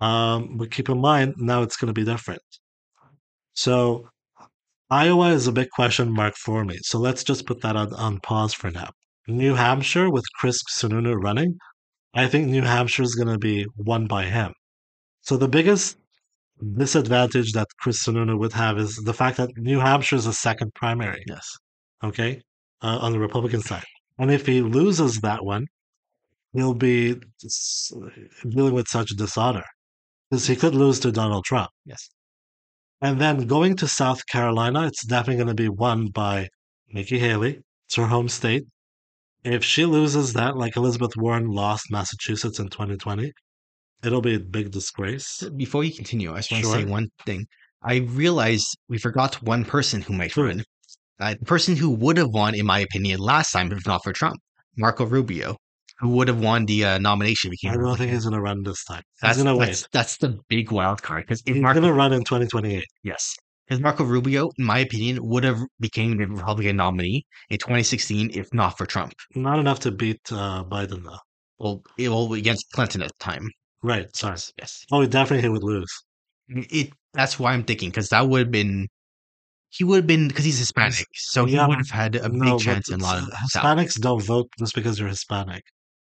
Um, 0.02 0.58
but 0.58 0.72
keep 0.72 0.89
in 0.89 1.00
mind, 1.00 1.36
now 1.38 1.62
it's 1.62 1.78
going 1.78 1.88
to 1.88 1.93
be 1.93 2.04
different. 2.04 2.41
So 3.54 4.10
Iowa 4.89 5.30
is 5.30 5.48
a 5.48 5.54
big 5.54 5.70
question 5.70 6.12
mark 6.12 6.36
for 6.36 6.66
me. 6.66 6.78
So 6.82 7.00
let's 7.00 7.24
just 7.24 7.46
put 7.46 7.62
that 7.62 7.78
on, 7.78 7.93
on 7.93 8.20
pause 8.20 8.54
for 8.54 8.70
now. 8.72 8.89
New 9.28 9.56
Hampshire 9.56 10.10
with 10.12 10.26
Chris 10.38 10.60
Sununu 10.78 11.16
running, 11.16 11.58
I 12.14 12.28
think 12.28 12.48
New 12.48 12.62
Hampshire 12.62 13.04
is 13.04 13.16
going 13.16 13.30
to 13.30 13.39
be 13.39 13.66
won 13.78 14.06
by 14.06 14.26
him. 14.26 14.54
So 15.22 15.38
the 15.38 15.48
biggest 15.48 15.98
disadvantage 16.78 17.54
that 17.54 17.68
Chris 17.80 18.06
Sununu 18.06 18.38
would 18.38 18.54
have 18.54 18.78
is 18.78 18.96
the 18.98 19.14
fact 19.14 19.38
that 19.38 19.50
New 19.58 19.80
Hampshire 19.80 20.18
is 20.18 20.28
a 20.28 20.34
second 20.34 20.74
primary 20.76 21.24
Yes. 21.28 21.48
okay, 22.04 22.41
uh, 22.82 23.00
on 23.02 23.14
the 23.14 23.20
Republican 23.20 23.62
side. 23.62 23.86
And 24.20 24.30
if 24.32 24.46
he 24.46 24.62
loses 24.62 25.22
that 25.22 25.43
one, 25.43 25.68
he'll 26.56 26.74
be 26.74 27.20
dealing 28.49 28.74
with 28.74 28.88
such 28.88 29.10
dishonor 29.10 29.64
because 30.30 30.47
he 30.47 30.56
could 30.56 30.76
lose 30.76 30.99
to 31.01 31.12
Donald 31.12 31.45
Trump. 31.45 31.70
Yes. 31.86 32.10
And 33.01 33.20
then 33.20 33.45
going 33.45 33.76
to 33.78 33.88
South 33.88 34.26
Carolina, 34.28 34.88
it's 34.88 35.06
definitely 35.06 35.43
going 35.43 35.56
to 35.56 35.64
be 35.64 35.70
won 35.70 36.08
by 36.08 36.47
Nikki 36.89 37.20
Haley. 37.20 37.60
It's 37.88 37.95
her 37.95 38.08
home 38.08 38.30
state. 38.30 38.64
If 39.43 39.64
she 39.64 39.86
loses 39.86 40.34
that, 40.34 40.58
like 40.58 40.76
Elizabeth 40.76 41.16
Warren 41.18 41.47
lost 41.47 41.91
Massachusetts 41.91 42.58
in 42.58 42.70
2020, 42.70 43.32
it'll 44.03 44.22
be 44.22 44.36
a 44.36 44.39
big 44.39 44.72
disgrace. 44.72 45.43
Before 45.56 45.84
you 45.84 45.93
continue, 45.93 46.34
I 46.34 46.38
just 46.38 46.51
want 46.51 46.64
to 46.64 46.72
say 46.72 46.86
one 46.86 47.10
thing. 47.26 47.45
I 47.84 47.97
realized 47.97 48.76
we 48.89 48.97
forgot 48.97 49.41
one 49.43 49.64
person 49.64 50.01
who 50.01 50.14
might 50.14 50.36
run. 50.36 50.64
Uh, 51.20 51.36
the 51.39 51.45
person 51.45 51.76
who 51.76 51.91
would 51.91 52.18
have 52.18 52.30
won, 52.30 52.56
in 52.56 52.66
my 52.66 52.80
opinion, 52.80 53.20
last 53.20 53.51
time, 53.51 53.72
if 53.72 53.86
not 53.86 54.03
for 54.03 54.12
Trump, 54.12 54.38
Marco 54.76 55.06
Rubio, 55.06 55.58
who 56.00 56.10
would 56.10 56.28
have 56.28 56.39
won 56.41 56.66
the 56.66 56.84
uh, 56.86 56.98
nomination. 57.00 57.52
if 57.54 57.60
he 57.62 57.70
I 57.70 57.76
don't 57.76 57.98
think 57.98 58.12
he's 58.12 58.24
going 58.26 58.34
to 58.36 58.41
run 58.41 58.64
this 58.64 58.84
time. 58.84 59.02
that's, 59.22 59.38
he's 59.38 59.43
going 59.43 59.56
to 59.56 59.60
wait. 59.60 59.88
that's, 59.91 60.18
the 60.18 60.38
big 60.50 60.72
wild 60.72 61.02
card. 61.02 61.24
Because 61.24 61.41
if 61.46 61.56
He's 61.56 61.62
Marco, 61.64 61.80
going 61.82 61.91
to 61.91 61.98
run 61.98 62.12
in 62.14 62.24
2028. 62.24 62.84
yes, 63.04 63.36
because 63.68 63.82
Marco 63.82 64.04
Rubio, 64.04 64.50
in 64.58 64.66
my 64.66 64.80
opinion, 64.80 65.20
would 65.26 65.43
have 65.43 65.60
became 65.80 66.18
the 66.18 66.26
Republican 66.28 66.76
nominee 66.78 67.26
in 67.50 67.58
2016 67.58 68.32
if 68.34 68.54
not 68.54 68.78
for 68.78 68.86
Trump. 68.86 69.14
Not 69.36 69.60
enough 69.60 69.80
to 69.82 69.91
beat 69.91 70.20
uh, 70.32 70.64
Biden, 70.66 71.04
though. 71.04 71.18
Well, 71.58 71.82
it, 71.98 72.10
well 72.10 72.34
against 72.34 72.70
Clinton 72.74 73.02
at 73.02 73.08
the 73.18 73.24
time. 73.24 73.50
Right. 73.82 74.14
Sorry. 74.16 74.34
Yes, 74.34 74.52
yes. 74.60 74.86
Oh, 74.91 75.06
definitely 75.06 75.43
he 75.43 75.50
would 75.50 75.64
lose. 75.64 75.91
It 76.50 76.91
that's 77.14 77.39
why 77.39 77.54
I'm 77.54 77.64
thinking 77.64 77.89
because 77.89 78.10
that 78.10 78.28
would 78.28 78.39
have 78.39 78.52
been 78.52 78.88
he 79.70 79.84
would 79.84 79.98
have 79.98 80.08
been 80.08 80.28
because 80.28 80.46
he's 80.46 80.60
Hispanic, 80.60 81.06
so 81.14 81.46
he 81.46 81.56
Yeah, 81.56 81.68
would 81.68 81.78
have 81.78 81.89
had 81.89 82.16
a 82.16 82.30
big 82.30 82.34
No, 82.34 82.58
chance 82.60 82.89
in 82.89 83.00
a 83.00 83.04
lot 83.04 83.18
of 83.20 83.28
it's- 83.30 83.52
South. 83.52 83.64
Hispanics 83.64 84.00
don't 84.00 84.22
vote 84.24 84.48
just 84.60 84.76
because 84.76 85.00
you're 85.00 85.08
Hispanic. 85.10 85.64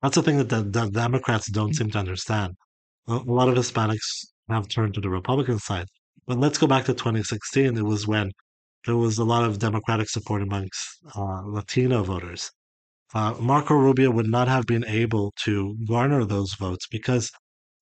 That's 0.01 0.15
the 0.15 0.23
thing 0.23 0.37
that 0.37 0.49
the, 0.49 0.63
the 0.63 0.89
Democrats 0.89 1.49
don't 1.51 1.75
seem 1.75 1.91
to 1.91 1.99
understand. 1.99 2.55
A, 3.07 3.15
lot 3.15 3.49
of 3.49 3.55
Hispanics 3.55 4.25
have 4.49 4.67
turned 4.67 4.93
to 4.95 5.01
the 5.01 5.09
Republican 5.09 5.59
side. 5.59 5.85
But 6.27 6.39
let's 6.39 6.57
go 6.57 6.67
back 6.67 6.85
to 6.85 6.93
2016. 6.93 7.77
It 7.77 7.81
was 7.83 8.07
when 8.07 8.31
there 8.85 8.97
was 8.97 9.17
a 9.17 9.23
lot 9.23 9.43
of 9.43 9.59
Democratic 9.59 10.09
support 10.09 10.41
amongst 10.41 10.79
uh, 11.15 11.41
Latino 11.45 12.03
voters. 12.03 12.51
Uh, 13.13 13.35
Marco 13.39 13.75
Rubio 13.75 14.09
would 14.09 14.27
not 14.27 14.47
have 14.47 14.65
been 14.65 14.85
able 14.85 15.33
to 15.43 15.77
garner 15.87 16.25
those 16.25 16.53
votes 16.55 16.87
because 16.89 17.29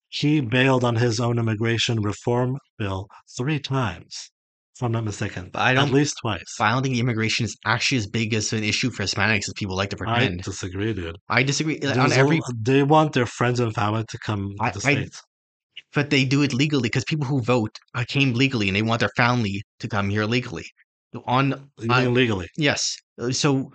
he 0.09 0.41
bailed 0.41 0.83
on 0.83 0.95
his 0.95 1.19
own 1.19 1.37
immigration 1.37 2.01
reform 2.01 2.57
bill 2.77 3.07
three 3.37 3.59
times, 3.59 4.31
if 4.79 4.83
I'm 4.83 4.93
not 4.93 5.03
mistaken. 5.03 5.49
But 5.51 5.59
I 5.59 5.71
At 5.71 5.75
don't- 5.75 5.91
least 5.91 6.15
twice. 6.21 6.51
I 6.59 6.71
don't 6.71 6.83
think 6.83 6.95
immigration 6.97 7.43
is 7.45 7.57
actually 7.65 7.97
as 7.97 8.07
big 8.07 8.33
as 8.33 8.53
an 8.53 8.63
issue 8.63 8.89
for 8.91 9.03
Hispanics 9.03 9.47
as 9.49 9.53
people 9.57 9.75
like 9.75 9.89
to 9.89 9.97
pretend. 9.97 10.39
I 10.39 10.43
disagree, 10.43 10.93
dude. 10.93 11.17
I, 11.27 11.43
disagree 11.43 11.77
There's 11.79 11.97
on 11.97 12.13
every, 12.13 12.37
a- 12.37 12.41
they 12.61 12.83
want 12.83 13.11
their 13.13 13.25
friends 13.25 13.59
and 13.59 13.73
family 13.75 14.05
to 14.09 14.17
come 14.19 14.53
I- 14.61 14.71
to 14.71 14.79
the 14.79 14.87
I- 14.87 14.93
states. 14.93 15.21
but 15.93 16.09
they 16.11 16.23
do 16.23 16.41
it 16.43 16.53
legally 16.53 16.83
because 16.89 17.03
people 17.03 17.25
who 17.27 17.41
vote 17.41 17.73
came 18.07 18.33
legally 18.33 18.67
and 18.69 18.75
they 18.77 18.81
want 18.81 19.01
their 19.01 19.11
family 19.17 19.63
to 19.81 19.87
come 19.89 20.09
here 20.09 20.25
legally. 20.25 20.65
On 21.25 21.69
You 21.79 21.91
uh, 21.91 22.05
legally? 22.21 22.47
yes, 22.57 22.95
Uh, 23.21 23.31
so 23.31 23.71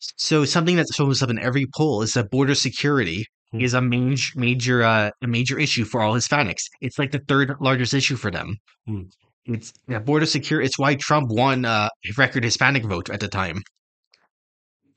so 0.00 0.44
something 0.44 0.76
that 0.76 0.86
shows 0.94 1.20
up 1.22 1.28
in 1.30 1.38
every 1.40 1.66
poll 1.76 2.02
is 2.02 2.12
that 2.14 2.30
border 2.30 2.54
security 2.54 3.26
Hmm. 3.52 3.60
is 3.62 3.72
a 3.74 3.80
major 3.80 4.30
major 4.36 4.82
uh, 4.84 5.10
a 5.22 5.26
major 5.26 5.58
issue 5.58 5.84
for 5.90 6.00
all 6.02 6.14
Hispanics. 6.14 6.64
It's 6.80 6.98
like 7.00 7.10
the 7.12 7.22
third 7.30 7.48
largest 7.60 7.92
issue 7.94 8.16
for 8.16 8.30
them. 8.30 8.48
Hmm. 8.86 9.02
It's 9.48 9.72
yeah, 9.88 9.98
border 9.98 10.26
secure. 10.26 10.60
It's 10.60 10.78
why 10.78 10.94
Trump 10.94 11.30
won 11.30 11.64
uh, 11.64 11.88
a 12.06 12.12
record 12.18 12.44
Hispanic 12.44 12.84
vote 12.84 13.08
at 13.10 13.20
the 13.20 13.28
time. 13.28 13.62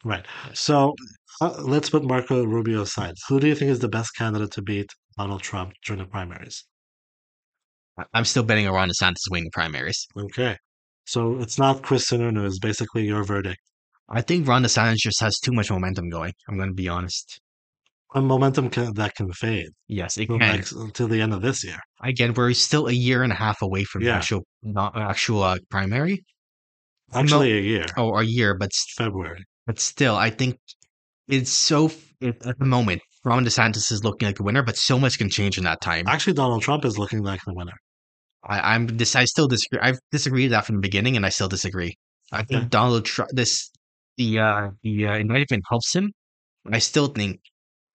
Right. 0.03 0.25
So 0.53 0.93
uh, 1.39 1.61
let's 1.61 1.89
put 1.89 2.03
Marco 2.03 2.43
Rubio 2.43 2.81
aside. 2.81 3.15
Who 3.29 3.39
do 3.39 3.47
you 3.47 3.55
think 3.55 3.71
is 3.71 3.79
the 3.79 3.87
best 3.87 4.15
candidate 4.15 4.51
to 4.51 4.61
beat 4.61 4.89
Donald 5.17 5.41
Trump 5.41 5.73
during 5.85 6.01
the 6.01 6.07
primaries? 6.07 6.65
I'm 8.13 8.25
still 8.25 8.43
betting 8.43 8.67
on 8.67 8.73
Ron 8.73 8.89
DeSantis 8.89 9.29
winning 9.29 9.45
the 9.45 9.51
primaries. 9.51 10.07
Okay. 10.17 10.57
So 11.05 11.39
it's 11.39 11.57
not 11.57 11.83
Chris 11.83 12.09
Sununu, 12.09 12.45
is 12.45 12.59
basically 12.59 13.05
your 13.05 13.23
verdict. 13.23 13.59
I 14.09 14.21
think 14.21 14.47
Ron 14.47 14.63
DeSantis 14.63 14.97
just 14.97 15.21
has 15.21 15.39
too 15.39 15.51
much 15.51 15.71
momentum 15.71 16.09
going. 16.09 16.33
I'm 16.49 16.57
going 16.57 16.69
to 16.69 16.75
be 16.75 16.89
honest. 16.89 17.39
A 18.14 18.22
momentum 18.22 18.70
can, 18.70 18.93
that 18.95 19.16
can 19.16 19.32
fade 19.32 19.70
Yes, 19.88 20.18
it 20.18 20.26
till 20.28 20.38
can. 20.38 20.55
next- 20.57 20.74
until 20.74 21.07
the 21.07 21.22
end 21.22 21.34
of 21.34 21.41
this 21.41 21.64
year. 21.64 21.80
Again, 22.03 22.34
we're 22.34 22.53
still 22.53 22.88
a 22.88 22.91
year 22.91 23.24
and 23.24 23.32
a 23.32 23.36
half 23.36 23.62
away 23.62 23.84
from 23.86 24.01
the 24.03 24.07
Yeah. 24.09 24.18
actual 24.18 24.41
not 24.64 24.97
actual 24.97 25.43
uh, 25.43 25.57
primary. 25.70 26.24
Actually, 27.14 27.51
a 27.57 27.62
year. 27.62 27.86
Oh, 27.97 28.16
a 28.18 28.24
year, 28.24 28.55
but 28.57 28.72
February. 28.97 29.43
but 29.66 29.80
still, 29.80 30.16
I 30.16 30.30
think 30.30 30.57
it's 31.28 31.51
so 31.51 31.91
it, 32.20 32.45
at 32.45 32.57
the 32.59 32.66
moment. 32.66 33.01
Ron 33.24 33.45
DeSantis 33.45 33.91
is 33.91 34.03
looking 34.03 34.26
like 34.28 34.38
the 34.38 34.43
winner, 34.43 34.64
but 34.64 34.76
so 34.78 34.97
much 34.97 35.18
can 35.18 35.30
change 35.30 35.57
in 35.57 35.64
that 35.66 35.80
time. 35.82 36.05
Actually, 36.07 36.34
Donald 36.34 36.64
Trump 36.64 36.86
is 36.86 36.97
looking 36.97 37.22
like 37.22 37.39
the 37.45 37.53
winner. 37.53 37.74
I, 38.43 38.74
I'm 38.74 38.88
this. 38.88 39.16
I 39.16 39.26
still 39.26 39.47
disagree. 39.47 39.80
I've 39.82 39.99
disagreed 40.12 40.45
with 40.45 40.51
that 40.51 40.66
from 40.66 40.76
the 40.78 40.82
beginning, 40.82 41.16
and 41.16 41.26
I 41.26 41.30
still 41.30 41.47
disagree. 41.47 41.95
I 42.32 42.43
think 42.43 42.59
Okay. 42.62 42.70
Donald 42.70 43.05
Trump. 43.05 43.30
This 43.34 43.70
the 44.18 44.39
uh, 44.39 44.70
the 44.84 45.07
uh, 45.07 45.16
indictment 45.18 45.64
helps 45.70 45.93
him. 45.95 46.12
I 46.72 46.80
still 46.80 47.07
think 47.07 47.39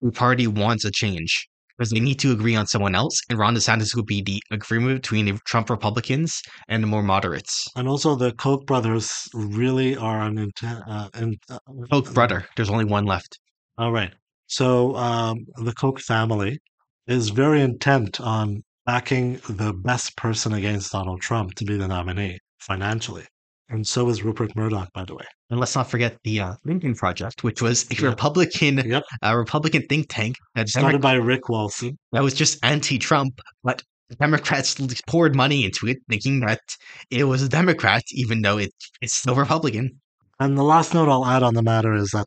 the 0.01 0.11
party 0.11 0.47
wants 0.47 0.85
a 0.85 0.91
change 0.91 1.47
because 1.77 1.91
they 1.91 1.99
need 1.99 2.19
to 2.19 2.31
agree 2.31 2.55
on 2.55 2.65
someone 2.65 2.95
else, 2.95 3.21
and 3.29 3.37
Ron 3.37 3.55
DeSantis 3.55 3.95
would 3.95 4.05
be 4.05 4.21
the 4.21 4.41
agreement 4.51 5.01
between 5.01 5.25
the 5.25 5.39
Trump 5.45 5.69
Republicans 5.69 6.41
and 6.67 6.81
the 6.81 6.87
more 6.87 7.03
moderates. 7.03 7.67
And 7.75 7.87
also, 7.87 8.15
the 8.15 8.31
Koch 8.33 8.65
brothers 8.65 9.27
really 9.33 9.95
are 9.95 10.21
an 10.21 10.37
intent. 10.39 10.83
Uh, 10.87 11.09
in, 11.15 11.37
uh, 11.49 11.59
Koch 11.91 12.13
brother. 12.13 12.47
There's 12.55 12.69
only 12.69 12.85
one 12.85 13.05
left. 13.05 13.39
All 13.77 13.91
right. 13.91 14.11
So 14.47 14.95
um, 14.95 15.45
the 15.57 15.73
Koch 15.73 15.99
family 16.01 16.59
is 17.05 17.29
very 17.29 17.61
intent 17.61 18.19
on 18.19 18.63
backing 18.85 19.39
the 19.49 19.73
best 19.73 20.15
person 20.17 20.53
against 20.53 20.93
Donald 20.93 21.21
Trump 21.21 21.53
to 21.55 21.65
be 21.65 21.77
the 21.77 21.87
nominee 21.87 22.39
financially. 22.59 23.25
And 23.69 23.85
so 23.85 24.07
is 24.09 24.23
Rupert 24.23 24.55
Murdoch, 24.55 24.89
by 24.93 25.03
the 25.03 25.13
way. 25.15 25.25
And 25.49 25.59
let's 25.59 25.75
not 25.75 25.89
forget 25.91 26.17
the 26.23 26.39
uh, 26.39 26.53
Lincoln 26.63 26.95
Project, 26.95 27.43
which 27.43 27.61
was 27.61 27.85
a. 27.91 28.05
Republican, 28.05 28.77
Yep. 28.77 29.03
a 29.21 29.37
Republican 29.37 29.83
think 29.87 30.07
tank 30.09 30.37
that 30.55 30.69
Started 30.69 31.01
by 31.01 31.13
Rick 31.13 31.49
Wilson. 31.49 31.97
that 32.13 32.23
was 32.23 32.33
just 32.33 32.59
anti-Trump, 32.63 33.41
but 33.63 33.83
Democrats 34.19 34.75
poured 35.07 35.35
money 35.35 35.65
into 35.65 35.85
it, 35.87 35.97
thinking 36.09 36.39
that 36.41 36.61
it 37.09 37.25
was 37.25 37.43
a 37.43 37.49
Democrat, 37.49 38.03
even 38.11 38.41
though 38.41 38.57
it, 38.57 38.71
it's 39.01 39.13
still 39.13 39.35
Republican. 39.35 39.99
And 40.39 40.57
the 40.57 40.63
last 40.63 40.93
note 40.93 41.09
I'll 41.09 41.25
add 41.25 41.43
on 41.43 41.55
the 41.55 41.63
matter 41.63 41.93
is 41.93 42.11
that 42.11 42.25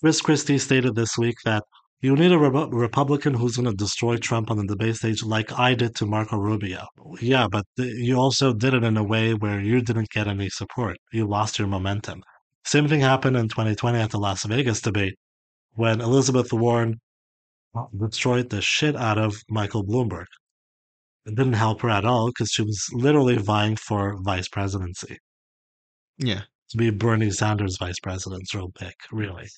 Chris 0.00 0.20
Christie 0.20 0.58
stated 0.58 0.94
this 0.94 1.16
week 1.16 1.36
that 1.46 1.64
you 2.00 2.14
need 2.14 2.32
a 2.32 2.36
Repu- 2.36 2.72
Republican 2.72 3.34
who's 3.34 3.56
going 3.56 3.68
to 3.70 3.74
destroy 3.74 4.16
Trump 4.16 4.50
on 4.50 4.58
the 4.58 4.66
debate 4.66 4.96
stage, 4.96 5.22
like 5.22 5.58
I 5.58 5.74
did 5.74 5.94
to 5.96 6.06
Marco 6.06 6.36
Rubio. 6.36 6.86
Yeah, 7.20 7.48
but 7.50 7.64
th- 7.76 7.94
you 7.96 8.16
also 8.16 8.52
did 8.52 8.74
it 8.74 8.84
in 8.84 8.96
a 8.96 9.02
way 9.04 9.34
where 9.34 9.60
you 9.60 9.80
didn't 9.80 10.10
get 10.10 10.28
any 10.28 10.48
support. 10.50 10.98
You 11.12 11.26
lost 11.26 11.58
your 11.58 11.68
momentum. 11.68 12.22
Same 12.64 12.86
thing 12.88 13.00
happened 13.00 13.36
in 13.36 13.48
2020 13.48 13.98
at 13.98 14.10
the 14.10 14.18
Las 14.18 14.44
Vegas 14.44 14.80
debate 14.82 15.14
when 15.74 16.00
Elizabeth 16.00 16.52
Warren 16.52 17.00
destroyed 17.98 18.50
the 18.50 18.60
shit 18.60 18.96
out 18.96 19.18
of 19.18 19.36
Michael 19.48 19.84
Bloomberg. 19.84 20.24
It 21.26 21.34
didn't 21.34 21.54
help 21.54 21.80
her 21.82 21.90
at 21.90 22.04
all 22.04 22.28
because 22.28 22.50
she 22.50 22.62
was 22.62 22.86
literally 22.92 23.36
vying 23.36 23.76
for 23.76 24.16
vice 24.22 24.48
presidency 24.48 25.18
Yeah. 26.18 26.42
to 26.70 26.76
be 26.76 26.90
Bernie 26.90 27.30
Sanders 27.30 27.76
vice 27.78 27.98
president's 28.00 28.54
real 28.54 28.70
pick, 28.78 28.94
really. 29.12 29.48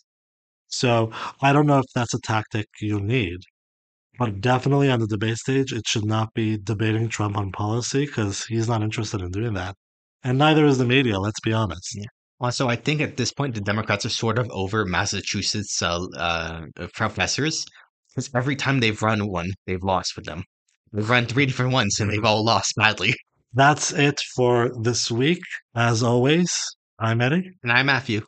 So 0.69 1.11
I 1.41 1.53
don't 1.53 1.67
know 1.67 1.79
if 1.79 1.87
that's 1.95 2.15
a 2.15 2.21
tactic 2.21 2.67
you 2.81 3.01
need, 3.01 3.39
but 4.19 4.41
definitely 4.41 4.91
on 4.91 5.01
the 5.01 5.07
debate 5.07 5.39
stage, 5.39 5.73
it 5.73 5.87
should 5.87 6.05
not 6.05 6.35
be 6.35 6.59
debating 6.59 7.09
Trump 7.09 7.37
on 7.37 7.53
policy 7.53 8.07
because 8.07 8.45
he's 8.45 8.69
not 8.69 8.83
interested 8.83 9.21
in 9.21 9.31
doing 9.31 9.55
that. 9.55 9.75
And 10.23 10.39
neither 10.39 10.67
is 10.67 10.79
the 10.79 10.85
media, 10.85 11.19
let's 11.19 11.41
be 11.41 11.53
honest. 11.53 11.95
Yeah. 11.95 12.05
Also, 12.41 12.69
I 12.69 12.77
think 12.77 13.01
at 13.01 13.17
this 13.17 13.33
point 13.33 13.55
the 13.55 13.61
Democrats 13.61 14.05
are 14.05 14.11
sort 14.11 14.39
of 14.39 14.49
over 14.51 14.85
Massachusetts 14.85 15.83
uh, 15.83 16.07
uh, 16.17 16.67
professors 16.95 17.65
because 18.11 18.31
every 18.35 18.57
time 18.57 18.81
they've 18.81 19.03
run 19.03 19.29
one, 19.29 19.51
they've 19.67 19.83
lost 19.83 20.17
with 20.17 20.25
them. 20.25 20.45
They've 20.93 21.09
run 21.09 21.27
three 21.27 21.47
different 21.47 21.73
ones 21.73 21.99
and 21.99 22.11
they've 22.11 22.25
all 22.25 22.45
lost 22.45 22.75
badly. 22.77 23.15
That's 23.55 23.93
it 23.93 24.21
for 24.37 24.71
this 24.83 25.11
week. 25.11 25.41
As 25.75 26.03
always, 26.03 26.53
I'm 26.99 27.21
Eddie. 27.21 27.51
And 27.63 27.73
I'm 27.73 27.87
Matthew. 27.87 28.23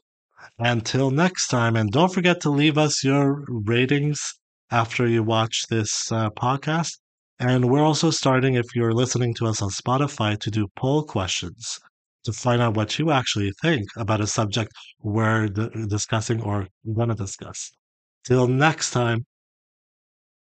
Until 0.59 1.11
next 1.11 1.49
time, 1.49 1.77
and 1.77 1.91
don't 1.91 2.13
forget 2.13 2.41
to 2.43 2.51
leave 2.51 2.79
us 2.79 3.03
your 3.03 3.45
ratings 3.49 4.35
after 4.71 5.07
you 5.07 5.23
watch 5.23 5.67
this 5.69 6.11
uh, 6.13 6.31
podcast. 6.31 6.99
And 7.39 7.71
we're 7.71 7.83
also 7.83 8.11
starting, 8.11 8.55
if 8.55 8.75
you're 8.75 8.93
listening 8.93 9.35
to 9.35 9.47
us 9.47 9.63
on 9.63 9.71
Spotify, 9.71 10.39
to 10.39 10.51
do 10.51 10.69
poll 10.77 11.03
questions 11.05 11.79
to 12.25 12.33
find 12.33 12.61
out 12.61 12.77
what 12.77 12.99
you 12.99 13.11
actually 13.11 13.53
think 13.63 13.89
about 13.97 14.21
a 14.21 14.27
subject 14.27 14.73
we're 15.03 15.49
discussing 15.49 16.43
or 16.43 16.67
going 16.95 17.09
to 17.09 17.15
discuss. 17.15 17.71
Till 18.25 18.47
next 18.47 18.91
time, 18.91 19.25